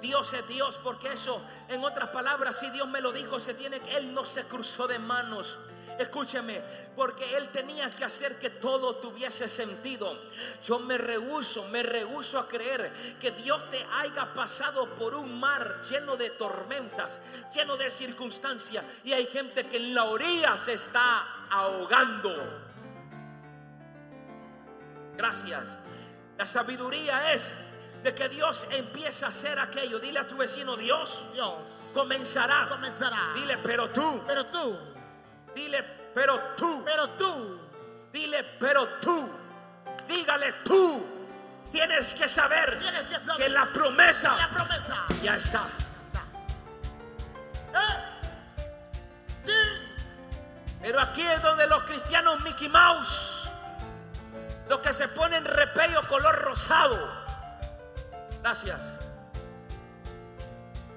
Dios 0.00 0.32
es 0.32 0.46
Dios, 0.48 0.78
porque 0.82 1.12
eso, 1.12 1.40
en 1.68 1.82
otras 1.84 2.10
palabras, 2.10 2.58
si 2.58 2.70
Dios 2.70 2.88
me 2.88 3.00
lo 3.00 3.12
dijo, 3.12 3.40
se 3.40 3.54
tiene 3.54 3.80
que, 3.80 3.96
Él 3.96 4.12
no 4.12 4.24
se 4.24 4.44
cruzó 4.44 4.86
de 4.86 4.98
manos. 4.98 5.58
Escúcheme, 5.98 6.62
porque 6.94 7.36
Él 7.36 7.48
tenía 7.48 7.90
que 7.90 8.04
hacer 8.04 8.38
que 8.38 8.50
todo 8.50 8.96
tuviese 8.96 9.48
sentido. 9.48 10.18
Yo 10.62 10.78
me 10.78 10.98
rehuso, 10.98 11.64
me 11.68 11.82
rehuso 11.82 12.38
a 12.38 12.46
creer 12.46 12.92
que 13.18 13.30
Dios 13.30 13.70
te 13.70 13.86
haya 13.94 14.34
pasado 14.34 14.86
por 14.96 15.14
un 15.14 15.40
mar 15.40 15.80
lleno 15.88 16.16
de 16.16 16.30
tormentas, 16.30 17.20
lleno 17.54 17.78
de 17.78 17.90
circunstancias, 17.90 18.84
y 19.04 19.12
hay 19.14 19.26
gente 19.26 19.66
que 19.66 19.78
en 19.78 19.94
la 19.94 20.04
orilla 20.04 20.58
se 20.58 20.74
está 20.74 21.46
ahogando. 21.50 22.66
Gracias. 25.16 25.78
La 26.36 26.44
sabiduría 26.44 27.32
es 27.32 27.50
de 28.06 28.14
que 28.14 28.28
Dios 28.28 28.68
empieza 28.70 29.26
a 29.26 29.28
hacer 29.30 29.58
aquello. 29.58 29.98
Dile 29.98 30.20
a 30.20 30.28
tu 30.28 30.36
vecino, 30.36 30.76
Dios 30.76 31.24
Dios 31.32 31.54
comenzará. 31.92 32.68
comenzará. 32.68 33.32
Dile, 33.34 33.58
pero 33.58 33.90
tú. 33.90 34.22
Pero 34.24 34.46
tú, 34.46 34.78
Dile, 35.56 35.82
pero 36.14 36.38
tú. 36.56 36.84
pero 36.84 37.08
tú, 37.10 37.60
Dile, 38.12 38.44
pero 38.60 38.88
tú. 39.00 39.28
Dígale 40.06 40.52
tú. 40.64 41.04
Tienes 41.72 42.14
que 42.14 42.28
saber 42.28 42.78
tienes 42.78 43.02
que 43.06 43.18
saber 43.18 43.36
que 43.38 43.48
la 43.48 43.66
promesa 43.72 44.36
la 44.36 44.50
promesa 44.50 45.04
ya 45.20 45.34
está. 45.36 45.66
está. 46.06 46.22
¿Eh? 47.74 48.04
Sí. 49.44 49.52
Pero 50.80 51.00
aquí 51.00 51.22
es 51.22 51.42
donde 51.42 51.66
los 51.66 51.82
cristianos 51.82 52.40
Mickey 52.42 52.68
Mouse, 52.68 53.48
los 54.68 54.78
que 54.78 54.92
se 54.92 55.08
ponen 55.08 55.44
repello 55.44 56.06
color 56.06 56.36
rosado, 56.36 57.15
Gracias. 58.46 58.78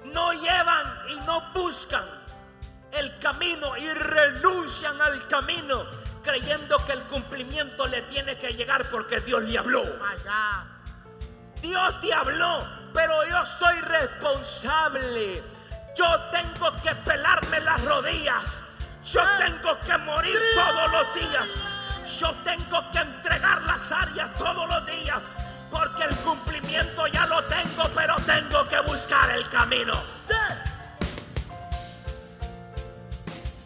No 0.04 0.32
llevan 0.32 0.86
y 1.08 1.16
no 1.22 1.40
buscan 1.52 2.04
el 2.92 3.18
camino 3.18 3.76
y 3.76 3.92
renuncian 3.92 5.02
al 5.02 5.26
camino 5.26 5.84
creyendo 6.22 6.78
que 6.86 6.92
el 6.92 7.02
cumplimiento 7.08 7.88
le 7.88 8.02
tiene 8.02 8.38
que 8.38 8.54
llegar 8.54 8.88
porque 8.88 9.18
Dios 9.22 9.42
le 9.42 9.58
habló. 9.58 9.82
Dios 11.60 12.00
te 12.00 12.14
habló, 12.14 12.68
pero 12.94 13.14
yo 13.28 13.44
soy 13.44 13.80
responsable. 13.80 15.42
Yo 15.96 16.20
tengo 16.30 16.80
que 16.80 16.94
pelarme 16.94 17.58
las 17.62 17.84
rodillas. 17.84 18.60
Yo 19.04 19.22
tengo 19.38 19.76
que 19.80 19.98
morir 19.98 20.38
todos 20.54 20.92
los 20.92 21.14
días. 21.16 21.48
Yo 22.16 22.32
tengo 22.44 22.90
que 22.92 22.98
entregar 22.98 23.60
las 23.62 23.90
áreas 23.90 24.32
todos 24.38 24.68
los 24.68 24.86
días. 24.86 25.20
Porque 25.70 26.04
el 26.04 26.16
cumplimiento 26.16 27.06
ya 27.06 27.26
lo 27.26 27.42
tengo, 27.44 27.88
pero 27.94 28.16
tengo 28.26 28.66
que 28.68 28.80
buscar 28.80 29.30
el 29.30 29.48
camino. 29.48 29.94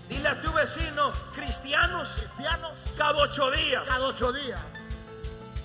Dile 0.08 0.28
a 0.28 0.40
tu 0.40 0.52
vecino, 0.52 1.12
cristianos, 1.34 2.08
Cristianos 2.10 2.78
cada 2.96 3.18
ocho 3.18 3.50
días. 3.50 3.82
cada 3.86 4.06
ocho 4.06 4.32
días. 4.32 4.60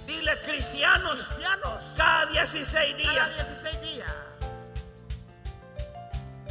Dile 0.08 0.42
cristianos, 0.42 1.20
Cristianos 1.20 1.84
cada 1.96 2.26
16 2.28 2.96
cada 3.04 3.14
días. 3.14 3.36
16 3.36 3.82
días. 3.82 4.12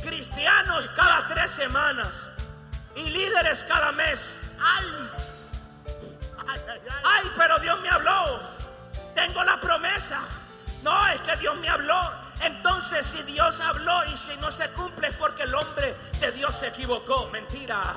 Cristianos 0.02 0.90
cada 0.90 1.28
tres 1.28 1.50
semanas. 1.50 2.28
Y 2.94 3.10
líderes 3.10 3.64
cada 3.64 3.92
mes. 3.92 4.38
Ay. 4.60 4.86
Ay, 6.46 6.60
ay, 6.68 6.80
ay. 6.90 7.02
Ay, 7.04 7.32
pero 7.36 7.58
Dios 7.58 7.80
me 7.80 7.88
habló. 7.88 8.57
Tengo 9.18 9.42
la 9.42 9.58
promesa. 9.58 10.20
No, 10.84 11.06
es 11.08 11.20
que 11.22 11.36
Dios 11.38 11.56
me 11.56 11.68
habló. 11.68 12.12
Entonces, 12.40 13.04
si 13.04 13.20
Dios 13.24 13.60
habló 13.60 14.04
y 14.04 14.16
si 14.16 14.36
no 14.36 14.52
se 14.52 14.70
cumple 14.70 15.08
es 15.08 15.14
porque 15.16 15.42
el 15.42 15.54
hombre 15.56 15.96
de 16.20 16.30
Dios 16.30 16.56
se 16.56 16.68
equivocó. 16.68 17.26
Mentira. 17.32 17.96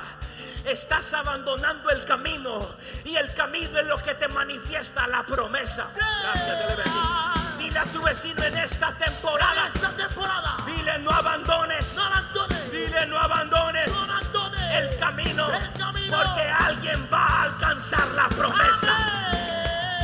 Estás 0.65 1.13
abandonando 1.13 1.91
el 1.91 2.03
camino 2.05 2.75
y 3.05 3.15
el 3.15 3.33
camino 3.35 3.77
es 3.79 3.85
lo 3.85 3.97
que 3.99 4.15
te 4.15 4.27
manifiesta 4.27 5.05
la 5.05 5.23
promesa. 5.23 5.87
Gracias. 5.95 7.57
Dile 7.59 7.77
a 7.79 7.85
tu 7.85 8.01
vecino 8.01 8.43
en 8.43 8.57
esta 8.57 8.91
temporada. 8.97 9.69
Esta 9.75 9.89
temporada. 9.91 10.57
Dile 10.65 10.97
no 10.99 11.11
abandones. 11.11 11.93
No 11.95 12.03
abandones. 12.03 12.71
Dile 12.71 13.05
no 13.05 13.19
abandones 13.19 13.87
No 13.87 14.01
abandones. 14.01 14.75
el 14.75 14.97
camino. 14.97 15.51
El 15.51 15.73
camino. 15.79 16.17
Porque 16.17 16.41
alguien 16.49 17.07
va 17.13 17.25
a 17.27 17.43
alcanzar 17.43 18.07
la 18.09 18.27
promesa. 18.29 18.70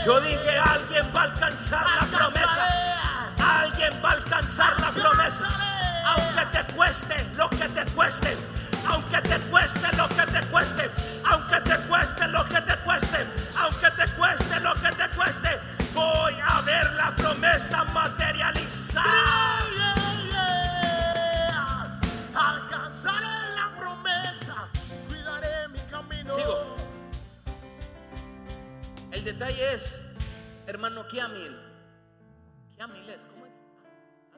Yo 0.07 0.21
dije, 0.21 0.57
alguien 0.57 1.05
va 1.13 1.19
a 1.19 1.23
alcanzar 1.25 1.85
la 1.99 2.05
promesa. 2.17 3.27
Alguien 3.37 3.91
va 4.01 4.11
a 4.11 4.13
alcanzar 4.13 4.79
la 4.79 4.91
promesa. 4.91 5.43
Aunque 6.05 6.45
te 6.57 6.73
cueste 6.73 7.27
lo 7.35 7.49
que 7.49 7.67
te 7.67 7.91
cueste. 7.91 8.37
Aunque 8.87 9.21
te 9.23 9.37
cueste 9.49 9.97
lo 9.97 10.07
que 10.07 10.25
te 10.31 10.47
cueste. 10.47 10.89
Aunque 11.29 11.59
te 11.59 11.77
cueste 11.89 12.27
lo 12.29 12.45
que 12.45 12.61
te 12.61 12.77
cueste. 12.85 13.27
Aunque 13.59 13.91
te 13.97 14.07
cueste 14.11 14.59
lo 14.61 14.73
que 14.75 14.91
te 14.95 15.09
cueste. 15.09 15.59
Voy 15.93 16.35
a 16.41 16.61
ver 16.61 16.93
la 16.93 17.13
promesa 17.13 17.83
materializada. 17.83 19.03
Alcanzaré 22.33 23.55
la 23.57 23.71
promesa, 23.77 24.55
cuidaré 25.09 25.67
mi 25.67 25.79
camino. 25.91 26.33
Sigo. 26.37 26.77
El 29.11 29.23
detalle 29.23 29.73
es, 29.73 29.96
hermano 30.77 31.07
Kiamil. 31.07 31.57
Kiamil 32.75 33.09
es, 33.09 33.25
¿cómo 33.25 33.47
es? 33.47 33.51
Ah, 33.51 34.37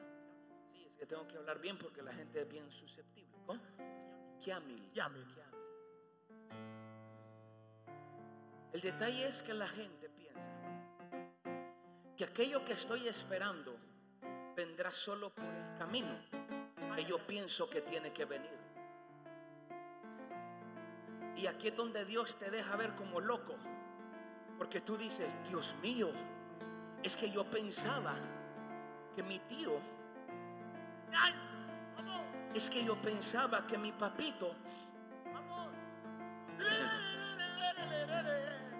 Sí, 0.72 0.86
es 0.86 0.94
que 0.94 1.04
tengo 1.04 1.28
que 1.28 1.36
hablar 1.36 1.60
bien 1.60 1.76
porque 1.76 2.00
la 2.00 2.14
gente 2.14 2.40
es 2.40 2.48
bien 2.48 2.70
susceptible. 2.72 3.36
¿Cómo? 3.44 3.60
Kiamil. 4.40 4.90
Kiamil. 4.90 5.26
El 8.72 8.80
detalle 8.80 9.28
es 9.28 9.42
que 9.42 9.52
la 9.52 9.68
gente 9.68 10.08
piensa 10.08 10.50
que 12.16 12.24
aquello 12.24 12.64
que 12.64 12.72
estoy 12.72 13.06
esperando 13.06 13.76
vendrá 14.56 14.90
solo 14.90 15.34
por 15.34 15.44
el 15.44 15.76
camino 15.76 16.16
que 16.96 17.04
yo 17.04 17.18
pienso 17.26 17.68
que 17.68 17.82
tiene 17.82 18.14
que 18.14 18.24
venir. 18.24 18.58
Y 21.36 21.46
aquí 21.46 21.68
es 21.68 21.76
donde 21.76 22.06
Dios 22.06 22.38
te 22.38 22.50
deja 22.50 22.76
ver 22.76 22.94
como 22.94 23.20
loco. 23.20 23.56
Porque 24.60 24.82
tú 24.82 24.94
dices, 24.98 25.32
Dios 25.48 25.74
mío, 25.80 26.10
es 27.02 27.16
que 27.16 27.30
yo 27.30 27.50
pensaba 27.50 28.14
que 29.16 29.22
mi 29.22 29.38
tío, 29.38 29.80
Ay, 31.16 31.32
es 32.54 32.68
que 32.68 32.84
yo 32.84 33.00
pensaba 33.00 33.66
que 33.66 33.78
mi 33.78 33.90
papito, 33.90 34.54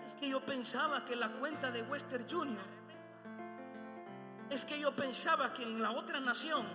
es 0.06 0.12
que 0.20 0.28
yo 0.28 0.44
pensaba 0.44 1.02
que 1.06 1.16
la 1.16 1.30
cuenta 1.30 1.70
de 1.70 1.80
Western 1.80 2.28
Junior, 2.28 2.66
es 4.50 4.66
que 4.66 4.78
yo 4.78 4.94
pensaba 4.94 5.54
que 5.54 5.62
en 5.62 5.80
la 5.80 5.92
otra 5.92 6.20
nación, 6.20 6.66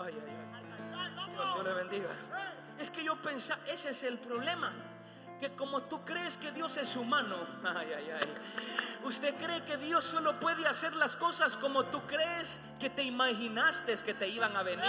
ay, 0.00 0.14
ay, 0.20 0.32
ay. 0.52 0.64
Ay, 0.96 1.10
Dios, 1.12 1.14
vamos. 1.14 1.54
Dios 1.54 1.64
le 1.64 1.74
bendiga. 1.74 2.08
Es 2.76 2.90
que 2.90 3.04
yo 3.04 3.22
pensaba, 3.22 3.62
ese 3.68 3.90
es 3.90 4.02
el 4.02 4.18
problema. 4.18 4.72
Que 5.40 5.50
como 5.50 5.82
tú 5.82 6.04
crees 6.04 6.36
que 6.36 6.50
Dios 6.50 6.76
es 6.76 6.96
humano, 6.96 7.36
ay, 7.64 7.88
ay, 7.96 8.10
ay. 8.10 8.28
Usted 9.04 9.34
cree 9.36 9.62
que 9.62 9.76
Dios 9.76 10.04
solo 10.04 10.38
puede 10.40 10.66
hacer 10.66 10.94
las 10.96 11.16
cosas 11.16 11.56
como 11.56 11.84
tú 11.84 12.02
crees 12.06 12.58
que 12.80 12.90
te 12.90 13.04
imaginaste 13.04 13.96
que 14.04 14.14
te 14.14 14.28
iban 14.28 14.56
a 14.56 14.62
venir. 14.62 14.84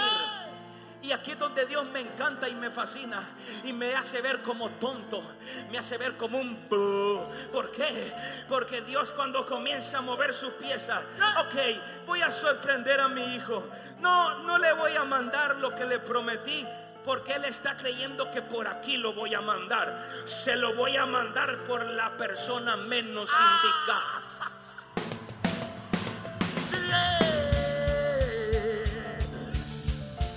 Y 1.02 1.12
aquí 1.12 1.30
es 1.30 1.38
donde 1.38 1.64
Dios 1.64 1.84
me 1.86 2.00
encanta 2.00 2.46
y 2.48 2.54
me 2.54 2.70
fascina 2.70 3.22
y 3.64 3.72
me 3.72 3.94
hace 3.94 4.20
ver 4.20 4.42
como 4.42 4.68
tonto, 4.72 5.22
me 5.70 5.78
hace 5.78 5.96
ver 5.96 6.18
como 6.18 6.38
un 6.38 6.68
bu. 6.68 7.20
¿Por 7.50 7.70
qué? 7.70 8.12
Porque 8.48 8.82
Dios 8.82 9.10
cuando 9.12 9.46
comienza 9.46 9.98
a 9.98 10.02
mover 10.02 10.34
sus 10.34 10.52
piezas, 10.54 11.02
ok, 11.38 12.06
voy 12.06 12.20
a 12.20 12.30
sorprender 12.30 13.00
a 13.00 13.08
mi 13.08 13.34
hijo. 13.34 13.66
No, 14.00 14.40
no 14.40 14.58
le 14.58 14.74
voy 14.74 14.94
a 14.94 15.04
mandar 15.04 15.56
lo 15.56 15.74
que 15.74 15.86
le 15.86 16.00
prometí. 16.00 16.66
Porque 17.04 17.32
él 17.34 17.44
está 17.46 17.76
creyendo 17.76 18.30
que 18.30 18.42
por 18.42 18.68
aquí 18.68 18.96
lo 18.96 19.12
voy 19.14 19.34
a 19.34 19.40
mandar. 19.40 20.06
Se 20.26 20.56
lo 20.56 20.74
voy 20.74 20.96
a 20.96 21.06
mandar 21.06 21.64
por 21.64 21.84
la 21.84 22.16
persona 22.16 22.76
menos 22.76 23.30
indicada. 23.30 24.30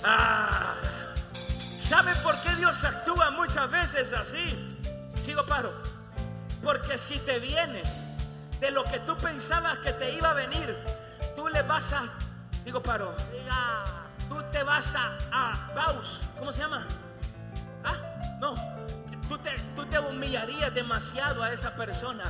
Ah, 0.06 0.74
¿Sabe 1.78 2.14
por 2.16 2.38
qué 2.42 2.54
Dios 2.56 2.82
actúa 2.84 3.30
muchas 3.30 3.70
veces 3.70 4.12
así? 4.12 4.76
Sigo 5.22 5.44
paro. 5.46 5.72
Porque 6.62 6.98
si 6.98 7.18
te 7.20 7.38
viene 7.38 7.82
de 8.60 8.70
lo 8.70 8.84
que 8.84 8.98
tú 9.00 9.16
pensabas 9.16 9.78
que 9.78 9.92
te 9.92 10.12
iba 10.12 10.30
a 10.30 10.34
venir, 10.34 10.76
tú 11.36 11.48
le 11.48 11.62
vas 11.62 11.92
a. 11.92 12.04
Sigo 12.64 12.82
paro. 12.82 13.14
Tú 14.34 14.42
te 14.50 14.62
vas 14.64 14.94
a. 14.96 15.12
a 15.32 15.68
paus. 15.74 16.20
¿Cómo 16.38 16.52
se 16.52 16.60
llama? 16.60 16.84
Ah, 17.84 17.94
no. 18.40 18.54
Tú 19.28 19.38
te, 19.38 19.50
tú 19.74 19.86
te 19.86 19.98
humillarías 19.98 20.74
demasiado 20.74 21.42
a 21.42 21.52
esa 21.52 21.74
persona. 21.76 22.24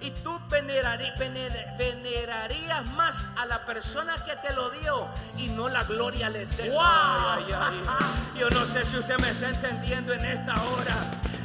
Y 0.00 0.10
tú 0.22 0.40
venerarí- 0.48 1.14
vener- 1.18 1.76
venerarías 1.76 2.84
más 2.86 3.26
a 3.36 3.44
la 3.44 3.66
persona 3.66 4.16
que 4.24 4.34
te 4.36 4.54
lo 4.54 4.70
dio 4.70 5.06
y 5.36 5.48
no 5.48 5.68
la 5.68 5.84
gloria 5.84 6.28
al 6.28 6.36
eterno. 6.36 6.72
Wow. 6.72 7.44
Yo 8.38 8.48
no 8.50 8.64
sé 8.64 8.84
si 8.86 8.96
usted 8.96 9.18
me 9.18 9.28
está 9.30 9.50
entendiendo 9.50 10.14
en 10.14 10.24
esta 10.24 10.54
hora. 10.62 10.94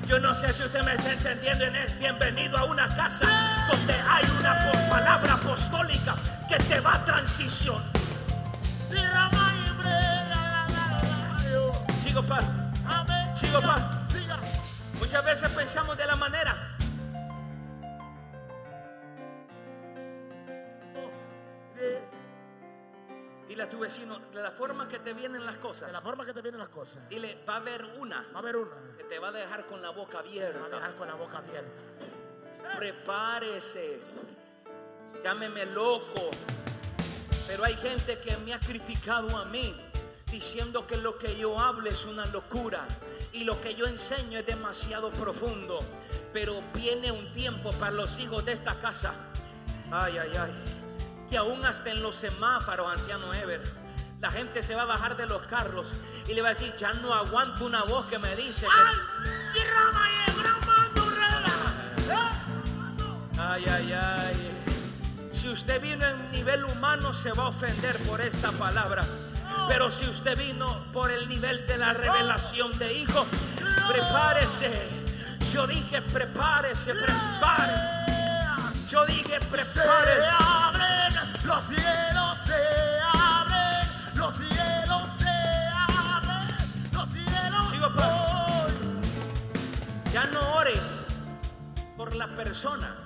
Yo 0.08 0.20
no 0.20 0.34
sé 0.34 0.54
si 0.54 0.64
usted 0.64 0.84
me 0.84 0.94
está 0.96 1.12
entendiendo 1.12 1.66
en 1.66 1.76
el 1.76 1.92
bienvenido 1.96 2.58
a 2.58 2.64
una 2.64 2.88
casa 2.96 3.28
donde 3.70 3.94
hay 3.94 4.24
una 4.40 4.72
palabra 4.90 5.34
apostólica 5.34 6.16
que 6.48 6.56
te 6.58 6.80
va 6.80 6.96
a 6.96 7.04
transicionar. 7.06 7.95
Sigo. 12.16 12.34
Amén. 12.88 13.36
Sigo, 13.36 13.60
Siga. 14.08 14.38
Muchas 15.00 15.26
veces 15.26 15.50
pensamos 15.50 15.98
de 15.98 16.06
la 16.06 16.16
manera. 16.16 16.78
Dile 23.48 23.64
a 23.64 23.70
tu 23.70 23.80
vecino, 23.80 24.18
de 24.34 24.42
la 24.42 24.52
forma 24.52 24.88
que 24.88 25.00
te 25.00 25.14
vienen 25.14 25.46
las 25.46 25.58
cosas, 25.58 25.88
De 25.88 25.94
la 25.94 26.02
forma 26.02 26.26
que 26.26 26.34
te 26.34 26.42
vienen 26.42 26.60
las 26.60 26.70
cosas. 26.70 27.08
dile, 27.10 27.44
va 27.48 27.56
a 27.56 27.58
haber 27.58 27.84
una 28.00 28.22
Va 28.34 28.38
a 28.38 28.40
haber 28.40 28.56
una. 28.56 28.76
que 28.98 29.04
te 29.04 29.20
va 29.20 29.28
a 29.28 29.32
dejar 29.32 29.66
con 29.66 29.82
la 29.82 29.90
boca 29.92 30.10
Te 30.10 30.16
va 30.16 30.20
a 30.20 30.50
abierta. 30.50 30.70
dejar 30.70 30.96
con 30.96 31.08
la 31.08 31.16
boca 31.16 31.38
abierta. 31.40 31.70
Prepárese. 32.78 34.02
Llámeme 35.24 35.66
loco. 35.68 36.32
Pero 37.48 37.64
hay 37.64 37.76
gente 37.76 38.20
que 38.20 38.36
me 38.38 38.54
ha 38.54 38.60
criticado 38.60 39.38
a 39.38 39.46
mí 39.46 39.80
diciendo 40.36 40.86
que 40.86 40.98
lo 40.98 41.18
que 41.18 41.38
yo 41.38 41.58
hablo 41.58 41.90
es 41.90 42.04
una 42.04 42.26
locura 42.26 42.86
y 43.32 43.46
lo 43.46 43.62
que 43.62 43.74
yo 43.74 43.88
enseño 43.88 44.38
es 44.40 44.46
demasiado 44.46 45.10
profundo. 45.12 45.80
Pero 46.34 46.62
viene 46.74 47.10
un 47.12 47.32
tiempo 47.32 47.72
para 47.72 47.92
los 47.92 48.20
hijos 48.20 48.44
de 48.44 48.52
esta 48.52 48.82
casa. 48.82 49.14
Ay, 49.90 50.18
ay, 50.18 50.32
ay. 50.38 50.54
que 51.30 51.38
aún 51.38 51.64
hasta 51.64 51.90
en 51.90 52.04
los 52.04 52.18
semáforos, 52.18 52.92
anciano 52.92 53.34
Ever, 53.34 53.62
la 54.20 54.30
gente 54.30 54.62
se 54.62 54.76
va 54.76 54.82
a 54.82 54.86
bajar 54.86 55.16
de 55.16 55.26
los 55.26 55.48
carros 55.48 55.88
y 56.28 56.34
le 56.34 56.42
va 56.42 56.50
a 56.50 56.54
decir, 56.54 56.76
ya 56.76 56.92
no 56.94 57.14
aguanto 57.14 57.66
una 57.66 57.84
voz 57.84 58.06
que 58.08 58.20
me 58.20 58.36
dice 58.36 58.66
que... 58.66 59.62
Ay, 63.40 63.66
ay, 63.70 63.94
ay. 63.94 64.52
Si 65.32 65.48
usted 65.48 65.82
vino 65.82 66.06
en 66.06 66.32
nivel 66.32 66.66
humano 66.66 67.14
se 67.14 67.32
va 67.32 67.44
a 67.44 67.48
ofender 67.48 67.98
por 68.00 68.20
esta 68.20 68.52
palabra. 68.52 69.06
Pero 69.68 69.92
si 69.92 70.06
usted 70.06 70.38
vino 70.38 70.86
por 70.94 71.12
el 71.12 71.28
nivel 71.28 71.66
de 71.68 71.78
la 71.78 71.94
revelación 71.94 72.78
de 72.78 72.94
hijo, 72.94 73.26
prepárese. 73.88 74.90
Yo 75.54 75.66
dije 75.68 76.02
prepárese, 76.02 76.94
prepárese. 76.94 77.96
Yo 78.90 79.06
dije 79.06 79.40
prepárese. 79.40 80.22
Se 80.22 80.28
abren 80.40 81.14
los 81.44 81.64
cielos, 81.66 82.38
se 82.46 83.00
abren 83.14 83.88
los 84.16 84.36
cielos, 84.36 85.10
se 85.20 85.70
abren 85.88 86.58
los 86.92 87.10
cielos. 87.10 87.72
Sigo, 87.72 87.94
Padre. 87.94 88.74
Ya 90.14 90.26
no 90.26 90.56
ore 90.56 90.76
por 91.98 92.16
la 92.16 92.28
persona. 92.28 93.05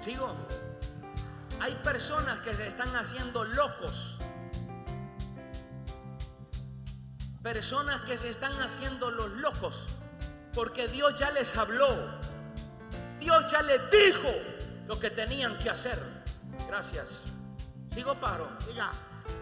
Sigo. 0.00 0.34
Hay 1.60 1.74
personas 1.84 2.40
que 2.40 2.56
se 2.56 2.66
están 2.66 2.94
haciendo 2.96 3.44
locos. 3.44 4.16
Personas 7.42 8.02
que 8.02 8.16
se 8.18 8.30
están 8.30 8.52
haciendo 8.62 9.10
los 9.10 9.30
locos. 9.32 9.84
Porque 10.54 10.88
Dios 10.88 11.18
ya 11.18 11.30
les 11.30 11.56
habló. 11.56 12.20
Dios 13.18 13.50
ya 13.52 13.62
les 13.62 13.80
dijo 13.90 14.28
lo 14.86 14.98
que 14.98 15.10
tenían 15.10 15.58
que 15.58 15.70
hacer. 15.70 15.98
Gracias. 16.66 17.06
Sigo 17.92 18.18
paro. 18.18 18.48
Diga, 18.66 18.92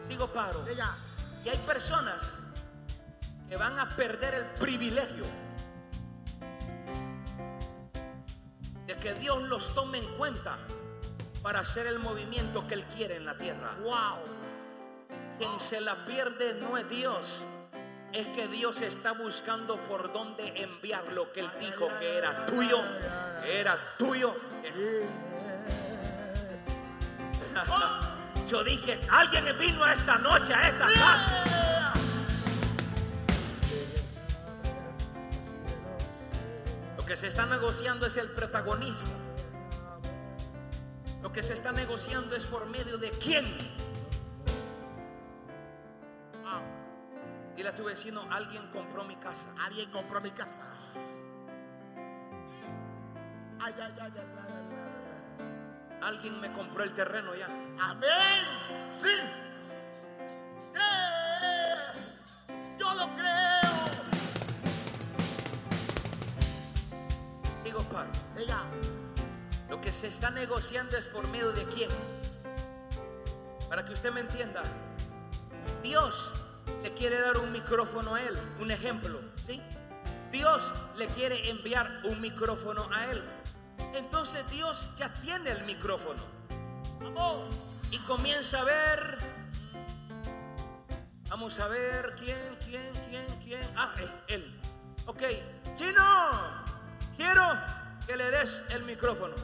Sigo 0.09 0.33
paro. 0.33 0.65
diga. 0.65 0.97
Y 1.45 1.51
hay 1.51 1.59
personas 1.59 2.21
que 3.49 3.57
van 3.57 3.79
a 3.79 3.89
perder 3.95 4.35
el 4.35 4.45
privilegio 4.59 5.25
de 8.89 8.97
que 8.97 9.15
Dios 9.15 9.43
los 9.43 9.73
tome 9.75 9.99
en 9.99 10.07
cuenta 10.17 10.57
para 11.43 11.61
hacer 11.61 11.87
el 11.87 11.99
movimiento 11.99 12.67
que 12.67 12.73
Él 12.73 12.85
quiere 12.97 13.17
en 13.17 13.27
la 13.27 13.37
tierra. 13.37 13.77
Wow. 13.83 14.17
Quien 15.39 15.61
se 15.61 15.83
la 15.83 16.07
pierde 16.07 16.55
no 16.55 16.79
es 16.79 16.89
Dios. 16.89 17.45
Es 18.15 18.27
que 18.29 18.49
Dios 18.49 18.81
está 18.81 19.13
buscando 19.13 19.77
por 19.85 20.11
dónde 20.11 20.55
enviar 20.57 21.13
lo 21.13 21.31
que 21.33 21.41
Él 21.41 21.51
dijo 21.61 21.89
que 22.01 22.17
era 22.17 22.47
tuyo, 22.47 22.79
que 23.43 23.61
era 23.61 23.79
tuyo. 23.99 24.35
Yo 28.49 28.65
dije, 28.65 28.99
alguien 29.11 29.45
vino 29.59 29.85
a 29.85 29.93
esta 29.93 30.17
noche, 30.17 30.55
a 30.55 30.69
esta 30.71 30.87
casa. 30.87 31.58
Se 37.19 37.27
está 37.27 37.47
negociando 37.47 38.07
es 38.07 38.17
el 38.17 38.31
protagonismo. 38.31 39.13
Lo 41.21 41.33
que 41.33 41.43
se 41.43 41.53
está 41.53 41.73
negociando 41.73 42.37
es 42.37 42.47
por 42.47 42.67
medio 42.67 42.97
de 42.97 43.11
quién. 43.11 43.45
Wow. 46.45 47.57
Dile 47.57 47.71
a 47.71 47.75
tu 47.75 47.83
vecino, 47.83 48.25
alguien 48.31 48.71
compró 48.71 49.03
mi 49.03 49.17
casa. 49.17 49.49
Alguien 49.59 49.91
compró 49.91 50.21
mi 50.21 50.31
casa. 50.31 50.63
Ay, 53.61 53.75
ay, 53.83 53.95
ay. 54.01 54.13
Alguien 56.01 56.41
me 56.41 56.53
compró 56.53 56.85
el 56.85 56.95
terreno 56.95 57.35
ya. 57.35 57.47
Amén. 57.81 58.93
Sí. 58.93 59.17
Eh, 60.73 61.75
Yo 62.79 62.95
lo 62.95 63.13
creo. 63.17 63.48
Lo 69.69 69.81
que 69.81 69.93
se 69.93 70.07
está 70.07 70.31
negociando 70.31 70.97
es 70.97 71.07
por 71.07 71.27
medio 71.29 71.53
de 71.53 71.65
quién. 71.65 71.91
Para 73.69 73.85
que 73.85 73.93
usted 73.93 74.13
me 74.13 74.21
entienda. 74.21 74.63
Dios 75.83 76.33
le 76.83 76.93
quiere 76.95 77.21
dar 77.21 77.37
un 77.39 77.51
micrófono 77.51 78.15
a 78.15 78.23
él. 78.23 78.39
Un 78.61 78.71
ejemplo. 78.71 79.21
¿sí? 79.45 79.61
Dios 80.31 80.73
le 80.97 81.09
quiere 81.09 81.51
enviar 81.51 82.01
un 82.05 82.21
micrófono 82.21 82.89
a 82.93 83.07
él. 83.07 83.23
Entonces 83.95 84.49
Dios 84.51 84.89
ya 84.97 85.13
tiene 85.15 85.51
el 85.51 85.65
micrófono. 85.65 86.23
Y 87.91 87.99
comienza 87.99 88.61
a 88.61 88.65
ver. 88.65 89.19
Vamos 91.29 91.59
a 91.59 91.69
ver 91.69 92.15
quién, 92.17 92.57
quién, 92.65 92.93
quién, 93.09 93.27
quién. 93.43 93.73
Ah, 93.77 93.95
él. 94.29 94.61
Ok. 95.07 95.23
Chino, 95.75 96.65
quiero 97.17 97.78
que 98.09 98.17
le 98.17 98.31
des 98.31 98.65
el 98.71 98.83
micrófono. 98.85 99.35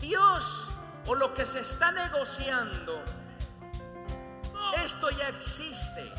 Dios 0.00 0.68
o 1.06 1.14
lo 1.14 1.32
que 1.32 1.46
se 1.46 1.60
está 1.60 1.92
negociando, 1.92 3.00
esto 4.84 5.08
ya 5.10 5.28
existe. 5.28 6.12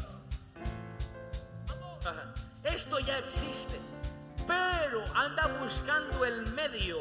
Ajá. 2.06 2.34
Esto 2.64 3.00
ya 3.00 3.18
existe. 3.20 3.78
Pero 4.48 5.04
anda 5.14 5.48
buscando 5.60 6.24
el 6.24 6.48
medio 6.54 7.00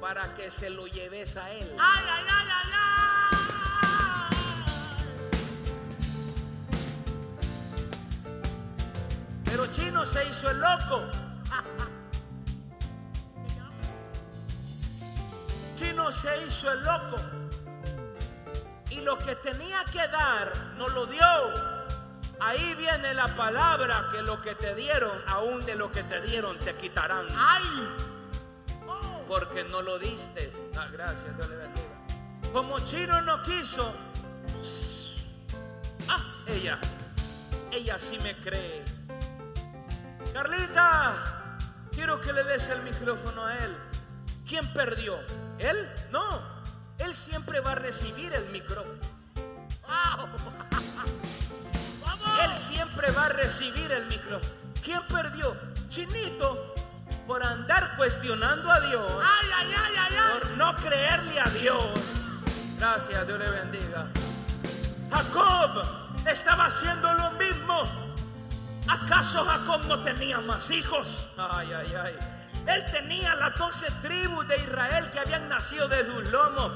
para 0.00 0.34
que 0.34 0.50
se 0.50 0.70
lo 0.70 0.88
lleves 0.88 1.36
a 1.36 1.50
él. 1.52 1.72
Ay, 1.78 2.04
ay, 2.10 2.24
ay, 2.28 2.48
ay, 2.50 2.72
ay. 2.72 3.36
Pero 9.44 9.66
Chino 9.68 10.04
se 10.04 10.28
hizo 10.28 10.50
el 10.50 10.58
loco. 10.58 11.26
Se 16.12 16.46
hizo 16.46 16.70
el 16.70 16.84
loco. 16.84 17.16
Y 18.90 19.00
lo 19.00 19.18
que 19.18 19.34
tenía 19.36 19.84
que 19.90 20.06
dar 20.08 20.52
no 20.78 20.88
lo 20.88 21.06
dio. 21.06 21.26
Ahí 22.40 22.74
viene 22.74 23.12
la 23.14 23.34
palabra 23.34 24.08
que 24.12 24.22
lo 24.22 24.40
que 24.40 24.54
te 24.54 24.74
dieron, 24.74 25.18
aún 25.26 25.66
de 25.66 25.74
lo 25.74 25.90
que 25.90 26.04
te 26.04 26.20
dieron, 26.22 26.58
te 26.58 26.74
quitarán. 26.76 27.26
Ay. 27.36 27.88
Oh. 28.86 29.24
Porque 29.26 29.64
no 29.64 29.82
lo 29.82 29.98
diste. 29.98 30.52
Ah, 30.78 30.86
gracias, 30.92 31.36
Dios 31.36 31.48
le 31.48 31.56
bendiga. 31.56 32.52
Como 32.52 32.78
Chino 32.80 33.20
no 33.22 33.42
quiso. 33.42 33.92
Ah, 36.08 36.20
ella. 36.46 36.78
Ella 37.72 37.98
sí 37.98 38.18
me 38.18 38.36
cree. 38.36 38.84
Carlita, 40.32 41.58
quiero 41.90 42.20
que 42.20 42.32
le 42.32 42.44
des 42.44 42.68
el 42.68 42.82
micrófono 42.82 43.44
a 43.44 43.58
él. 43.58 43.76
¿Quién 44.46 44.72
perdió? 44.72 45.18
¿Él? 45.58 45.88
No. 46.10 46.40
Él 46.98 47.14
siempre 47.14 47.60
va 47.60 47.72
a 47.72 47.74
recibir 47.74 48.32
el 48.32 48.46
micrófono. 48.46 48.98
Vamos. 49.86 50.30
Él 52.42 52.56
siempre 52.56 53.10
va 53.10 53.26
a 53.26 53.28
recibir 53.28 53.90
el 53.92 54.06
micrófono. 54.06 54.52
¿Quién 54.82 55.00
perdió? 55.08 55.56
Chinito, 55.88 56.74
por 57.26 57.42
andar 57.42 57.96
cuestionando 57.96 58.70
a 58.70 58.80
Dios. 58.80 59.22
Ay, 59.22 59.48
ay, 59.56 59.74
ay, 59.76 59.94
ay, 59.98 60.16
ay. 60.16 60.40
por 60.40 60.50
no 60.52 60.76
creerle 60.76 61.40
a 61.40 61.48
Dios. 61.50 61.86
Gracias, 62.78 63.26
Dios 63.26 63.38
le 63.38 63.50
bendiga. 63.50 64.06
Jacob 65.10 65.84
estaba 66.26 66.66
haciendo 66.66 67.12
lo 67.14 67.30
mismo. 67.32 68.06
¿Acaso 68.88 69.44
Jacob 69.44 69.82
no 69.86 70.02
tenía 70.02 70.40
más 70.40 70.70
hijos? 70.70 71.28
Ay, 71.36 71.72
ay, 71.72 71.94
ay. 71.94 72.35
Él 72.66 72.84
tenía 72.92 73.34
las 73.36 73.56
doce 73.56 73.86
tribus 74.02 74.46
de 74.48 74.56
Israel 74.56 75.08
que 75.10 75.20
habían 75.20 75.48
nacido 75.48 75.88
de 75.88 76.04
sus 76.04 76.28
lomos. 76.30 76.72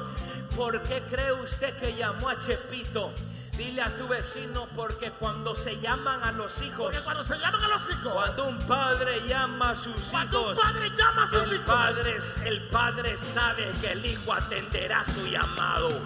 ¿Por 0.55 0.83
qué 0.83 1.03
cree 1.03 1.33
usted 1.33 1.77
que 1.79 1.95
llamó 1.95 2.29
a 2.29 2.37
Chepito? 2.37 3.13
Dile 3.57 3.83
a 3.83 3.95
tu 3.97 4.09
vecino 4.09 4.69
porque 4.75 5.11
cuando 5.13 5.55
se 5.55 5.79
llaman 5.81 6.23
a 6.23 6.33
los 6.33 6.63
hijos, 6.63 6.87
Porque 6.87 7.01
cuando 7.01 7.23
se 7.25 7.39
llaman 7.39 7.63
a 7.63 7.69
los 7.69 7.91
hijos, 7.91 8.13
cuando 8.15 8.49
un 8.49 8.59
padre 8.61 9.21
llama 9.29 9.71
a 9.71 9.75
sus 9.75 9.97
cuando 10.11 10.41
un 10.41 10.53
hijos, 10.55 10.65
padre 10.65 10.91
llama 10.97 11.25
a 11.25 11.27
sus 11.27 11.43
el 11.43 11.55
hijos, 11.55 11.67
padre, 11.67 12.19
el 12.47 12.69
padre 12.69 13.19
sabe 13.19 13.71
que 13.83 13.93
el 13.93 14.07
hijo 14.07 14.33
atenderá 14.33 15.05
su 15.05 15.27
llamado. 15.27 16.01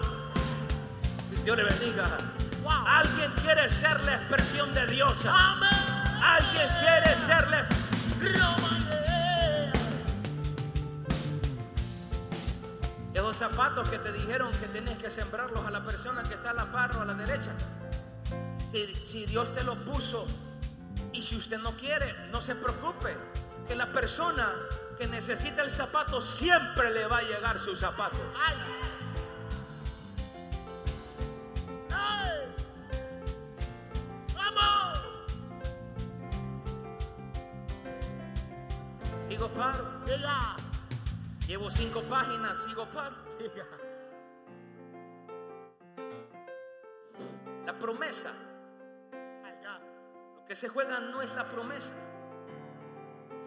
Dios 1.45 1.55
le 1.55 1.63
bendiga. 1.63 2.17
Wow. 2.61 2.87
Alguien 2.87 3.31
quiere 3.41 3.69
ser 3.69 4.03
la 4.03 4.15
expresión 4.15 4.73
de 4.73 4.87
Dios. 4.87 5.13
Amén. 5.25 5.69
Alguien 6.21 6.67
quiere 6.81 7.15
ser 7.25 7.47
la 7.49 7.67
Esos 13.35 13.51
zapatos 13.51 13.89
que 13.89 13.99
te 13.99 14.13
dijeron 14.13 14.49
que 14.61 14.67
tenés 14.67 14.97
que 14.97 15.09
sembrarlos 15.09 15.65
a 15.65 15.69
la 15.69 15.83
persona 15.83 16.23
que 16.23 16.35
está 16.35 16.51
a 16.51 16.53
la 16.53 16.71
par 16.71 16.95
o 16.95 17.01
a 17.01 17.05
la 17.05 17.15
derecha. 17.15 17.51
Si, 18.71 18.95
si 19.03 19.25
Dios 19.25 19.53
te 19.53 19.61
los 19.61 19.77
puso 19.79 20.25
si 21.21 21.35
usted 21.35 21.57
no 21.57 21.75
quiere, 21.75 22.15
no 22.31 22.41
se 22.41 22.55
preocupe. 22.55 23.17
Que 23.67 23.75
la 23.75 23.91
persona 23.91 24.53
que 24.97 25.05
necesita 25.07 25.63
el 25.63 25.69
zapato 25.69 26.21
siempre 26.21 26.91
le 26.91 27.07
va 27.07 27.17
a 27.17 27.23
llegar 27.23 27.59
su 27.59 27.75
zapato. 27.75 28.19
Ay. 28.41 28.55
¡Ay! 31.91 32.31
¡Vamos! 34.33 35.01
Sigo 39.27 39.49
paro. 39.49 39.99
Siga. 40.05 40.64
Llevo 41.47 41.69
cinco 41.69 42.01
páginas, 42.03 42.63
sigo. 42.63 42.87
Siga. 43.37 43.65
La 47.65 47.77
promesa. 47.77 48.33
Lo 50.35 50.45
que 50.47 50.55
se 50.55 50.69
juega 50.69 50.99
no 50.99 51.23
es 51.23 51.33
la 51.33 51.49
promesa, 51.49 51.93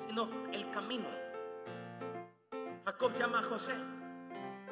sino 0.06 0.28
el 0.52 0.68
camino. 0.72 1.08
Jacob 2.84 3.12
llama 3.14 3.38
a 3.38 3.42
José. 3.44 3.74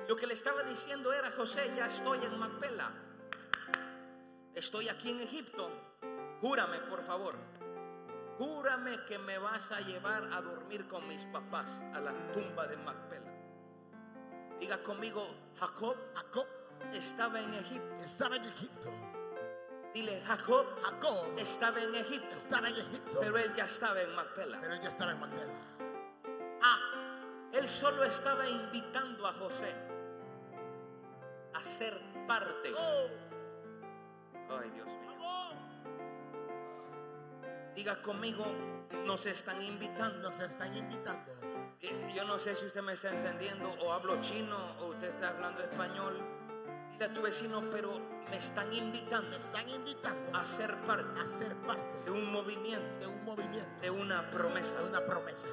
Lo 0.08 0.16
que 0.16 0.26
le 0.26 0.34
estaba 0.34 0.62
diciendo 0.64 1.12
era, 1.12 1.30
José, 1.32 1.72
ya 1.76 1.86
estoy 1.86 2.18
en 2.24 2.38
Macpela. 2.38 2.90
Estoy 4.54 4.88
aquí 4.88 5.10
en 5.10 5.20
Egipto. 5.20 5.70
Júrame, 6.40 6.78
por 6.80 7.02
favor. 7.04 7.36
Júrame 8.38 9.04
que 9.04 9.18
me 9.18 9.38
vas 9.38 9.70
a 9.72 9.80
llevar 9.80 10.22
a 10.32 10.40
dormir 10.42 10.86
con 10.88 11.06
mis 11.08 11.24
papás 11.26 11.68
a 11.94 12.00
la 12.00 12.12
tumba 12.32 12.66
de 12.66 12.76
Macpela. 12.76 13.32
Diga 14.60 14.82
conmigo, 14.82 15.26
Jacob 15.58 15.96
Jacob 16.14 16.46
estaba 16.92 17.40
en 17.40 17.54
Egipto. 17.54 17.96
estaba 18.04 18.36
en 18.36 18.44
Egipto. 18.44 18.92
Dile, 19.94 20.20
Jacob 20.26 20.66
Jacob 20.82 21.38
estaba 21.38 21.80
en 21.80 21.94
Egipto. 21.94 22.28
estaba 22.34 22.68
en 22.68 22.76
Egipto. 22.76 23.18
Pero 23.20 23.38
él 23.38 23.52
ya 23.54 23.64
estaba 23.64 24.00
en 24.02 24.14
Macpela. 24.14 24.58
Pero 24.60 24.74
él 24.74 24.80
ya 24.80 24.88
estaba 24.88 25.12
en 25.12 25.20
Mandela. 25.20 25.52
Ah, 26.62 27.20
Él 27.52 27.66
solo 27.68 28.02
estaba 28.04 28.46
invitando 28.46 29.26
a 29.26 29.32
José 29.34 29.74
a 31.54 31.62
ser 31.62 31.98
parte. 32.26 32.72
oh, 32.76 33.08
Ay, 34.50 34.70
Dios 34.70 34.86
mío. 34.86 35.05
Diga 37.76 38.00
conmigo, 38.00 38.46
nos 39.04 39.26
están 39.26 39.60
invitando. 39.60 40.30
Nos 40.30 40.40
están 40.40 40.74
invitando. 40.74 41.30
Yo 42.14 42.24
no 42.24 42.38
sé 42.38 42.54
si 42.54 42.64
usted 42.64 42.80
me 42.80 42.94
está 42.94 43.10
entendiendo 43.10 43.68
o 43.84 43.92
hablo 43.92 44.18
chino 44.22 44.56
o 44.80 44.86
usted 44.86 45.10
está 45.10 45.28
hablando 45.28 45.62
español. 45.62 46.18
Dile 46.92 47.04
a 47.04 47.12
tu 47.12 47.20
vecino, 47.20 47.62
pero 47.70 48.00
me 48.30 48.38
están 48.38 48.72
invitando 48.72 49.28
Me 49.28 49.36
están 49.36 49.68
invitando 49.68 50.36
a 50.36 50.42
ser 50.42 50.74
parte 50.86 51.20
a 51.20 51.26
ser 51.26 51.54
parte 51.56 52.04
de 52.06 52.10
un 52.10 52.32
movimiento, 52.32 52.98
de 52.98 53.06
un 53.08 53.24
movimiento, 53.24 53.82
de 53.82 53.90
una 53.90 54.30
promesa. 54.30 54.80
de 54.80 54.88
una 54.88 55.04
promesa. 55.04 55.48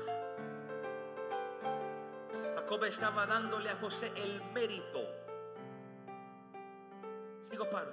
Jacob 2.55 2.85
estaba 2.85 3.25
dándole 3.25 3.69
a 3.69 3.75
José 3.75 4.13
el 4.15 4.41
mérito. 4.53 5.01
Sigo 7.49 7.69
paro. 7.69 7.91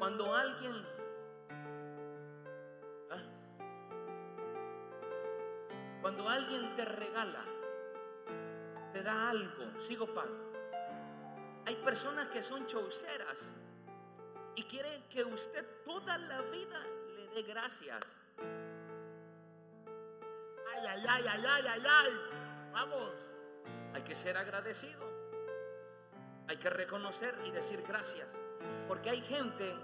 Cuando 0.00 0.34
alguien 0.34 0.93
cuando 6.04 6.28
alguien 6.28 6.76
te 6.76 6.84
regala, 6.84 7.42
te 8.92 9.02
da 9.02 9.30
algo, 9.30 9.80
sigo 9.80 10.06
paro. 10.12 10.52
Hay 11.64 11.76
personas 11.76 12.26
que 12.26 12.42
son 12.42 12.66
chauceras 12.66 13.50
y 14.54 14.64
quieren 14.64 15.08
que 15.08 15.24
usted 15.24 15.64
toda 15.82 16.18
la 16.18 16.42
vida 16.42 16.78
le 17.16 17.28
dé 17.28 17.42
gracias. 17.44 18.04
Ay, 20.74 20.86
ay, 20.88 21.04
ay, 21.08 21.24
ay, 21.26 21.44
ay, 21.48 21.66
ay, 21.68 21.82
ay. 21.88 22.12
Vamos. 22.70 23.14
Hay 23.94 24.02
que 24.02 24.14
ser 24.14 24.36
agradecido. 24.36 25.08
Hay 26.48 26.58
que 26.58 26.68
reconocer 26.68 27.34
y 27.46 27.50
decir 27.50 27.82
gracias. 27.88 28.28
Porque 28.86 29.08
hay 29.08 29.22
gente 29.22 29.74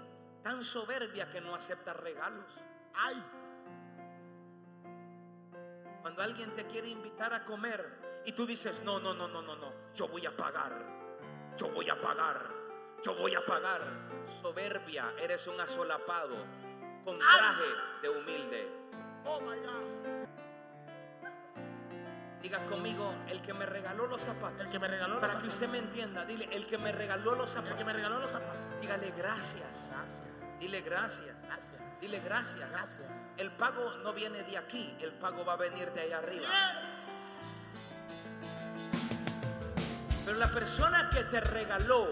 tan 0.43 0.63
soberbia 0.63 1.31
que 1.31 1.41
no 1.41 1.55
acepta 1.55 1.93
regalos. 1.93 2.45
Ay, 2.93 3.15
Cuando 6.01 6.23
alguien 6.23 6.55
te 6.55 6.65
quiere 6.65 6.87
invitar 6.89 7.33
a 7.33 7.45
comer 7.45 8.21
y 8.25 8.31
tú 8.33 8.45
dices, 8.45 8.81
no, 8.83 8.99
no, 8.99 9.13
no, 9.13 9.27
no, 9.27 9.41
no, 9.41 9.55
no, 9.55 9.73
yo 9.93 10.07
voy 10.07 10.25
a 10.25 10.35
pagar. 10.35 10.73
Yo 11.57 11.69
voy 11.69 11.89
a 11.89 11.99
pagar. 12.01 12.49
Yo 13.03 13.15
voy 13.15 13.35
a 13.35 13.45
pagar. 13.45 13.81
Soberbia, 14.41 15.13
eres 15.19 15.45
un 15.47 15.59
asolapado 15.59 16.35
con 17.03 17.17
traje 17.19 17.63
de 18.01 18.09
humilde. 18.09 18.67
oh 19.25 19.39
my 19.41 19.57
God. 19.59 20.27
Diga 22.41 22.65
conmigo, 22.65 23.13
el 23.27 23.39
que 23.41 23.53
me 23.53 23.67
regaló 23.67 24.07
los 24.07 24.21
zapatos. 24.23 24.61
El 24.61 24.69
que 24.69 24.79
me 24.79 24.87
regaló 24.87 25.13
los 25.15 25.21
Para 25.21 25.33
que 25.33 25.39
zapatos. 25.39 25.53
usted 25.53 25.69
me 25.69 25.77
entienda, 25.77 26.25
dile, 26.25 26.49
el 26.51 26.65
que 26.65 26.77
me 26.79 26.91
regaló 26.91 27.35
los 27.35 27.55
El 27.55 27.61
que 27.61 27.67
zapatos. 27.69 27.85
me 27.85 27.93
regaló 27.93 28.19
los 28.19 28.31
zapatos. 28.31 28.81
Dígale 28.81 29.11
gracias. 29.15 29.85
Gracias. 29.91 30.23
Dile 30.61 30.81
gracias. 30.81 31.35
Gracias. 31.47 31.81
Dile 31.99 32.19
gracias. 32.19 32.69
Gracias. 32.69 33.09
El 33.35 33.49
pago 33.51 33.93
no 34.03 34.13
viene 34.13 34.43
de 34.43 34.59
aquí, 34.59 34.95
el 35.01 35.11
pago 35.13 35.43
va 35.43 35.53
a 35.53 35.57
venir 35.57 35.91
de 35.91 36.01
allá 36.01 36.19
arriba. 36.19 36.47
Pero 40.23 40.37
la 40.37 40.51
persona 40.51 41.09
que 41.09 41.23
te 41.23 41.41
regaló 41.41 42.09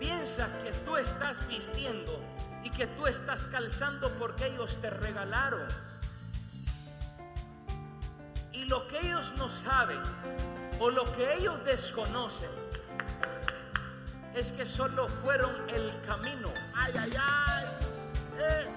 piensa 0.00 0.48
que 0.62 0.72
tú 0.86 0.96
estás 0.96 1.46
vistiendo 1.48 2.18
y 2.64 2.70
que 2.70 2.86
tú 2.86 3.06
estás 3.06 3.42
calzando 3.48 4.10
porque 4.14 4.46
ellos 4.46 4.80
te 4.80 4.88
regalaron. 4.88 5.68
Y 8.52 8.64
lo 8.64 8.88
que 8.88 9.00
ellos 9.00 9.34
no 9.36 9.50
saben 9.50 10.00
o 10.80 10.88
lo 10.88 11.12
que 11.12 11.34
ellos 11.34 11.62
desconocen 11.66 12.48
es 14.38 14.52
que 14.52 14.64
solo 14.66 15.08
fueron 15.22 15.52
el 15.68 15.92
camino. 16.06 16.52
Ay, 16.74 16.92
ay, 16.98 17.12
ay. 17.20 17.64
Eh. 18.40 18.68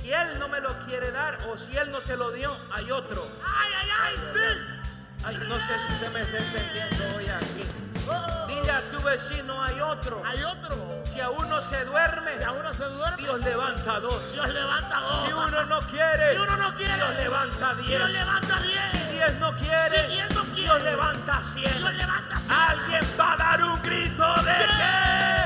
Si 0.00 0.12
él 0.12 0.38
no 0.38 0.48
me 0.48 0.60
lo 0.60 0.78
quiere 0.86 1.10
dar 1.10 1.38
o 1.48 1.56
si 1.56 1.76
él 1.76 1.90
no 1.90 1.98
te 2.00 2.16
lo 2.16 2.30
dio, 2.30 2.56
hay 2.72 2.90
otro. 2.90 3.26
Ay, 3.44 3.72
ay, 3.82 3.88
ay, 4.02 4.14
sí. 4.34 5.24
Ay, 5.24 5.36
no 5.48 5.56
sé 5.58 5.78
si 5.86 5.92
usted 5.94 6.12
me 6.12 6.20
está 6.22 6.38
entendiendo 6.38 7.16
hoy 7.16 7.28
aquí. 7.28 7.64
Oh, 8.06 8.46
Dile 8.46 8.70
a 8.70 8.82
tu 8.90 9.00
vecino, 9.00 9.62
hay 9.62 9.80
otro. 9.80 10.22
hay 10.26 10.42
otro. 10.44 10.76
Si 11.10 11.20
a 11.20 11.30
uno 11.30 11.62
se 11.62 11.84
duerme, 11.86 12.36
Si 12.36 12.44
a 12.44 12.52
uno 12.52 12.74
se 12.74 12.84
duerme, 12.84 13.16
Dios 13.22 13.40
levanta 13.40 14.00
dos. 14.00 14.32
Dios 14.32 14.48
levanta 14.50 15.00
dos. 15.00 15.26
Si 15.26 15.32
uno 15.32 15.64
no 15.64 15.80
quiere, 15.88 16.32
Si 16.34 16.38
uno 16.38 16.56
no 16.56 16.74
quiere, 16.76 16.94
Dios 16.96 17.14
levanta 17.16 17.74
Dios 17.74 17.86
diez. 17.86 18.10
levanta 18.12 18.56
Si 18.60 18.68
diez. 18.68 19.10
diez 19.10 19.34
no 19.38 19.56
quiere, 19.56 20.00
Si 20.02 20.12
diez 20.12 20.30
no 20.34 20.43
quiere, 20.43 20.43
Dios 20.64 20.82
levanta 20.82 21.44
cien. 21.44 21.76
Dios 21.78 21.94
levanta 21.94 22.38
cien. 22.40 22.56
Alguien 22.56 23.04
va 23.20 23.32
a 23.32 23.36
dar 23.36 23.62
un 23.64 23.82
grito 23.82 24.24
de 24.42 24.50
eh. 24.50 25.44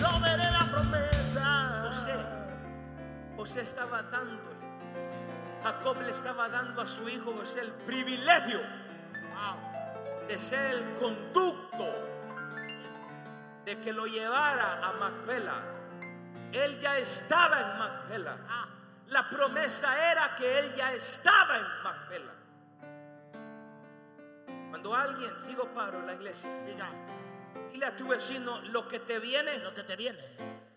Yo 0.00 0.20
veré 0.20 0.50
la 0.50 0.68
promesa. 0.72 1.82
José, 1.86 2.14
José 3.36 3.60
estaba 3.62 4.02
dándole. 4.02 4.58
Jacob 5.62 6.00
le 6.02 6.10
estaba 6.10 6.48
dando 6.48 6.82
a 6.82 6.86
su 6.86 7.08
hijo 7.08 7.32
José 7.32 7.60
el 7.60 7.70
privilegio 7.86 8.60
Wow. 8.60 10.26
de 10.26 10.38
ser 10.40 10.74
el 10.74 10.94
conducto 10.94 11.84
de 13.64 13.78
que 13.80 13.92
lo 13.92 14.06
llevara 14.06 14.80
a 14.84 14.92
Macpela. 14.94 15.54
Él 16.52 16.80
ya 16.80 16.98
estaba 16.98 17.60
en 17.60 17.78
Macpela. 17.78 18.36
La 19.08 19.28
promesa 19.28 20.10
era 20.12 20.36
que 20.36 20.58
él 20.58 20.74
ya 20.74 20.92
estaba 20.92 21.56
en 21.56 21.82
Macpela. 21.82 22.32
Cuando 24.70 24.94
alguien, 24.94 25.32
sigo 25.40 25.64
paro 25.72 26.00
en 26.00 26.06
la 26.06 26.14
iglesia, 26.14 26.50
diga, 26.66 26.90
dile 27.72 27.86
a 27.86 27.96
tu 27.96 28.08
vecino 28.08 28.60
lo 28.62 28.86
que 28.86 29.00
te 29.00 29.18
viene, 29.18 29.58
lo 29.58 29.72
que 29.72 29.82
te 29.82 29.96
viene, 29.96 30.20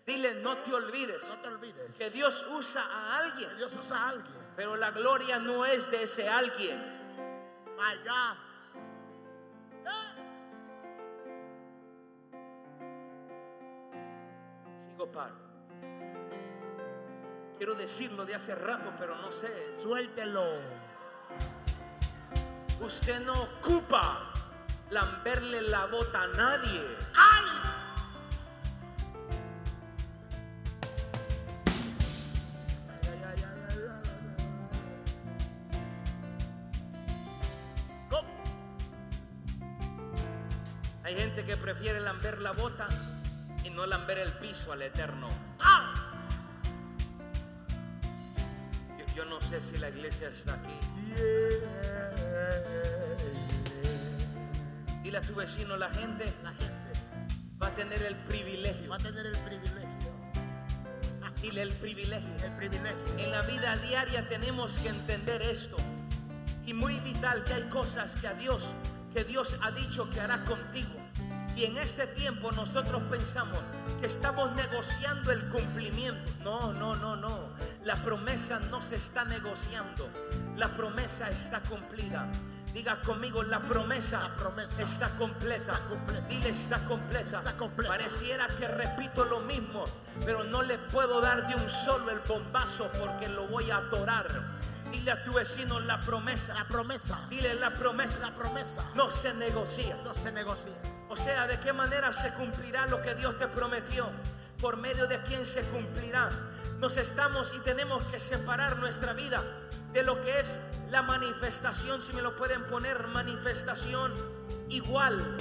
dile 0.06 0.34
no 0.34 0.56
te 0.58 0.72
olvides 0.72 1.22
no 1.28 1.36
te 1.38 1.48
olvides. 1.48 1.94
que 1.96 2.10
Dios 2.10 2.44
usa 2.50 2.82
a 2.82 3.18
alguien, 3.18 3.50
Que 3.50 3.56
Dios 3.56 3.74
usa 3.76 3.96
a 3.98 4.08
alguien. 4.08 4.36
pero 4.56 4.76
la 4.76 4.90
gloria 4.90 5.38
no 5.38 5.66
es 5.66 5.90
de 5.90 6.04
ese 6.04 6.28
alguien. 6.28 6.78
My 7.76 7.96
God. 8.08 8.36
Quiero 17.62 17.76
decirlo 17.76 18.26
de 18.26 18.34
hace 18.34 18.56
rato, 18.56 18.92
pero 18.98 19.14
no 19.18 19.30
sé. 19.30 19.76
Suéltelo. 19.80 20.44
Usted 22.80 23.20
no 23.20 23.34
ocupa 23.40 24.32
lamberle 24.90 25.62
la 25.62 25.86
bota 25.86 26.22
a 26.22 26.26
nadie. 26.26 26.84
¡Ay! 27.14 27.51
Sé 49.60 49.72
si 49.72 49.76
la 49.78 49.88
iglesia 49.90 50.28
está 50.28 50.54
aquí. 50.54 50.72
Dile 55.02 55.18
a 55.18 55.20
tu 55.20 55.34
vecino, 55.34 55.76
la 55.76 55.90
gente 55.90 56.32
La 56.42 56.52
gente 56.52 56.92
va 57.60 57.66
a 57.66 57.74
tener 57.74 58.02
el 58.02 58.16
privilegio. 58.16 58.90
va 58.90 58.96
a 58.96 58.98
tener 58.98 59.26
el 59.26 59.38
privilegio. 59.38 60.12
Dile 61.42 61.62
el 61.62 61.72
privilegio. 61.72 62.36
El 62.44 62.52
privilegio. 62.52 63.18
En 63.18 63.30
la 63.32 63.42
vida 63.42 63.76
diaria 63.78 64.28
tenemos 64.28 64.78
que 64.78 64.88
entender 64.88 65.42
esto. 65.42 65.76
Y 66.64 66.72
muy 66.72 67.00
vital 67.00 67.44
que 67.44 67.54
hay 67.54 67.64
cosas 67.64 68.14
que 68.16 68.28
a 68.28 68.34
Dios, 68.34 68.62
que 69.12 69.24
Dios 69.24 69.56
ha 69.60 69.72
dicho 69.72 70.08
que 70.08 70.20
hará 70.20 70.44
contigo. 70.44 70.94
Y 71.56 71.64
en 71.64 71.76
este 71.78 72.06
tiempo 72.06 72.52
nosotros 72.52 73.02
pensamos 73.10 73.58
que 74.00 74.06
estamos 74.06 74.54
negociando 74.54 75.32
el 75.32 75.42
cumplimiento. 75.48 76.32
No, 76.42 76.72
no, 76.72 76.94
no, 76.94 77.16
no. 77.16 77.51
La 77.84 77.96
promesa 77.96 78.60
no 78.60 78.80
se 78.80 78.96
está 78.96 79.24
negociando. 79.24 80.08
La 80.56 80.68
promesa 80.76 81.28
está 81.30 81.60
cumplida. 81.60 82.28
Diga 82.72 83.02
conmigo, 83.02 83.42
la 83.42 83.60
promesa, 83.60 84.20
La 84.20 84.34
promesa 84.36 84.82
está 84.82 85.10
completa. 85.16 85.56
está 85.56 85.78
completa. 85.88 86.26
Dile, 86.28 86.48
está 86.50 86.84
completa. 86.86 87.38
Está 87.38 87.56
completa. 87.56 87.92
Pareciera 87.92 88.46
que 88.48 88.66
repito 88.68 89.24
lo 89.24 89.40
mismo, 89.40 89.84
pero 90.24 90.44
no 90.44 90.62
le 90.62 90.78
puedo 90.78 91.20
dar 91.20 91.46
de 91.48 91.54
un 91.56 91.68
solo 91.68 92.10
el 92.10 92.20
bombazo 92.20 92.90
porque 92.98 93.28
lo 93.28 93.46
voy 93.48 93.70
a 93.70 93.78
atorar. 93.78 94.28
Dile 94.90 95.10
a 95.10 95.22
tu 95.22 95.32
vecino 95.32 95.80
la 95.80 96.00
promesa. 96.00 96.54
La 96.54 96.64
promesa. 96.66 97.20
Dile 97.28 97.54
la 97.54 97.70
promesa. 97.74 98.20
La 98.20 98.34
promesa 98.34 98.84
No 98.94 99.10
se 99.10 99.34
negocia. 99.34 99.96
no 100.04 100.14
se 100.14 100.30
negocia. 100.30 100.72
O 101.08 101.16
sea, 101.16 101.46
¿de 101.46 101.58
qué 101.60 101.72
manera 101.72 102.12
se 102.12 102.32
cumplirá 102.34 102.86
lo 102.86 103.02
que 103.02 103.14
Dios 103.14 103.36
te 103.38 103.48
prometió? 103.48 104.08
¿Por 104.60 104.76
medio 104.76 105.06
de 105.08 105.20
quién 105.22 105.44
se 105.44 105.62
cumplirá? 105.64 106.30
Nos 106.82 106.96
estamos 106.96 107.54
y 107.54 107.60
tenemos 107.60 108.02
que 108.06 108.18
separar 108.18 108.76
nuestra 108.78 109.12
vida 109.12 109.44
de 109.92 110.02
lo 110.02 110.20
que 110.20 110.40
es 110.40 110.58
la 110.90 111.00
manifestación, 111.00 112.02
si 112.02 112.12
me 112.12 112.22
lo 112.22 112.34
pueden 112.34 112.64
poner, 112.64 113.06
manifestación 113.06 114.12
igual 114.68 115.36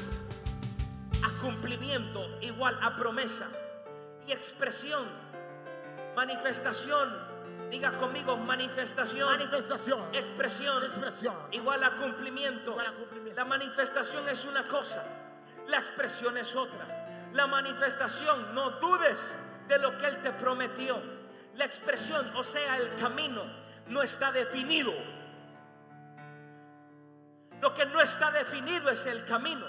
a 1.23 1.41
cumplimiento, 1.41 2.37
igual 2.41 2.77
a 2.83 2.95
promesa. 2.95 3.47
Y 4.27 4.33
expresión, 4.33 5.03
manifestación, 6.15 7.09
diga 7.71 7.91
conmigo, 7.93 8.37
manifestación, 8.37 9.27
Manifestación. 9.31 9.99
expresión, 10.13 10.83
Expresión. 10.83 11.35
igual 11.49 11.83
a 11.83 11.95
cumplimiento. 11.95 12.69
Igual 12.69 12.85
a 12.85 12.91
cumplimiento. 12.91 13.35
La 13.35 13.45
manifestación 13.45 14.29
es 14.29 14.45
una 14.45 14.63
cosa, 14.65 15.03
la 15.67 15.79
expresión 15.79 16.37
es 16.37 16.55
otra. 16.55 16.85
La 17.33 17.47
manifestación, 17.47 18.53
no 18.53 18.69
dudes 18.79 19.35
de 19.67 19.79
lo 19.79 19.97
que 19.97 20.05
Él 20.05 20.21
te 20.21 20.31
prometió. 20.33 21.19
La 21.61 21.67
expresión, 21.67 22.35
o 22.35 22.43
sea, 22.43 22.77
el 22.77 22.95
camino, 22.95 23.43
no 23.85 24.01
está 24.01 24.31
definido. 24.31 24.91
Lo 27.61 27.71
que 27.75 27.85
no 27.85 28.01
está 28.01 28.31
definido 28.31 28.89
es 28.89 29.05
el 29.05 29.23
camino. 29.25 29.67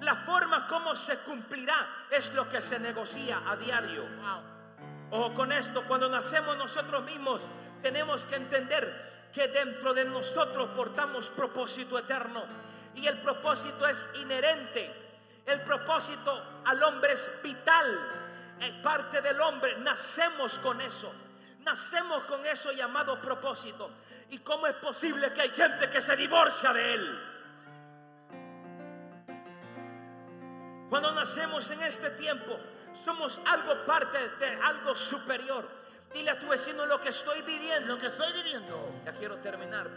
La 0.00 0.16
forma 0.26 0.66
como 0.66 0.96
se 0.96 1.18
cumplirá 1.18 2.06
es 2.10 2.34
lo 2.34 2.50
que 2.50 2.60
se 2.60 2.80
negocia 2.80 3.40
a 3.46 3.54
diario. 3.54 4.04
Ojo 5.12 5.32
con 5.32 5.52
esto, 5.52 5.84
cuando 5.86 6.08
nacemos 6.08 6.56
nosotros 6.56 7.04
mismos 7.04 7.42
tenemos 7.80 8.26
que 8.26 8.34
entender 8.34 9.30
que 9.32 9.46
dentro 9.46 9.94
de 9.94 10.06
nosotros 10.06 10.70
portamos 10.74 11.28
propósito 11.28 11.96
eterno 12.00 12.42
y 12.96 13.06
el 13.06 13.20
propósito 13.20 13.86
es 13.86 14.04
inherente. 14.14 14.92
El 15.46 15.60
propósito 15.60 16.62
al 16.64 16.82
hombre 16.82 17.12
es 17.12 17.30
vital. 17.44 18.21
Es 18.60 18.72
parte 18.82 19.20
del 19.20 19.40
hombre, 19.40 19.76
nacemos 19.78 20.58
con 20.58 20.80
eso. 20.80 21.12
Nacemos 21.60 22.24
con 22.24 22.44
eso 22.46 22.72
llamado 22.72 23.20
propósito. 23.20 23.90
¿Y 24.30 24.38
cómo 24.38 24.66
es 24.66 24.74
posible 24.76 25.32
que 25.32 25.42
hay 25.42 25.50
gente 25.50 25.90
que 25.90 26.00
se 26.00 26.16
divorcia 26.16 26.72
de 26.72 26.94
él? 26.94 27.28
Cuando 30.88 31.12
nacemos 31.12 31.70
en 31.70 31.82
este 31.82 32.10
tiempo, 32.10 32.58
somos 33.04 33.40
algo 33.46 33.84
parte 33.86 34.28
de 34.38 34.60
algo 34.62 34.94
superior. 34.94 35.66
Dile 36.12 36.30
a 36.30 36.38
tu 36.38 36.46
vecino 36.46 36.84
lo 36.84 37.00
que 37.00 37.08
estoy 37.08 37.42
viviendo. 37.42 37.94
Lo 37.94 37.98
que 37.98 38.08
estoy 38.08 38.32
viviendo. 38.32 39.02
Ya 39.04 39.12
quiero 39.14 39.38
terminar. 39.38 39.88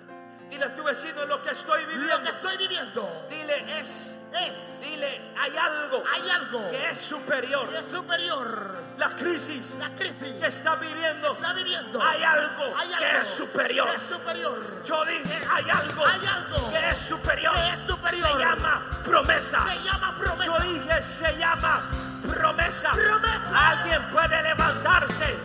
Dile 0.49 0.65
a 0.65 0.75
tu 0.75 0.83
vecino 0.83 1.25
lo 1.25 1.41
que 1.41 1.49
estoy 1.51 1.81
Lo 1.83 1.87
viviendo. 1.89 2.21
que 2.21 2.29
estoy 2.29 2.57
viviendo 2.57 3.25
Dile 3.29 3.79
es. 3.79 4.15
es. 4.33 4.81
Dile 4.81 5.21
hay 5.37 5.55
algo 5.57 6.03
Hay 6.13 6.29
algo 6.29 6.69
que 6.71 6.89
es 6.91 6.97
superior. 6.99 7.69
que 7.69 7.77
es 7.79 7.85
superior. 7.85 8.75
La 8.97 9.09
crisis 9.09 9.71
La 9.79 9.89
crisis 9.95 10.33
que 10.39 10.47
está 10.47 10.75
viviendo. 10.75 11.33
está 11.33 11.53
viviendo. 11.53 12.01
Hay 12.01 12.23
algo 12.23 12.73
Hay 12.77 12.89
que 12.97 13.17
es 13.21 13.27
superior. 13.29 13.89
que 13.89 13.95
es 13.97 14.03
superior. 14.03 14.83
Yo 14.85 15.05
dije 15.05 15.41
hay 15.51 15.69
algo, 15.69 16.05
Hay 16.05 16.25
algo 16.25 16.69
que 16.71 16.89
es 16.89 16.97
superior. 16.99 17.53
que 17.53 17.69
es 17.69 17.79
superior. 17.81 18.27
Se 18.31 18.39
llama 18.39 18.85
promesa. 19.03 19.65
Se 19.67 19.79
llama 19.83 20.15
Yo 20.17 20.23
promesa. 20.23 20.59
dije 20.63 21.03
se 21.03 21.37
llama 21.37 21.91
promesa. 22.31 22.91
Promesa. 22.91 23.69
Alguien 23.69 24.03
puede 24.11 24.43
levantarse 24.43 25.35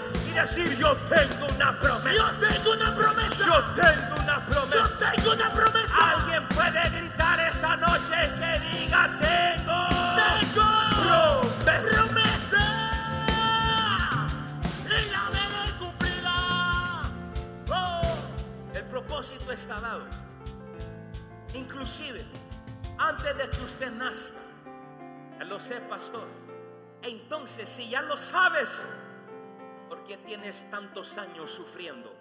decir 0.42 0.76
yo 0.78 0.96
tengo 1.08 1.46
una 1.54 1.78
promesa. 1.78 2.16
Yo 2.16 2.30
tengo 2.48 2.72
una 2.72 2.94
promesa. 2.94 3.46
Yo 3.46 3.62
tengo 3.74 4.22
una 4.22 4.36
Yo 4.38 4.46
promesa. 4.46 5.12
tengo 5.12 5.32
una 5.32 5.50
promesa. 5.50 6.10
Alguien 6.10 6.48
puede 6.48 6.90
gritar 6.90 7.40
esta 7.40 7.76
noche 7.76 8.14
que 8.38 8.60
diga 8.78 9.10
tengo 9.20 9.78
Tengo 10.16 11.40
promesa. 11.62 12.06
promesa. 12.06 12.64
Y 14.86 15.10
la 15.10 15.30
veré 15.30 15.72
cumplida. 15.78 17.02
Oh. 17.70 18.16
El 18.74 18.84
propósito 18.84 19.52
está 19.52 19.80
dado. 19.80 20.06
Inclusive, 21.54 22.24
antes 22.98 23.36
de 23.36 23.50
que 23.50 23.60
usted 23.64 23.90
nazca, 23.92 24.34
lo 25.44 25.58
sé, 25.58 25.80
pastor. 25.82 26.28
Entonces, 27.02 27.68
si 27.68 27.88
ya 27.90 28.02
lo 28.02 28.16
sabes, 28.16 28.70
¿por 29.90 30.04
qué 30.04 30.16
tienes 30.18 30.70
tantos 30.70 31.18
años 31.18 31.50
sufriendo? 31.50 32.14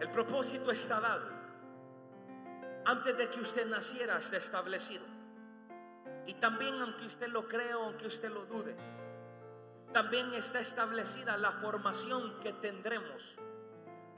El 0.00 0.10
propósito 0.10 0.72
está 0.72 1.00
dado. 1.00 1.30
Antes 2.84 3.16
de 3.16 3.30
que 3.30 3.40
usted 3.40 3.64
naciera 3.66 4.18
está 4.18 4.38
establecido. 4.38 5.06
Y 6.26 6.34
también 6.34 6.82
aunque 6.82 7.06
usted 7.06 7.28
lo 7.28 7.46
crea 7.46 7.78
o 7.78 7.84
aunque 7.84 8.08
usted 8.08 8.28
lo 8.28 8.44
dude, 8.46 8.76
también 9.92 10.34
está 10.34 10.58
establecida 10.58 11.36
la 11.36 11.52
formación 11.52 12.40
que 12.40 12.54
tendremos 12.54 13.36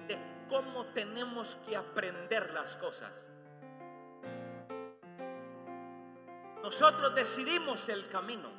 de 0.06 0.18
cómo 0.48 0.86
tenemos 0.86 1.58
que 1.66 1.76
aprender 1.76 2.52
las 2.54 2.76
cosas. 2.78 3.12
Nosotros 6.68 7.14
decidimos 7.14 7.88
el 7.88 8.06
camino. 8.10 8.50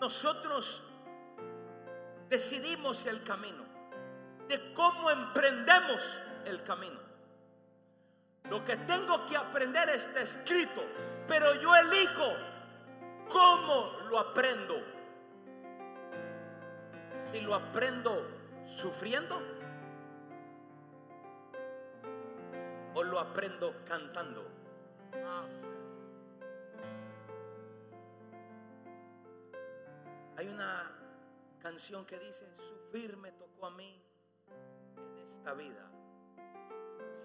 Nosotros 0.00 0.82
decidimos 2.28 3.06
el 3.06 3.22
camino, 3.22 3.62
de 4.48 4.74
cómo 4.74 5.08
emprendemos 5.08 6.18
el 6.46 6.64
camino. 6.64 6.98
Lo 8.50 8.64
que 8.64 8.76
tengo 8.76 9.24
que 9.24 9.36
aprender 9.36 9.88
está 9.90 10.22
escrito, 10.22 10.82
pero 11.28 11.54
yo 11.62 11.76
elijo 11.76 12.26
cómo 13.28 14.00
lo 14.08 14.18
aprendo. 14.18 14.82
Si 17.30 17.40
lo 17.42 17.54
aprendo 17.54 18.26
sufriendo 18.66 19.59
lo 23.02 23.18
aprendo 23.18 23.74
cantando. 23.86 24.44
Hay 30.36 30.48
una 30.48 30.90
canción 31.60 32.04
que 32.06 32.18
dice, 32.18 32.46
sufrir 32.56 33.16
me 33.16 33.32
tocó 33.32 33.66
a 33.66 33.70
mí 33.70 34.02
en 34.96 35.18
esta 35.18 35.52
vida. 35.54 35.90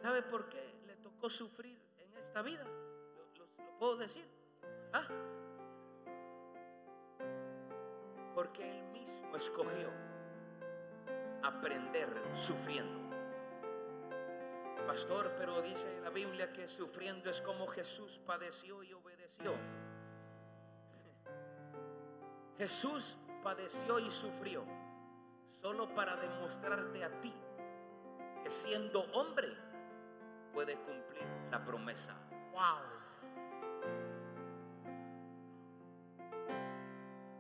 ¿Sabe 0.02 0.22
por 0.22 0.50
qué 0.50 0.82
le 0.86 0.96
tocó 0.98 1.30
sufrir 1.30 1.80
en 2.00 2.18
esta 2.18 2.42
vida? 2.42 2.64
¿Lo, 2.64 3.46
lo- 3.46 3.64
lo 3.64 3.78
puedo 3.80 3.98
decir? 3.98 4.28
¿Ah? 4.94 5.08
Porque 8.34 8.70
él 8.80 8.84
mismo 8.92 9.36
escogió 9.38 9.90
aprender 11.42 12.10
sufriendo. 12.36 13.05
Pastor, 14.86 15.34
pero 15.38 15.62
dice 15.62 16.00
la 16.02 16.10
Biblia 16.10 16.52
que 16.54 16.68
sufriendo 16.68 17.30
es 17.30 17.42
como 17.42 17.68
Jesús 17.68 18.20
padeció 18.26 18.84
y 18.84 18.94
obedeció. 18.94 19.54
Jesús 22.58 23.18
padeció 23.44 24.00
y 24.00 24.10
sufrió 24.12 24.64
solo 25.62 25.94
para 25.96 26.16
demostrarte 26.16 27.04
a 27.04 27.22
ti 27.22 27.34
que 28.44 28.50
siendo 28.50 29.02
hombre 29.14 29.56
puede 30.54 30.76
cumplir 30.76 31.26
la 31.52 31.66
promesa. 31.66 32.16
Wow. 32.52 32.96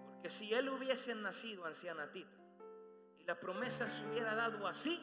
Porque 0.08 0.30
si 0.30 0.54
él 0.54 0.70
hubiese 0.70 1.14
nacido 1.14 1.66
ancianatita 1.66 2.36
y 3.20 3.24
la 3.24 3.39
promesa 3.39 3.88
se 3.88 4.06
hubiera 4.08 4.34
dado 4.36 4.68
así, 4.68 5.00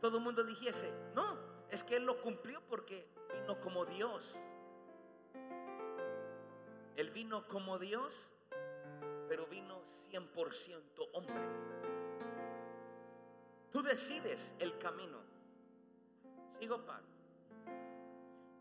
todo 0.00 0.18
el 0.18 0.24
mundo 0.24 0.44
dijese, 0.44 0.92
no, 1.14 1.57
es 1.70 1.84
que 1.84 1.96
él 1.96 2.04
lo 2.04 2.20
cumplió 2.22 2.60
porque 2.68 3.06
vino 3.34 3.60
como 3.60 3.84
Dios. 3.84 4.42
Él 6.96 7.10
vino 7.10 7.46
como 7.46 7.78
Dios, 7.78 8.30
pero 9.28 9.46
vino 9.46 9.82
100% 10.10 11.08
hombre. 11.12 11.68
Tú 13.70 13.82
decides 13.82 14.54
el 14.58 14.78
camino. 14.78 15.18
Sigo, 16.58 16.84
Pablo. 16.84 17.06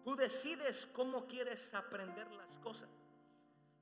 Tú 0.04 0.16
decides 0.16 0.86
cómo 0.94 1.26
quieres 1.26 1.74
aprender 1.74 2.30
las 2.32 2.56
cosas. 2.58 2.90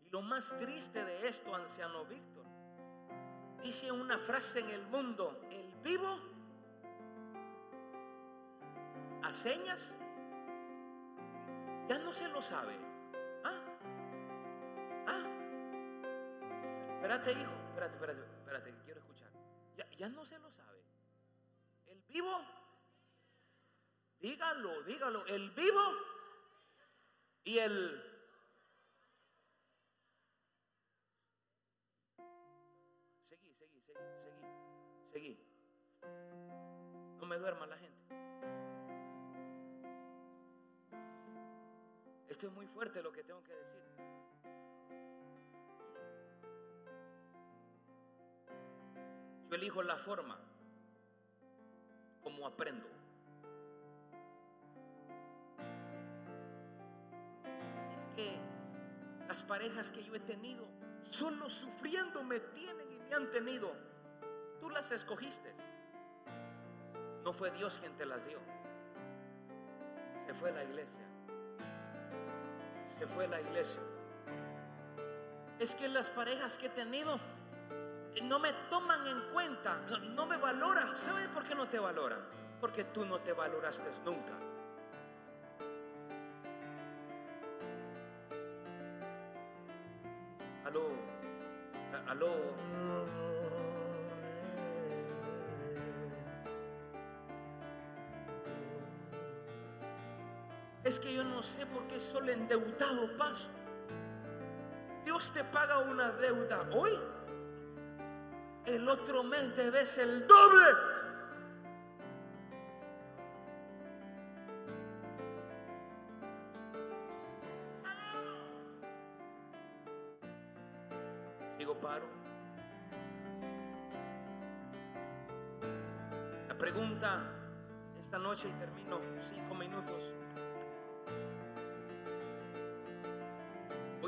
Y 0.02 0.10
lo 0.10 0.22
más 0.22 0.58
triste 0.58 1.04
de 1.04 1.28
esto, 1.28 1.54
anciano 1.54 2.06
Víctor, 2.06 2.46
dice 3.62 3.92
una 3.92 4.18
frase 4.20 4.60
en 4.60 4.70
el 4.70 4.86
mundo, 4.88 5.42
el 5.52 5.68
vivo 5.84 6.35
a 9.26 9.34
señas, 9.34 9.92
ya 11.90 11.98
no 11.98 12.14
se 12.14 12.28
lo 12.30 12.44
sabe. 12.44 12.76
¿Ah? 13.44 13.60
¿Ah? 15.08 15.24
Espérate, 16.94 17.32
hijo, 17.32 17.52
espérate, 17.70 17.96
espérate, 17.96 18.22
espérate, 18.22 18.72
que 18.72 18.82
quiero 18.84 19.00
escuchar. 19.00 19.32
Ya, 19.78 19.90
ya 19.98 20.10
no 20.10 20.26
se 20.26 20.38
lo 20.38 20.52
sabe. 20.52 20.80
El 21.88 22.04
vivo, 22.04 22.40
dígalo, 24.20 24.84
dígalo, 24.84 25.26
el 25.26 25.50
vivo 25.52 25.82
y 27.46 27.58
el... 27.58 28.04
Seguí, 33.28 33.54
seguí, 33.56 33.82
seguí, 33.82 33.98
seguí, 34.22 34.44
seguí. 35.12 35.40
No 37.20 37.26
me 37.26 37.38
duerma 37.40 37.66
la 37.66 37.75
Es 42.46 42.52
muy 42.52 42.68
fuerte 42.68 43.02
lo 43.02 43.12
que 43.12 43.24
tengo 43.24 43.44
que 43.44 43.54
decir. 43.56 43.82
Yo 49.50 49.56
elijo 49.56 49.82
la 49.82 49.98
forma 49.98 50.40
como 52.22 52.46
aprendo. 52.46 52.86
Es 57.98 58.08
que 58.16 58.38
las 59.28 59.42
parejas 59.42 59.90
que 59.90 60.04
yo 60.04 60.14
he 60.14 60.20
tenido, 60.20 60.68
solo 61.10 61.50
sufriendo 61.50 62.22
me 62.22 62.40
tienen 62.40 62.92
y 62.92 63.00
me 63.10 63.16
han 63.16 63.32
tenido. 63.32 63.74
Tú 64.60 64.70
las 64.70 64.92
escogiste. 64.92 65.52
No 67.24 67.34
fue 67.34 67.50
Dios 67.50 67.80
quien 67.80 67.98
te 67.98 68.06
las 68.06 68.24
dio. 68.28 68.38
Se 70.28 70.34
fue 70.36 70.52
la 70.52 70.64
iglesia. 70.64 71.15
Se 73.00 73.08
fue 73.08 73.28
la 73.28 73.42
iglesia. 73.42 73.80
Es 75.60 75.76
que 75.76 75.88
las 75.88 76.10
parejas 76.10 76.58
que 76.58 76.68
he 76.68 76.70
tenido 76.70 77.20
no 78.24 78.40
me 78.40 78.54
toman 78.70 79.06
en 79.08 79.22
cuenta, 79.34 79.78
no, 79.90 80.00
no 80.00 80.26
me 80.26 80.38
valoran. 80.38 80.96
¿Sabes 80.96 81.28
por 81.30 81.44
qué 81.44 81.56
no 81.56 81.68
te 81.68 81.80
valoran? 81.80 82.20
Porque 82.60 82.86
tú 82.86 83.06
no 83.06 83.20
te 83.20 83.34
valoraste 83.34 83.90
nunca. 84.06 84.32
Paso. 103.18 103.48
Dios 105.04 105.32
te 105.32 105.44
paga 105.44 105.80
una 105.80 106.12
deuda 106.14 106.68
hoy. 106.74 106.92
El 108.66 108.90
otro 108.90 109.24
mes 109.24 109.56
debes 109.56 109.98
el 109.98 110.26
doble. 110.28 110.95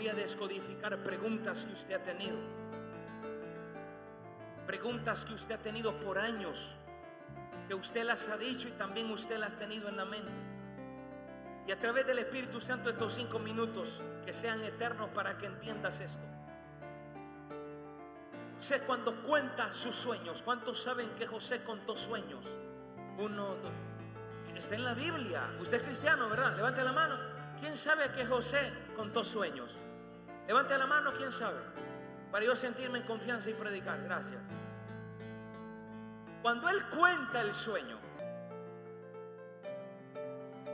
A 0.10 0.14
descodificar 0.14 0.98
preguntas 1.04 1.66
que 1.66 1.74
usted 1.74 1.96
ha 1.96 2.04
tenido. 2.04 2.38
Preguntas 4.66 5.26
que 5.26 5.34
usted 5.34 5.56
ha 5.56 5.58
tenido 5.58 6.00
por 6.00 6.18
años. 6.18 6.74
Que 7.68 7.76
usted 7.76 8.06
las 8.06 8.30
ha 8.30 8.38
dicho 8.38 8.70
y 8.70 8.72
también 8.72 9.12
usted 9.12 9.38
las 9.38 9.54
ha 9.54 9.58
tenido 9.58 9.90
en 9.90 9.98
la 9.98 10.06
mente. 10.06 10.32
Y 11.68 11.72
a 11.72 11.80
través 11.80 12.08
del 12.08 12.20
Espíritu 12.20 12.62
Santo 12.62 12.90
estos 12.90 13.16
cinco 13.16 13.40
minutos 13.40 14.02
que 14.26 14.32
sean 14.32 14.64
eternos 14.64 15.10
para 15.10 15.38
que 15.38 15.48
entiendas 15.48 16.00
esto. 16.00 16.24
José 18.56 18.80
cuando 18.88 19.22
cuenta 19.24 19.70
sus 19.72 19.96
sueños, 19.96 20.42
¿cuántos 20.42 20.82
saben 20.82 21.10
que 21.16 21.28
José 21.28 21.64
contó 21.64 21.98
sueños? 21.98 22.46
Uno, 23.18 23.56
dos. 23.56 23.72
Está 24.56 24.76
en 24.76 24.86
la 24.86 24.94
Biblia. 24.94 25.52
Usted 25.60 25.78
es 25.78 25.84
cristiano, 25.84 26.30
¿verdad? 26.30 26.56
Levante 26.56 26.84
la 26.84 26.94
mano. 26.94 27.16
¿Quién 27.60 27.76
sabe 27.76 28.10
que 28.12 28.26
José 28.26 28.72
contó 28.96 29.24
sueños? 29.24 29.76
Levante 30.48 30.78
la 30.78 30.88
mano, 30.88 31.12
¿quién 31.18 31.32
sabe? 31.32 31.60
Para 32.32 32.46
yo 32.46 32.56
sentirme 32.56 33.00
en 33.00 33.06
confianza 33.06 33.50
y 33.50 33.54
predicar. 33.54 34.02
Gracias. 34.02 34.40
Cuando 36.42 36.70
él 36.70 36.86
cuenta 36.90 37.42
el 37.42 37.54
sueño, 37.54 37.98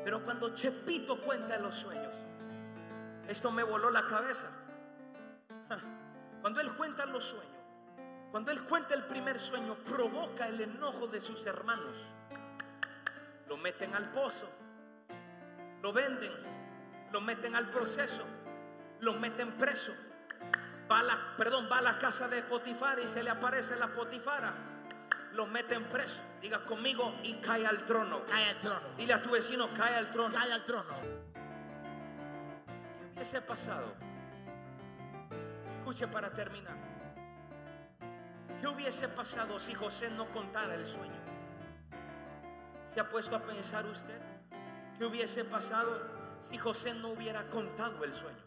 pero 0.03 0.23
cuando 0.23 0.53
Chepito 0.53 1.19
cuenta 1.19 1.57
los 1.57 1.75
sueños, 1.75 2.13
esto 3.27 3.51
me 3.51 3.63
voló 3.63 3.89
la 3.89 4.05
cabeza. 4.05 4.47
Cuando 6.41 6.59
él 6.59 6.73
cuenta 6.73 7.05
los 7.05 7.23
sueños, 7.23 7.53
cuando 8.29 8.51
él 8.51 8.63
cuenta 8.65 8.95
el 8.95 9.03
primer 9.03 9.39
sueño, 9.39 9.75
provoca 9.75 10.47
el 10.47 10.59
enojo 10.59 11.07
de 11.07 11.21
sus 11.21 11.45
hermanos. 11.45 11.95
Lo 13.47 13.55
meten 13.57 13.95
al 13.95 14.11
pozo, 14.11 14.49
lo 15.81 15.93
venden, 15.93 16.33
lo 17.11 17.21
meten 17.21 17.55
al 17.55 17.69
proceso, 17.69 18.23
lo 19.03 19.13
meten 19.13 19.51
preso. 19.51 19.93
Va 20.89 20.99
a 20.99 21.03
la, 21.03 21.35
perdón, 21.37 21.67
va 21.71 21.79
a 21.79 21.81
la 21.81 21.99
casa 21.99 22.27
de 22.27 22.41
Potifar 22.41 22.99
y 22.99 23.07
se 23.07 23.21
le 23.21 23.29
aparece 23.29 23.75
la 23.75 23.87
Potifara. 23.87 24.53
Lo 25.33 25.45
meten 25.45 25.83
preso. 25.85 26.21
Diga 26.41 26.63
conmigo 26.65 27.15
y 27.23 27.35
cae 27.35 27.65
al 27.65 27.83
trono. 27.85 28.23
Cae 28.25 28.49
al 28.49 28.59
trono. 28.59 28.87
Dile 28.97 29.13
a 29.13 29.21
tu 29.21 29.31
vecino, 29.31 29.73
cae 29.73 29.95
al 29.95 30.09
trono. 30.11 30.33
Cae 30.33 30.51
al 30.53 30.63
trono. 30.63 30.93
¿Qué 32.95 33.13
hubiese 33.13 33.41
pasado? 33.41 33.93
Escuche 35.79 36.07
para 36.07 36.31
terminar. 36.31 36.77
¿Qué 38.61 38.67
hubiese 38.67 39.09
pasado 39.09 39.59
si 39.59 39.73
José 39.73 40.09
no 40.11 40.29
contara 40.31 40.75
el 40.75 40.85
sueño? 40.85 41.21
¿Se 42.85 42.99
ha 42.99 43.09
puesto 43.09 43.35
a 43.35 43.41
pensar 43.41 43.85
usted? 43.85 44.21
¿Qué 44.97 45.05
hubiese 45.05 45.43
pasado 45.43 46.39
si 46.41 46.57
José 46.57 46.93
no 46.93 47.09
hubiera 47.09 47.49
contado 47.49 48.03
el 48.05 48.13
sueño? 48.13 48.42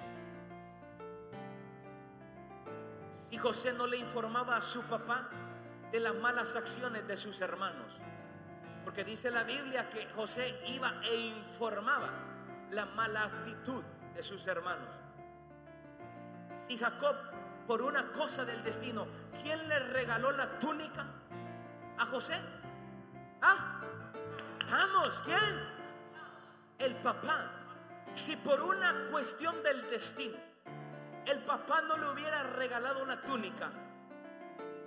Si 3.31 3.39
José 3.39 3.73
no 3.73 3.87
le 3.87 3.97
informaba 3.97 4.57
a 4.57 4.61
su 4.61 4.83
papá 4.83 5.29
de 5.91 6.01
las 6.01 6.15
malas 6.15 6.55
acciones 6.57 7.07
de 7.07 7.17
sus 7.17 7.41
hermanos. 7.41 7.93
Porque 8.85 9.05
dice 9.05 9.31
la 9.31 9.43
Biblia 9.43 9.91
que 9.91 10.07
José 10.15 10.61
iba 10.69 11.01
e 11.03 11.17
informaba 11.17 12.11
la 12.71 12.87
mala 12.87 13.25
actitud 13.25 13.83
de 14.15 14.23
sus 14.23 14.47
hermanos. 14.47 14.89
Si 16.67 16.79
Jacob, 16.79 17.17
por 17.67 17.83
una 17.83 18.13
cosa 18.13 18.45
del 18.45 18.63
destino, 18.63 19.07
¿quién 19.43 19.69
le 19.69 19.79
regaló 19.79 20.33
la 20.33 20.59
túnica 20.59 21.05
a 21.99 22.07
José? 22.07 22.35
¿Ah? 23.43 23.81
Vamos, 24.71 25.23
¿quién? 25.25 25.77
El 26.79 26.97
papá. 26.97 27.51
Si 28.15 28.37
por 28.37 28.63
una 28.63 29.09
cuestión 29.11 29.63
del 29.63 29.89
destino, 29.91 30.37
el 31.27 31.39
papá 31.41 31.83
no 31.83 31.97
le 31.99 32.09
hubiera 32.11 32.43
regalado 32.45 33.03
una 33.03 33.21
túnica, 33.23 33.71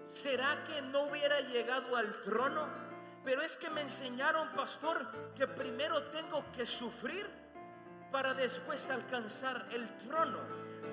¿será 0.10 0.64
que 0.66 0.82
no 0.82 1.02
hubiera 1.04 1.40
llegado 1.42 1.96
al 1.96 2.22
trono? 2.22 2.68
Pero 3.24 3.42
es 3.42 3.58
que 3.58 3.70
me 3.70 3.82
enseñaron, 3.82 4.50
pastor, 4.50 5.06
que 5.36 5.48
primero 5.48 6.04
tengo 6.04 6.44
que 6.56 6.66
sufrir 6.66 7.30
para 8.12 8.34
después 8.34 8.90
alcanzar 8.90 9.68
el 9.72 9.88
trono. 9.98 10.40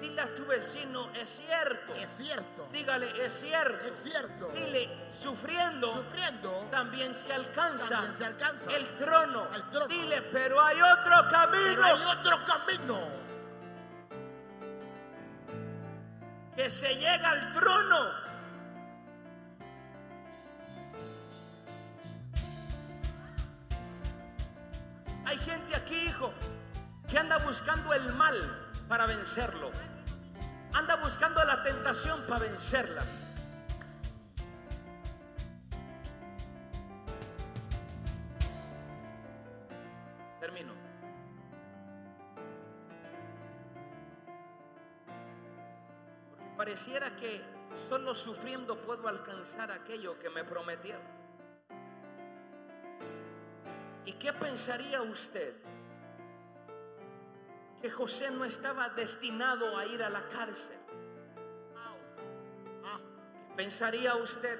Dile 0.01 0.20
a 0.20 0.34
tu 0.34 0.44
vecino, 0.44 1.11
es 1.14 1.28
cierto. 1.28 1.94
Es 1.94 2.11
cierto. 2.11 2.68
Dígale, 2.72 3.24
es 3.24 3.32
cierto. 3.40 3.86
Es 3.86 3.97
cierto. 3.97 4.49
Dile, 4.49 5.09
sufriendo, 5.11 5.90
Sufriendo. 5.90 6.51
también 6.70 7.14
se 7.14 7.32
alcanza, 7.32 7.88
También 7.88 8.14
se 8.14 8.24
alcanza 8.26 8.70
el, 8.76 8.86
trono. 8.97 9.49
el 9.55 9.62
trono. 9.70 9.86
Dile, 9.86 10.20
pero 10.22 10.61
hay 10.61 10.82
otro 10.82 11.28
camino 11.30 11.64
Pero 11.64 11.84
hay 11.84 12.18
otro 12.18 12.44
camino. 12.44 13.26
Se 16.70 16.94
llega 16.94 17.30
al 17.30 17.52
trono. 17.52 18.26
Hay 25.24 25.38
gente 25.38 25.74
aquí, 25.76 25.96
hijo, 26.08 26.32
que 27.08 27.18
anda 27.18 27.38
buscando 27.38 27.92
el 27.94 28.12
mal 28.12 28.74
para 28.88 29.06
vencerlo. 29.06 29.70
Anda 30.72 30.96
buscando 30.96 31.44
la 31.44 31.62
tentación 31.62 32.20
para 32.28 32.40
vencerla. 32.40 33.02
Pareciera 46.77 47.16
que 47.16 47.41
solo 47.89 48.14
sufriendo 48.14 48.77
puedo 48.77 49.09
alcanzar 49.09 49.70
aquello 49.70 50.18
que 50.18 50.29
me 50.29 50.45
prometieron. 50.45 51.01
¿Y 54.05 54.12
qué 54.12 54.31
pensaría 54.35 55.01
usted? 55.01 55.55
Que 57.81 57.91
José 57.91 58.31
no 58.31 58.45
estaba 58.45 58.91
destinado 58.91 59.74
a 59.79 59.87
ir 59.87 60.03
a 60.03 60.11
la 60.11 60.29
cárcel. 60.29 60.77
Ah, 62.85 62.99
¿Pensaría 63.57 64.14
usted 64.16 64.59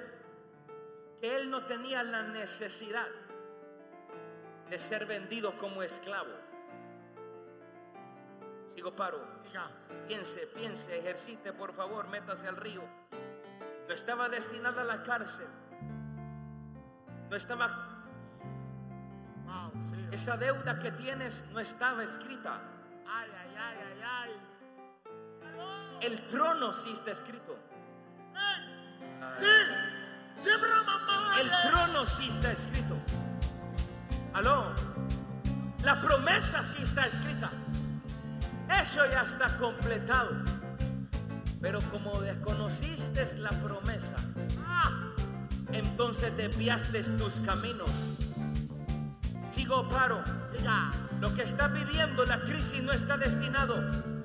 que 1.21 1.35
él 1.35 1.51
no 1.51 1.67
tenía 1.67 2.01
la 2.01 2.23
necesidad 2.23 3.09
de 4.71 4.79
ser 4.79 5.05
vendido 5.05 5.55
como 5.59 5.83
esclavo? 5.83 6.46
Sigo 8.77 8.95
paro. 8.95 9.19
Piense, 10.07 10.45
piense, 10.53 10.99
ejercite, 10.99 11.51
por 11.51 11.73
favor, 11.73 12.07
métase 12.09 12.47
al 12.47 12.55
río. 12.57 12.83
No 13.87 13.91
estaba 13.91 14.29
destinada 14.29 14.83
a 14.83 14.85
la 14.85 15.01
cárcel. 15.01 15.47
No 17.27 17.35
estaba, 17.35 18.05
Wow, 19.45 19.83
sí. 19.83 20.07
esa 20.11 20.37
deuda 20.37 20.77
que 20.77 20.91
tienes 20.91 21.43
no 21.51 21.59
estaba 21.59 22.03
escrita. 22.03 22.61
Ay, 23.07 23.31
ay, 23.35 23.55
ay, 23.57 23.77
ay, 23.83 24.01
ay. 24.03 24.31
El 26.01 26.27
trono 26.27 26.71
sí 26.71 26.91
está 26.91 27.09
escrito. 27.09 27.57
Sí. 29.39 29.45
Mamá. 30.85 31.39
El 31.39 31.49
trono 31.67 32.05
sí 32.05 32.27
está 32.29 32.51
escrito. 32.51 32.95
Aló. 34.35 34.75
La 35.83 35.99
promesa 35.99 36.63
sí 36.63 36.83
está 36.83 37.07
escrita. 37.07 37.49
Eso 38.69 39.05
ya 39.09 39.21
está 39.21 39.57
completado. 39.57 40.31
Pero 41.61 41.81
como 41.89 42.21
desconociste 42.21 43.25
la 43.37 43.49
promesa, 43.49 44.15
Ah, 44.65 45.13
entonces 45.71 46.35
desviaste 46.37 47.03
tus 47.03 47.35
caminos. 47.41 47.89
Sigo 49.51 49.89
paro. 49.89 50.23
Lo 51.19 51.33
que 51.33 51.43
está 51.43 51.67
viviendo 51.67 52.25
la 52.25 52.41
crisis 52.41 52.81
no 52.83 52.91
está 52.91 53.17
destinado. 53.17 54.16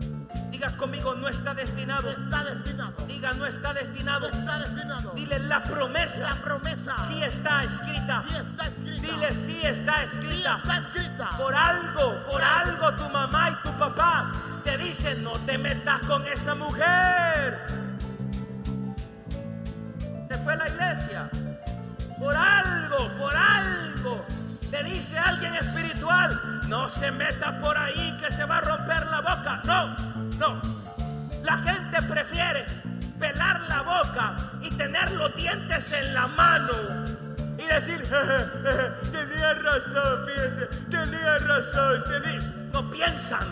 Diga 0.62 0.76
conmigo, 0.76 1.16
no 1.16 1.28
está 1.28 1.54
destinado. 1.54 2.08
Está 2.08 2.44
destinado. 2.44 3.04
Diga, 3.08 3.32
no 3.32 3.46
está 3.46 3.74
destinado. 3.74 4.28
Está 4.28 4.60
destinado. 4.60 5.10
Dile, 5.10 5.40
la 5.40 5.64
promesa 5.64 6.20
La 6.22 6.36
promesa. 6.36 6.94
sí 7.08 7.20
está 7.20 7.64
escrita. 7.64 8.22
Sí 8.28 8.36
está 8.36 8.66
escrita. 8.68 9.02
Dile, 9.08 9.32
sí 9.34 9.60
está 9.64 10.06
Sí 10.06 10.16
escrita. 10.18 10.56
está 10.58 10.78
escrita. 10.78 11.30
Por 11.36 11.52
algo, 11.52 12.24
por 12.30 12.40
algo 12.40 12.94
tu 12.94 13.08
mamá 13.08 13.50
y 13.50 13.54
tu 13.66 13.76
papá 13.76 14.32
te 14.62 14.78
dicen, 14.78 15.24
no 15.24 15.32
te 15.40 15.58
metas 15.58 16.00
con 16.02 16.24
esa 16.28 16.54
mujer. 16.54 17.66
Se 20.28 20.38
fue 20.38 20.52
a 20.52 20.56
la 20.58 20.68
iglesia. 20.68 21.30
Por 22.20 22.36
algo, 22.36 23.18
por 23.18 23.34
algo. 23.34 24.24
Te 24.70 24.84
dice 24.84 25.18
alguien 25.18 25.56
espiritual, 25.56 26.60
no 26.68 26.88
se 26.88 27.10
meta 27.10 27.58
por 27.58 27.76
ahí 27.76 28.16
que 28.18 28.30
se 28.30 28.44
va 28.44 28.58
a 28.58 28.60
romper 28.60 29.06
la 29.06 29.20
boca. 29.20 29.60
No, 29.64 30.21
no. 30.42 30.60
La 31.44 31.58
gente 31.58 32.02
prefiere 32.02 32.66
pelar 33.18 33.60
la 33.62 33.82
boca 33.82 34.36
y 34.60 34.70
tener 34.70 35.12
los 35.12 35.34
dientes 35.36 35.92
en 35.92 36.12
la 36.12 36.26
mano 36.26 36.72
y 37.56 37.64
decir, 37.64 38.02
tenía 39.12 39.54
razón, 39.54 40.26
fíjense, 40.26 40.66
tenía 40.90 41.38
razón, 41.38 42.04
tenía... 42.10 42.40
No 42.72 42.90
piensan, 42.90 43.46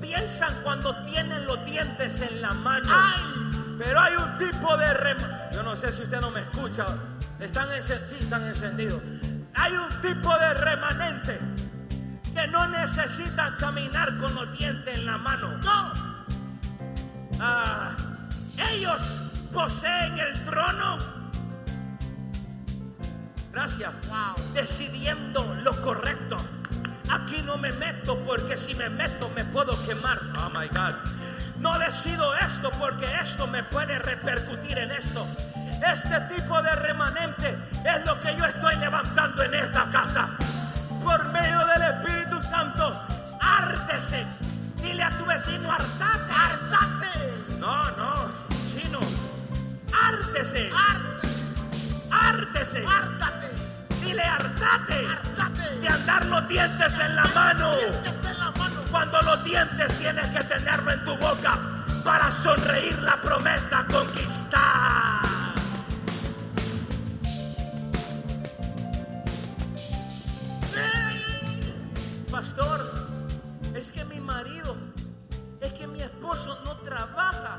piensan 0.00 0.54
cuando 0.62 0.94
tienen 1.04 1.46
los 1.46 1.64
dientes 1.64 2.20
en 2.20 2.42
la 2.42 2.52
mano. 2.52 2.88
¡Ay! 2.90 3.22
Pero 3.78 4.00
hay 4.00 4.16
un 4.16 4.36
tipo 4.36 4.76
de 4.76 4.92
rema... 4.92 5.50
Yo 5.52 5.62
no 5.62 5.74
sé 5.74 5.90
si 5.90 6.02
usted 6.02 6.20
no 6.20 6.30
me 6.30 6.40
escucha. 6.40 6.84
Están 7.38 7.68
sí, 7.80 8.16
están 8.20 8.46
encendidos. 8.46 9.00
Hay 9.54 9.72
un 9.72 10.00
tipo 10.02 10.36
de 10.36 10.54
remanente 10.54 11.38
que 12.34 12.46
no 12.48 12.66
necesitan 12.68 13.56
caminar 13.56 14.18
con 14.18 14.34
los 14.34 14.58
dientes 14.58 14.94
en 14.94 15.06
la 15.06 15.16
mano. 15.16 15.56
No. 15.58 16.09
Ah, 17.40 17.96
ellos 18.70 19.00
poseen 19.52 20.18
el 20.18 20.44
trono. 20.44 20.98
Gracias. 23.50 23.98
Wow. 24.08 24.36
Decidiendo 24.52 25.54
lo 25.62 25.80
correcto. 25.80 26.36
Aquí 27.10 27.42
no 27.42 27.56
me 27.56 27.72
meto 27.72 28.18
porque 28.20 28.58
si 28.58 28.74
me 28.74 28.90
meto 28.90 29.30
me 29.34 29.44
puedo 29.46 29.72
quemar. 29.86 30.20
Oh 30.38 30.50
my 30.50 30.68
God. 30.68 30.96
No 31.58 31.78
decido 31.78 32.34
esto 32.36 32.70
porque 32.78 33.06
esto 33.22 33.46
me 33.46 33.62
puede 33.64 33.98
repercutir 33.98 34.78
en 34.78 34.90
esto. 34.90 35.26
Este 35.86 36.20
tipo 36.34 36.60
de 36.60 36.72
remanente 36.72 37.56
es 37.84 38.04
lo 38.04 38.20
que 38.20 38.36
yo 38.36 38.44
estoy 38.44 38.76
levantando 38.76 39.42
en 39.42 39.54
esta 39.54 39.90
casa. 39.90 40.28
Por 41.02 41.24
medio 41.32 41.66
del 41.66 41.82
Espíritu 41.82 42.42
Santo, 42.42 43.02
ártese. 43.40 44.26
Dile 44.82 45.02
a 45.02 45.10
tu 45.10 45.24
vecino, 45.24 45.70
hartate. 45.70 46.32
Hartate. 46.32 47.58
No, 47.58 47.90
no, 47.96 48.30
chino. 48.72 49.00
Ártese. 49.92 50.70
Ártese. 52.10 52.84
Hártate. 52.86 53.48
Dile, 54.02 54.22
hartate. 54.22 55.06
Hartate. 55.06 55.76
De 55.80 55.88
andar 55.88 56.26
los 56.26 56.48
dientes 56.48 56.98
en 56.98 57.16
la 57.16 57.24
mano. 57.34 57.74
Dientes 57.76 58.24
en 58.24 58.38
la 58.38 58.50
mano. 58.52 58.80
Cuando 58.90 59.22
los 59.22 59.44
dientes 59.44 59.98
tienes 59.98 60.26
que 60.28 60.44
tenerlo 60.44 60.90
en 60.90 61.04
tu 61.04 61.16
boca 61.16 61.58
para 62.04 62.30
sonreír 62.30 62.98
la 63.00 63.20
promesa 63.20 63.84
conquistar. 63.90 65.20
Pastor, 72.30 72.89
esposo 76.32 76.60
no 76.64 76.76
trabaja 76.78 77.58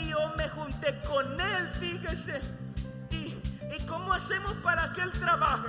y 0.00 0.08
yo 0.10 0.28
me 0.36 0.48
junté 0.50 0.98
con 1.00 1.38
él, 1.40 1.68
fíjese. 1.78 2.40
¿Y, 3.10 3.36
y 3.76 3.86
cómo 3.86 4.12
hacemos 4.12 4.52
para 4.62 4.92
que 4.92 5.02
él 5.02 5.12
trabaje? 5.12 5.68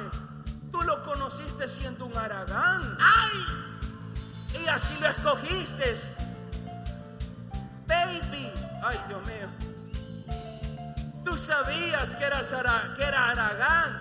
Tú 0.72 0.82
lo 0.84 1.04
conociste 1.04 1.68
siendo 1.68 2.06
un 2.06 2.18
aragán 2.18 2.98
¡Ay! 3.00 4.62
y 4.64 4.68
así 4.68 4.98
lo 5.02 5.08
escogiste. 5.08 5.96
Baby, 7.88 8.52
ay 8.84 9.00
Dios 9.10 9.22
mío. 9.26 9.48
Tú 11.26 11.38
sabías 11.38 12.16
que, 12.16 12.24
eras 12.24 12.52
Ara- 12.54 12.94
que 12.96 13.04
era 13.04 13.30
Aragán. 13.32 14.00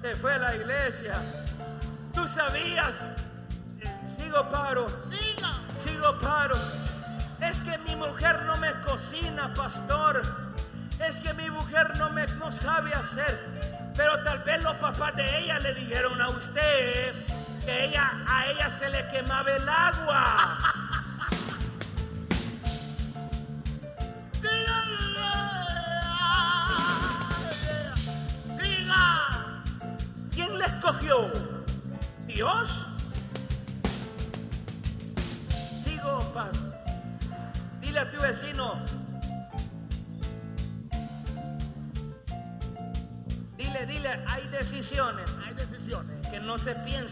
Se 0.00 0.14
fue 0.16 0.34
a 0.34 0.38
la 0.38 0.54
iglesia. 0.56 1.14
Tú 2.12 2.28
sabías. 2.28 2.94
Sigo 4.16 4.48
paro, 4.48 4.86
Diga. 5.10 5.54
sigo 5.78 6.16
paro. 6.20 6.56
Es 7.54 7.60
que 7.60 7.78
mi 7.78 7.94
mujer 7.94 8.42
no 8.46 8.56
me 8.56 8.72
cocina, 8.80 9.54
pastor. 9.54 10.22
Es 10.98 11.20
que 11.20 11.32
mi 11.34 11.48
mujer 11.50 11.96
no 11.98 12.10
me 12.10 12.26
no 12.26 12.50
sabe 12.50 12.92
hacer. 12.92 13.92
Pero 13.96 14.20
tal 14.24 14.40
vez 14.40 14.60
los 14.60 14.74
papás 14.74 15.14
de 15.14 15.38
ella 15.38 15.60
le 15.60 15.72
dijeron 15.72 16.20
a 16.20 16.30
usted 16.30 17.14
que 17.64 17.84
ella 17.84 18.10
a 18.26 18.46
ella 18.48 18.68
se 18.70 18.88
le 18.88 19.06
quemaba 19.06 19.52
el 19.52 19.68
agua. 19.68 20.58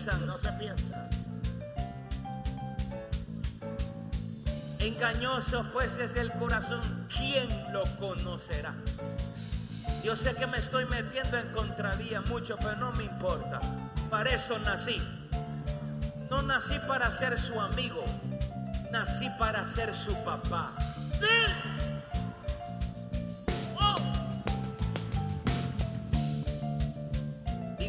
No 0.06 0.36
se 0.36 0.50
piensan. 0.54 1.08
Engañoso 4.80 5.64
pues 5.72 5.96
es 5.98 6.16
el 6.16 6.32
corazón. 6.32 7.06
¿Quién 7.08 7.48
lo 7.72 7.84
conocerá? 7.98 8.74
Yo 10.02 10.16
sé 10.16 10.34
que 10.34 10.46
me 10.48 10.58
estoy 10.58 10.86
metiendo 10.86 11.38
en 11.38 11.52
contravía 11.52 12.20
mucho, 12.22 12.56
pero 12.56 12.74
no 12.76 12.92
me 12.92 13.04
importa. 13.04 13.60
Para 14.10 14.30
eso 14.30 14.58
nací. 14.58 15.00
No 16.28 16.42
nací 16.42 16.80
para 16.88 17.08
ser 17.12 17.38
su 17.38 17.60
amigo. 17.60 18.04
Nací 18.90 19.30
para 19.38 19.64
ser 19.66 19.94
su 19.94 20.14
papá. 20.24 20.72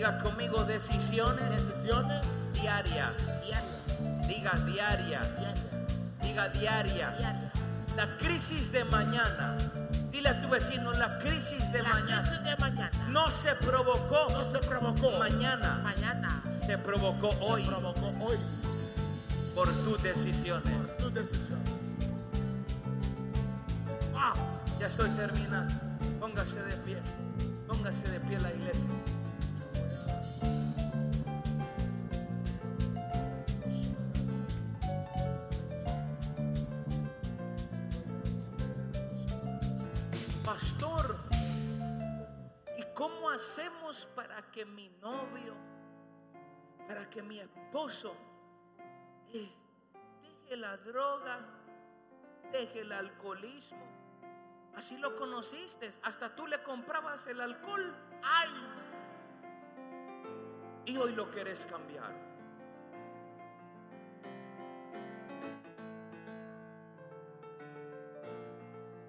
Diga 0.04 0.18
conmigo 0.18 0.66
decisiones 0.66 1.50
Decisiones 1.66 2.26
diarias. 2.52 3.12
diarias. 3.42 4.28
Diga 4.28 4.52
diarias. 4.66 5.28
Diarias. 5.40 5.56
Diga 6.22 6.50
diarias. 6.50 7.18
Diarias. 7.18 7.52
La 7.96 8.18
crisis 8.18 8.70
de 8.74 8.84
mañana. 8.84 9.56
Dile 10.12 10.28
a 10.28 10.42
tu 10.42 10.50
vecino, 10.50 10.92
la 10.92 11.20
crisis 11.20 11.72
de 11.72 11.82
La 11.84 11.88
mañana 11.90 12.22
crisis 12.22 12.44
de 12.44 12.56
mañana 12.58 12.92
no 13.12 13.32
se 13.32 13.56
provocó 13.56 14.28
no 14.30 14.44
se 14.52 14.60
provocó 14.60 15.12
mañana, 15.18 15.80
Mañana 15.82 16.44
se 16.68 16.78
provocó 16.78 17.30
hoy 17.40 17.64
se 17.64 17.70
provocó 17.70 18.14
hoy 18.26 18.38
por 19.56 19.70
tus 19.86 20.04
decisiones. 20.04 20.70
por 20.76 20.98
tu 20.98 21.10
decisión. 21.12 21.60
Ah, 24.18 24.34
Ya 24.82 24.88
estoy 24.88 25.10
terminando. 25.12 25.74
Póngase 26.20 26.62
de 26.62 26.76
pie. 26.78 26.98
Póngase 27.70 28.06
de 28.10 28.20
pie 28.20 28.38
la 28.42 28.52
iglesia. 28.52 28.90
Para 44.16 44.42
que 44.52 44.66
mi 44.66 44.90
novio, 45.02 45.56
para 46.88 47.10
que 47.10 47.22
mi 47.22 47.40
esposo 47.40 48.16
eh, 49.32 49.52
deje 50.22 50.58
la 50.58 50.78
droga, 50.78 51.40
deje 52.52 52.82
el 52.82 52.92
alcoholismo? 52.92 53.86
Así 54.76 54.98
lo 54.98 55.16
conociste, 55.16 55.94
hasta 56.02 56.36
tú 56.36 56.48
le 56.48 56.64
comprabas 56.64 57.28
el 57.28 57.40
alcohol 57.40 57.96
ay, 58.24 58.50
y 60.86 60.98
hoy 60.98 61.14
lo 61.14 61.30
quieres 61.30 61.66
cambiar. 61.70 62.12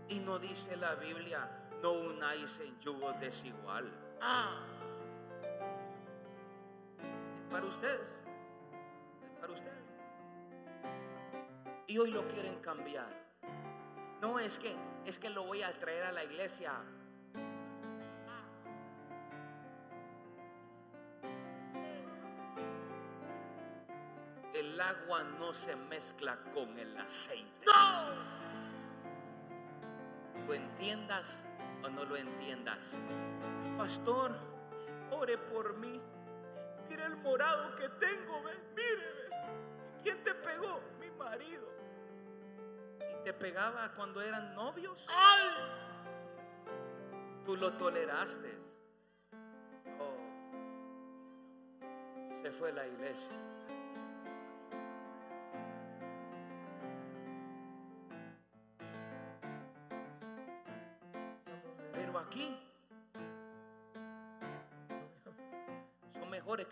Y 0.08 0.20
no 0.20 0.38
dice 0.38 0.76
la 0.76 0.94
Biblia, 0.96 1.48
no 1.82 1.92
unáis 1.92 2.60
en 2.60 2.78
yugo 2.80 3.12
desigual. 3.14 3.90
ah, 4.20 4.73
para 7.54 7.66
ustedes. 7.66 8.00
Es 9.22 9.30
para 9.40 9.52
ustedes. 9.52 9.84
Y 11.86 11.98
hoy 11.98 12.10
lo 12.10 12.26
quieren 12.26 12.60
cambiar. 12.60 13.06
No 14.20 14.40
es 14.40 14.58
que 14.58 14.74
es 15.04 15.20
que 15.20 15.30
lo 15.30 15.44
voy 15.44 15.62
a 15.62 15.72
traer 15.78 16.02
a 16.02 16.10
la 16.10 16.24
iglesia. 16.24 16.72
El 24.52 24.80
agua 24.80 25.22
no 25.38 25.54
se 25.54 25.76
mezcla 25.76 26.36
con 26.52 26.76
el 26.76 26.96
aceite. 26.96 27.66
no, 27.66 27.72
Lo 30.44 30.54
entiendas 30.54 31.44
o 31.84 31.88
no 31.88 32.04
lo 32.04 32.16
entiendas. 32.16 32.80
Pastor, 33.78 34.36
ore 35.12 35.38
por 35.38 35.76
mí. 35.76 36.00
Mira 36.88 37.06
el 37.06 37.16
morado 37.16 37.74
que 37.76 37.88
tengo, 37.88 38.42
ve. 38.42 38.52
Mire, 38.76 39.12
ve. 39.12 39.28
¿Quién 40.02 40.22
te 40.24 40.34
pegó? 40.34 40.80
Mi 41.00 41.10
marido. 41.12 41.66
¿Y 43.20 43.24
te 43.24 43.32
pegaba 43.32 43.92
cuando 43.94 44.20
eran 44.20 44.54
novios? 44.54 45.04
ay, 45.08 45.48
Tú 47.44 47.56
lo 47.56 47.72
toleraste. 47.74 48.58
Oh. 49.98 50.16
Se 52.42 52.50
fue 52.50 52.72
la 52.72 52.86
iglesia. 52.86 53.36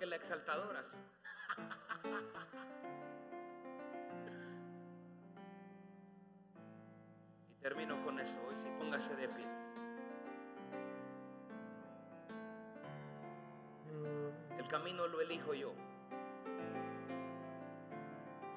Que 0.03 0.07
las 0.07 0.19
exaltadoras. 0.19 0.85
Y 7.49 7.55
termino 7.63 8.05
con 8.05 8.19
eso. 8.19 8.41
Hoy 8.49 8.57
sí, 8.57 8.67
póngase 8.81 9.15
de 9.15 9.29
pie. 9.29 9.47
El 14.59 14.67
camino 14.67 15.07
lo 15.07 15.21
elijo 15.21 15.55
yo. 15.55 15.73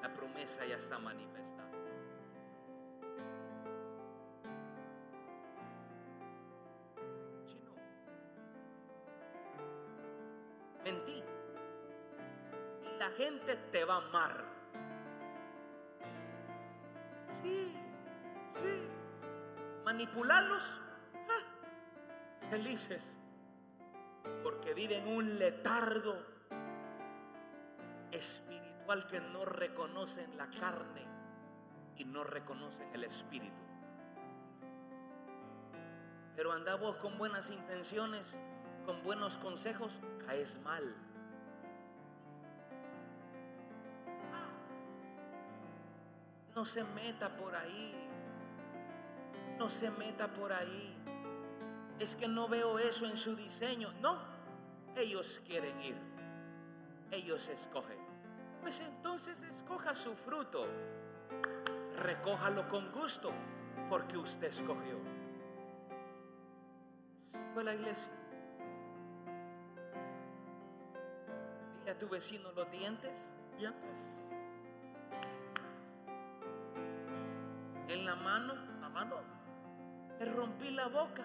La 0.02 0.12
promesa 0.12 0.66
ya 0.66 0.76
está 0.76 0.98
manifestada. 0.98 1.65
Gente 13.16 13.56
te 13.72 13.84
va 13.84 13.94
a 13.94 14.08
amar. 14.08 14.44
Sí, 17.42 17.74
sí. 18.62 18.88
Manipularlos. 19.84 20.82
Felices 22.50 23.16
porque 24.42 24.74
viven 24.74 25.06
un 25.08 25.38
letargo 25.38 26.14
espiritual 28.12 29.06
que 29.06 29.20
no 29.20 29.44
reconocen 29.44 30.36
la 30.36 30.48
carne 30.48 31.04
y 31.96 32.04
no 32.04 32.22
reconocen 32.24 32.88
el 32.94 33.04
espíritu. 33.04 33.60
Pero 36.36 36.52
anda 36.52 36.76
vos 36.76 36.96
con 36.96 37.18
buenas 37.18 37.50
intenciones, 37.50 38.34
con 38.84 39.02
buenos 39.02 39.36
consejos, 39.38 39.92
caes 40.26 40.60
mal. 40.62 40.94
No 46.56 46.64
se 46.64 46.82
meta 46.82 47.36
por 47.36 47.54
ahí. 47.54 47.94
No 49.56 49.70
se 49.70 49.90
meta 49.92 50.26
por 50.32 50.52
ahí 50.52 50.96
es 51.98 52.14
que 52.14 52.28
no 52.28 52.48
veo 52.48 52.78
eso 52.78 53.06
en 53.06 53.16
su 53.16 53.34
diseño. 53.34 53.92
No, 54.00 54.18
ellos 54.94 55.40
quieren 55.46 55.80
ir. 55.80 55.96
Ellos 57.10 57.48
escogen. 57.48 57.98
Pues 58.60 58.80
entonces 58.80 59.42
escoja 59.42 59.94
su 59.94 60.14
fruto. 60.14 60.66
Recójalo 61.96 62.68
con 62.68 62.92
gusto 62.92 63.32
porque 63.88 64.18
usted 64.18 64.48
escogió. 64.48 64.98
Fue 67.54 67.64
la 67.64 67.74
iglesia. 67.74 68.10
Dile 71.78 71.90
a 71.90 71.98
tu 71.98 72.08
vecino 72.08 72.52
los 72.52 72.70
dientes 72.70 73.12
dientes, 73.56 74.25
en 77.96 78.06
la 78.06 78.14
mano. 78.14 78.54
la 78.80 78.88
mano, 78.88 79.16
Me 80.18 80.26
rompí 80.26 80.70
la 80.70 80.88
boca. 80.88 81.24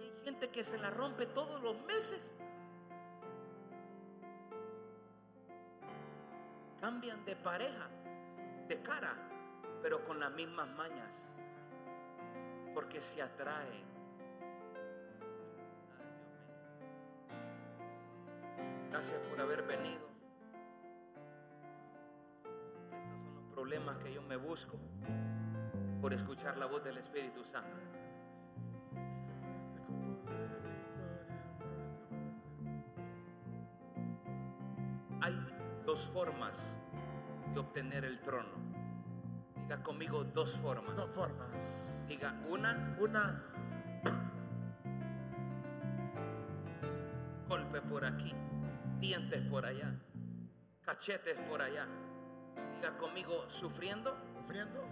Y 0.00 0.04
hay 0.04 0.24
gente 0.24 0.50
que 0.50 0.62
se 0.64 0.78
la 0.78 0.90
rompe 0.90 1.26
todos 1.26 1.62
los 1.62 1.80
meses. 1.84 2.34
Cambian 6.80 7.24
de 7.24 7.34
pareja, 7.34 7.88
de 8.68 8.80
cara, 8.82 9.14
pero 9.82 10.04
con 10.04 10.20
las 10.20 10.32
mismas 10.32 10.68
mañas. 10.68 11.30
Porque 12.74 13.00
se 13.00 13.22
atraen. 13.22 13.88
Gracias 18.90 19.20
por 19.28 19.40
haber 19.40 19.62
venido. 19.62 20.08
Estos 22.44 23.22
son 23.22 23.34
los 23.34 23.44
problemas 23.52 23.98
que 23.98 24.12
yo 24.12 24.22
me 24.22 24.36
busco. 24.36 24.78
Por 26.00 26.12
escuchar 26.12 26.56
la 26.56 26.66
voz 26.66 26.84
del 26.84 26.98
Espíritu 26.98 27.44
Santo. 27.44 27.76
Hay 35.20 35.34
dos 35.84 36.06
formas 36.12 36.56
de 37.52 37.60
obtener 37.60 38.04
el 38.04 38.20
trono. 38.20 38.68
Diga 39.62 39.82
conmigo 39.82 40.24
dos 40.24 40.56
formas. 40.58 40.96
Dos 40.96 41.10
formas. 41.10 42.04
Diga 42.08 42.34
una, 42.48 42.96
Una, 43.00 43.42
golpe 47.48 47.80
por 47.80 48.04
aquí, 48.04 48.34
dientes 49.00 49.42
por 49.46 49.64
allá, 49.64 49.94
cachetes 50.82 51.36
por 51.50 51.60
allá. 51.62 51.86
Diga 52.76 52.96
conmigo 52.96 53.48
sufriendo. 53.48 54.16
sufriendo, 54.38 54.84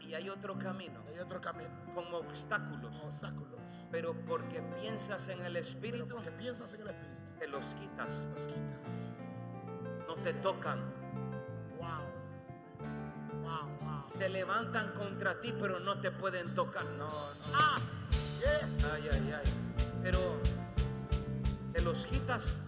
y 0.00 0.14
hay 0.14 0.28
otro 0.28 0.58
camino, 0.58 1.00
hay 1.08 1.18
otro 1.18 1.40
camino. 1.40 1.70
con 1.94 2.12
obstáculos. 2.14 2.92
Obstáculos. 3.04 3.60
Pero 3.90 4.14
porque 4.26 4.60
piensas 4.80 5.28
en 5.28 5.40
el 5.40 5.54
Pero 5.54 5.64
Espíritu, 5.64 6.08
porque 6.08 6.30
piensas 6.32 6.72
en 6.74 6.82
el 6.82 6.88
Espíritu, 6.88 7.16
te 7.38 7.48
los 7.48 7.64
quitas. 7.74 8.12
los 8.34 8.46
quitas. 8.46 8.80
No 10.06 10.14
te 10.16 10.34
tocan. 10.34 10.80
Wow. 11.78 12.04
Wow, 13.42 13.78
wow. 13.80 14.04
Se 14.18 14.28
levantan 14.28 14.92
contra 14.92 15.40
ti, 15.40 15.54
pero 15.58 15.80
no 15.80 16.00
te 16.00 16.10
pueden 16.10 16.54
tocar. 16.54 16.84
No, 16.84 17.08
no. 17.08 17.54
Ah, 17.54 17.78
yeah. 18.40 18.92
Ay, 18.92 19.08
ay, 19.12 19.32
ay. 19.32 19.52
Pero 20.02 20.40
te 21.72 21.80
los 21.80 22.06
quitas. 22.06 22.58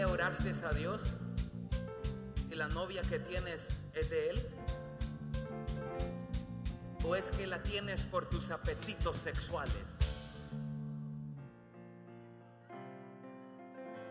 Le 0.00 0.06
oraste 0.06 0.50
a 0.64 0.72
Dios? 0.72 1.02
Si 2.48 2.54
la 2.54 2.68
novia 2.68 3.02
que 3.02 3.18
tienes 3.18 3.68
es 3.92 4.08
de 4.08 4.30
Él. 4.30 4.48
¿O 7.04 7.14
es 7.14 7.30
que 7.32 7.46
la 7.46 7.62
tienes 7.62 8.06
por 8.06 8.26
tus 8.30 8.50
apetitos 8.50 9.18
sexuales? 9.18 9.74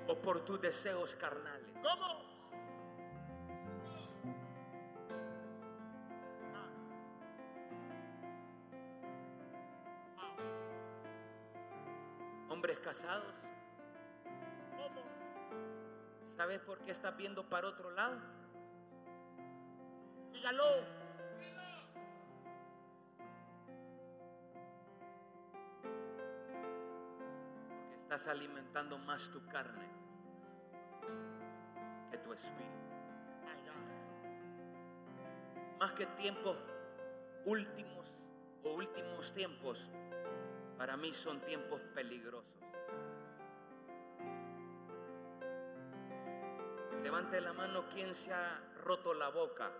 ¿O 0.07 0.15
por 0.21 0.45
tus 0.45 0.61
deseos 0.61 1.15
carnales? 1.15 1.73
Hombres 12.47 12.77
casados. 12.77 13.33
¿Sabes 16.39 16.61
por 16.61 16.79
qué 16.79 16.91
estás 16.91 17.17
viendo 17.17 17.43
para 17.49 17.67
otro 17.67 17.91
lado? 17.91 18.17
Dígalo. 20.31 20.63
Porque 27.75 27.95
estás 28.03 28.25
alimentando 28.29 28.97
más 28.99 29.29
tu 29.29 29.45
carne 29.47 29.85
que 32.09 32.17
tu 32.19 32.31
espíritu. 32.31 32.87
Más 35.77 35.91
que 35.91 36.05
tiempos 36.05 36.55
últimos 37.43 38.17
o 38.63 38.75
últimos 38.75 39.33
tiempos, 39.33 39.89
para 40.77 40.95
mí 40.95 41.11
son 41.11 41.41
tiempos 41.41 41.81
peligrosos. 41.93 42.68
Levante 47.03 47.39
la 47.39 47.53
mano 47.53 47.87
quien 47.87 48.13
se 48.13 48.33
ha 48.33 48.61
roto 48.83 49.13
la 49.13 49.29
boca. 49.29 49.71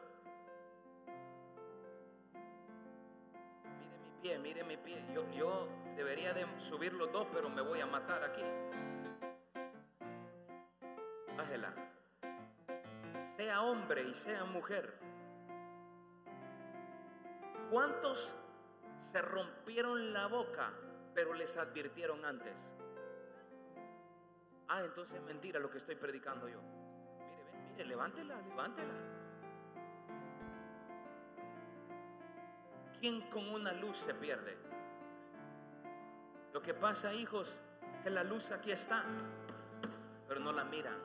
Mire 3.78 3.98
mi 3.98 4.12
pie, 4.22 4.40
mire 4.40 4.64
mi 4.64 4.78
pie. 4.78 5.06
Yo, 5.14 5.30
yo 5.32 5.68
debería 5.96 6.34
de 6.34 6.46
subir 6.60 6.94
los 6.94 7.12
dos, 7.12 7.28
pero 7.34 7.50
me 7.50 7.62
voy 7.62 7.82
a 7.82 7.86
matar 7.86 8.24
aquí. 8.24 8.44
Bájela. 11.36 11.74
Sea 13.36 13.62
hombre 13.64 14.04
y 14.04 14.14
sea 14.14 14.46
mujer. 14.46 14.98
¿Cuántos 17.70 18.34
se 19.12 19.22
rompieron 19.22 20.14
la 20.14 20.28
boca, 20.28 20.72
pero 21.14 21.34
les 21.34 21.58
advirtieron 21.58 22.26
antes? 22.26 22.56
Ah, 24.68 24.84
entonces 24.84 25.18
es 25.18 25.24
mentira 25.24 25.60
lo 25.60 25.70
que 25.70 25.80
estoy 25.80 25.96
predicando 25.96 26.48
yo. 26.48 26.79
Mire, 27.80 27.86
mire, 27.86 27.86
levántela, 27.86 28.42
levántela. 28.42 28.94
¿Quién 33.00 33.22
con 33.30 33.48
una 33.48 33.72
luz 33.72 33.98
se 34.00 34.14
pierde? 34.14 34.58
Lo 36.52 36.62
que 36.62 36.74
pasa, 36.74 37.14
hijos, 37.14 37.58
que 38.04 38.10
la 38.10 38.24
luz 38.24 38.52
aquí 38.52 38.72
está, 38.72 39.06
pero 40.28 40.42
no 40.42 40.52
la 40.52 40.66
miran. 40.66 41.00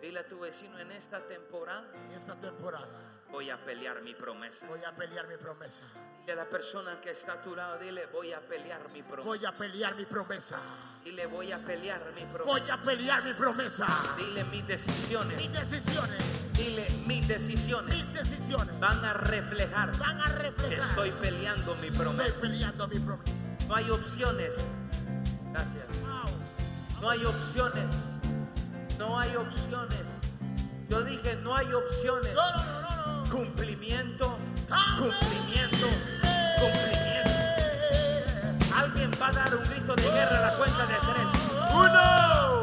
Dile 0.00 0.20
a 0.20 0.26
tu 0.26 0.38
vecino 0.38 0.78
en 0.78 0.90
esta 0.92 1.26
temporada 1.26 1.92
Esta 2.10 2.34
temporada 2.34 3.20
voy 3.30 3.50
a 3.50 3.62
pelear 3.62 4.00
mi 4.00 4.14
promesa. 4.14 4.66
voy 4.66 4.82
a 4.82 4.96
pelear 4.96 5.28
mi 5.28 5.36
promesa. 5.36 5.84
Dile 6.30 6.42
a 6.42 6.44
la 6.44 6.48
persona 6.48 7.00
que 7.00 7.10
está 7.10 7.32
a 7.32 7.42
tu 7.42 7.56
lado, 7.56 7.76
dile, 7.78 8.06
voy 8.12 8.32
a 8.32 8.38
pelear 8.38 8.88
mi 8.92 9.02
promesa. 9.02 9.26
Voy 9.26 9.44
a 9.44 9.50
pelear 9.52 9.96
mi 9.96 10.04
promesa. 10.04 10.60
Dile, 11.04 11.26
voy 11.26 11.50
a 11.50 11.58
pelear 11.58 12.00
mi 12.14 12.22
Voy 12.22 12.30
promesa. 12.32 12.74
a 12.74 12.82
pelear 12.82 13.24
mi 13.24 13.34
promesa. 13.34 13.86
Dile, 14.16 14.44
mis 14.44 14.64
decisiones, 14.64 15.36
Mis 15.36 15.52
decisiones, 15.52 16.22
dile, 16.52 16.88
mis 17.04 17.26
decisiones 17.26 17.96
mis 17.96 18.14
decisiones 18.14 18.78
van 18.78 19.04
a 19.04 19.12
reflejar 19.14 19.98
van 19.98 20.20
a 20.20 20.24
que 20.26 20.32
reflejar. 20.34 20.88
estoy 20.90 21.10
peleando 21.20 21.74
mi 21.76 21.88
Estoy 21.88 21.98
promesa. 21.98 22.40
peleando 22.40 22.86
mi 22.86 22.98
promesa. 23.00 23.32
No 23.66 23.74
hay 23.74 23.90
opciones. 23.90 24.54
Gracias. 25.50 25.84
No 27.00 27.10
hay 27.10 27.24
opciones. 27.24 27.90
No 28.98 29.18
hay 29.18 29.34
opciones. 29.34 30.06
Yo 30.88 31.02
dije, 31.02 31.34
no 31.42 31.56
hay 31.56 31.72
opciones. 31.72 32.32
No, 32.34 32.52
no, 32.52 32.62
no, 32.62 32.80
no, 33.06 33.24
no. 33.24 33.30
Cumplimiento, 33.30 34.38
cumplimiento, 34.98 35.86
Alguien 38.76 39.10
va 39.20 39.28
a 39.28 39.32
dar 39.32 39.54
un 39.54 39.64
grito 39.64 39.96
de 39.96 40.02
guerra 40.02 40.38
a 40.38 40.40
la 40.50 40.56
cuenta 40.58 40.86
de 40.86 40.94
tres. 40.94 41.28
Uno, 41.72 42.59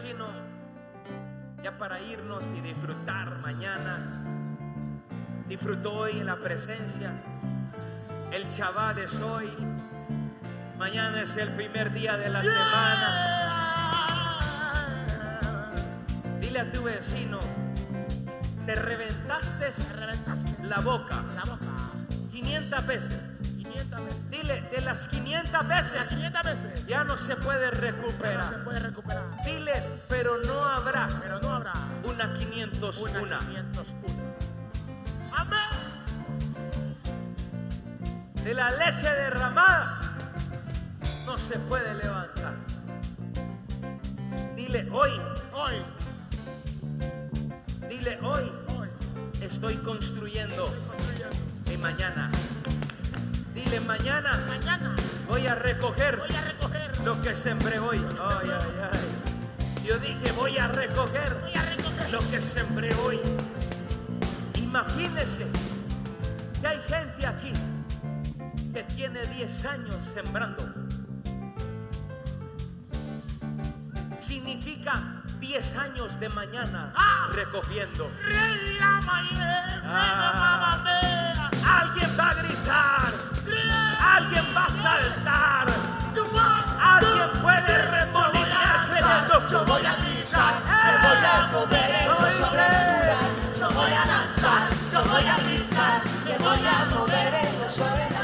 vecino, 0.00 0.26
ya 1.62 1.76
para 1.76 2.00
irnos 2.00 2.52
y 2.56 2.60
disfrutar 2.60 3.38
mañana. 3.40 4.22
Disfrutó 5.48 5.92
hoy 5.92 6.20
en 6.20 6.26
la 6.26 6.36
presencia. 6.36 7.20
El 8.30 8.44
Shabbat 8.44 8.98
es 8.98 9.20
hoy. 9.20 9.50
Mañana 10.78 11.22
es 11.22 11.36
el 11.36 11.52
primer 11.54 11.90
día 11.90 12.16
de 12.16 12.28
la 12.28 12.42
semana. 12.42 13.08
Dile 16.40 16.60
a 16.60 16.70
tu 16.70 16.84
vecino, 16.84 17.40
te 18.66 18.76
reventaste 18.76 19.72
la 20.62 20.78
boca 20.78 21.24
la 21.34 21.44
boca 21.44 21.90
500 22.30 22.86
veces. 22.86 23.18
500 23.88 24.04
veces. 24.04 24.30
Dile, 24.30 24.60
de 24.70 24.80
las 24.82 25.08
500 25.08 25.68
veces 25.68 26.02
500 26.08 26.42
veces. 26.44 26.86
ya 26.86 27.04
no 27.04 27.16
se 27.16 27.36
puede 27.36 27.66
No 27.66 27.74
se 27.74 27.80
recuperar. 27.80 28.64
puede 28.64 28.78
recuperar. 28.80 29.24
Dile, 29.44 29.82
pero 30.08 30.38
no 30.38 30.64
habrá 30.64 31.08
Pero 31.22 31.40
no 31.40 31.50
habrá 31.54 31.72
una 32.04 32.32
501. 32.34 33.22
una 33.22 33.38
501. 33.38 34.34
Amén. 35.32 35.58
De 38.44 38.54
la 38.54 38.70
leche 38.72 39.08
derramada 39.08 40.16
no 41.26 41.36
se 41.38 41.58
puede 41.58 41.94
levantar. 41.94 42.54
Dile 44.56 44.88
hoy, 44.90 45.10
Hoy, 45.52 45.74
dile 47.88 48.18
hoy, 48.22 48.52
hoy, 48.76 48.88
estoy 49.40 49.76
construyendo 49.78 50.66
construyendo. 50.88 51.36
mi 51.68 51.76
mañana. 51.78 52.30
Mañana 53.88 54.44
Mañana 54.46 54.94
voy 55.26 55.46
a 55.46 55.54
recoger 55.54 56.18
voy 56.18 56.36
a 56.36 56.42
recoger. 56.42 56.98
lo 57.06 57.22
que 57.22 57.34
sembré 57.34 57.78
hoy. 57.78 57.96
Ay, 58.20 58.50
ay, 58.50 58.72
ay. 58.92 59.82
Yo 59.82 59.98
dije 59.98 60.30
voy 60.32 60.58
a 60.58 60.68
recoger 60.68 61.34
Voy 61.40 61.54
a 61.54 61.62
recoger. 61.62 62.10
lo 62.10 62.18
que 62.30 62.40
sembré 62.42 62.94
hoy. 62.96 63.18
Imagínese 64.56 65.46
que 66.60 66.66
hay 66.66 66.80
gente 66.86 67.26
aquí 67.26 67.52
que 68.74 68.82
tiene 68.94 69.24
10 69.26 69.64
años 69.64 69.96
sembrando. 70.12 70.62
Significa 74.20 75.22
10 75.40 75.76
años 75.76 76.20
de 76.20 76.28
mañana 76.28 76.92
Ah. 76.94 77.28
recogiendo. 77.32 78.10
Rey 78.22 78.76
la 78.78 79.00
mañana, 79.00 79.82
Ah. 79.86 80.84
Alguien 81.80 82.10
va 82.18 82.30
a 82.30 82.34
gritar, 82.34 83.07
voy 93.88 93.96
a 93.96 94.06
danzar, 94.06 94.68
yo 94.92 95.02
voy 95.04 95.24
a 95.24 95.36
gritar, 95.44 96.02
me 96.24 96.36
voy 96.38 96.58
a 96.66 96.84
mover 96.94 97.34
en 97.34 97.58
lo 97.58 97.70
sobrenatural. 97.70 98.17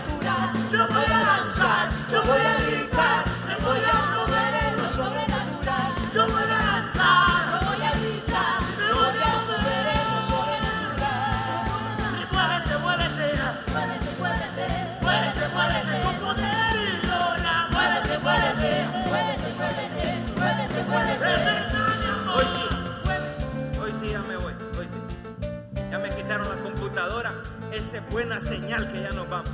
Esa 27.72 27.96
es 27.98 28.10
buena 28.10 28.40
señal 28.40 28.90
que 28.92 29.02
ya 29.02 29.10
nos 29.10 29.28
vamos. 29.28 29.50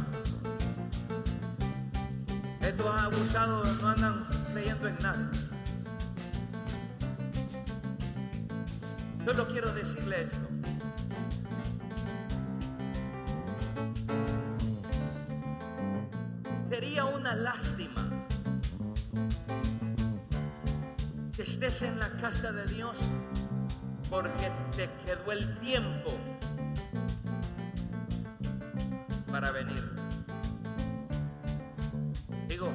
Estos 2.61 3.01
abusados 3.01 3.81
no 3.81 3.89
andan 3.89 4.27
creyendo 4.53 4.89
en 4.89 4.99
nada. 4.99 5.31
Solo 9.25 9.49
quiero 9.49 9.73
decirle 9.73 10.25
esto. 10.25 10.49
Sería 16.69 17.07
una 17.07 17.35
lástima 17.35 18.07
que 21.35 21.43
estés 21.43 21.81
en 21.81 21.99
la 21.99 22.11
casa 22.19 22.53
de 22.53 22.67
Dios 22.67 22.99
porque 24.11 24.53
te 24.77 24.91
quedó 25.07 25.33
el 25.33 25.59
tiempo 25.61 26.19
para 29.41 29.53
venir. 29.53 29.91
Digo, 32.47 32.69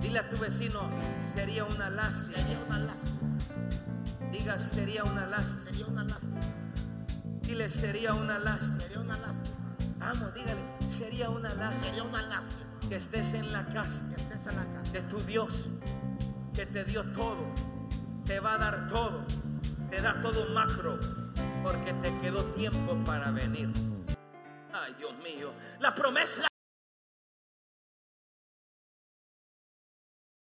dile 0.00 0.18
a 0.18 0.28
tu 0.28 0.36
vecino, 0.36 0.90
sería 1.32 1.64
una 1.64 1.90
lástima. 1.90 2.38
Sería 2.38 2.58
una 2.66 2.78
lástima, 2.80 3.38
Diga, 4.32 4.58
sería 4.58 5.04
una 5.04 5.26
lástima. 5.26 5.60
sería 5.62 5.86
una 5.86 6.04
lástima, 6.04 6.40
Dile, 7.42 7.68
sería 7.68 8.14
una 8.14 8.38
lástima. 8.40 8.80
sería 8.80 8.98
una 9.00 9.18
lástima, 9.18 9.76
Vamos, 9.98 10.34
dígale, 10.34 10.60
sería 10.90 11.30
una 11.30 11.54
lástima 11.54 11.84
sería 11.84 12.02
una 12.02 12.22
lástima 12.22 12.70
que 12.88 12.96
estés 12.96 13.34
en 13.34 13.52
la 13.52 13.64
casa 13.66 14.04
que 14.08 14.20
estés 14.20 14.46
en 14.48 14.56
la 14.56 14.66
casa. 14.72 14.92
de 14.92 15.02
tu 15.02 15.20
Dios, 15.22 15.68
que 16.52 16.66
te 16.66 16.84
dio 16.84 17.04
todo, 17.12 17.44
te 18.24 18.40
va 18.40 18.54
a 18.54 18.58
dar 18.58 18.88
todo, 18.88 19.24
te 19.88 20.00
da 20.00 20.20
todo 20.20 20.52
macro, 20.52 20.98
porque 21.62 21.92
te 22.02 22.18
quedó 22.18 22.44
tiempo 22.46 22.96
para 23.04 23.30
venir. 23.30 23.91
Ay, 24.72 24.94
Dios 24.98 25.14
mío, 25.18 25.52
la 25.80 25.94
promesa. 25.94 26.51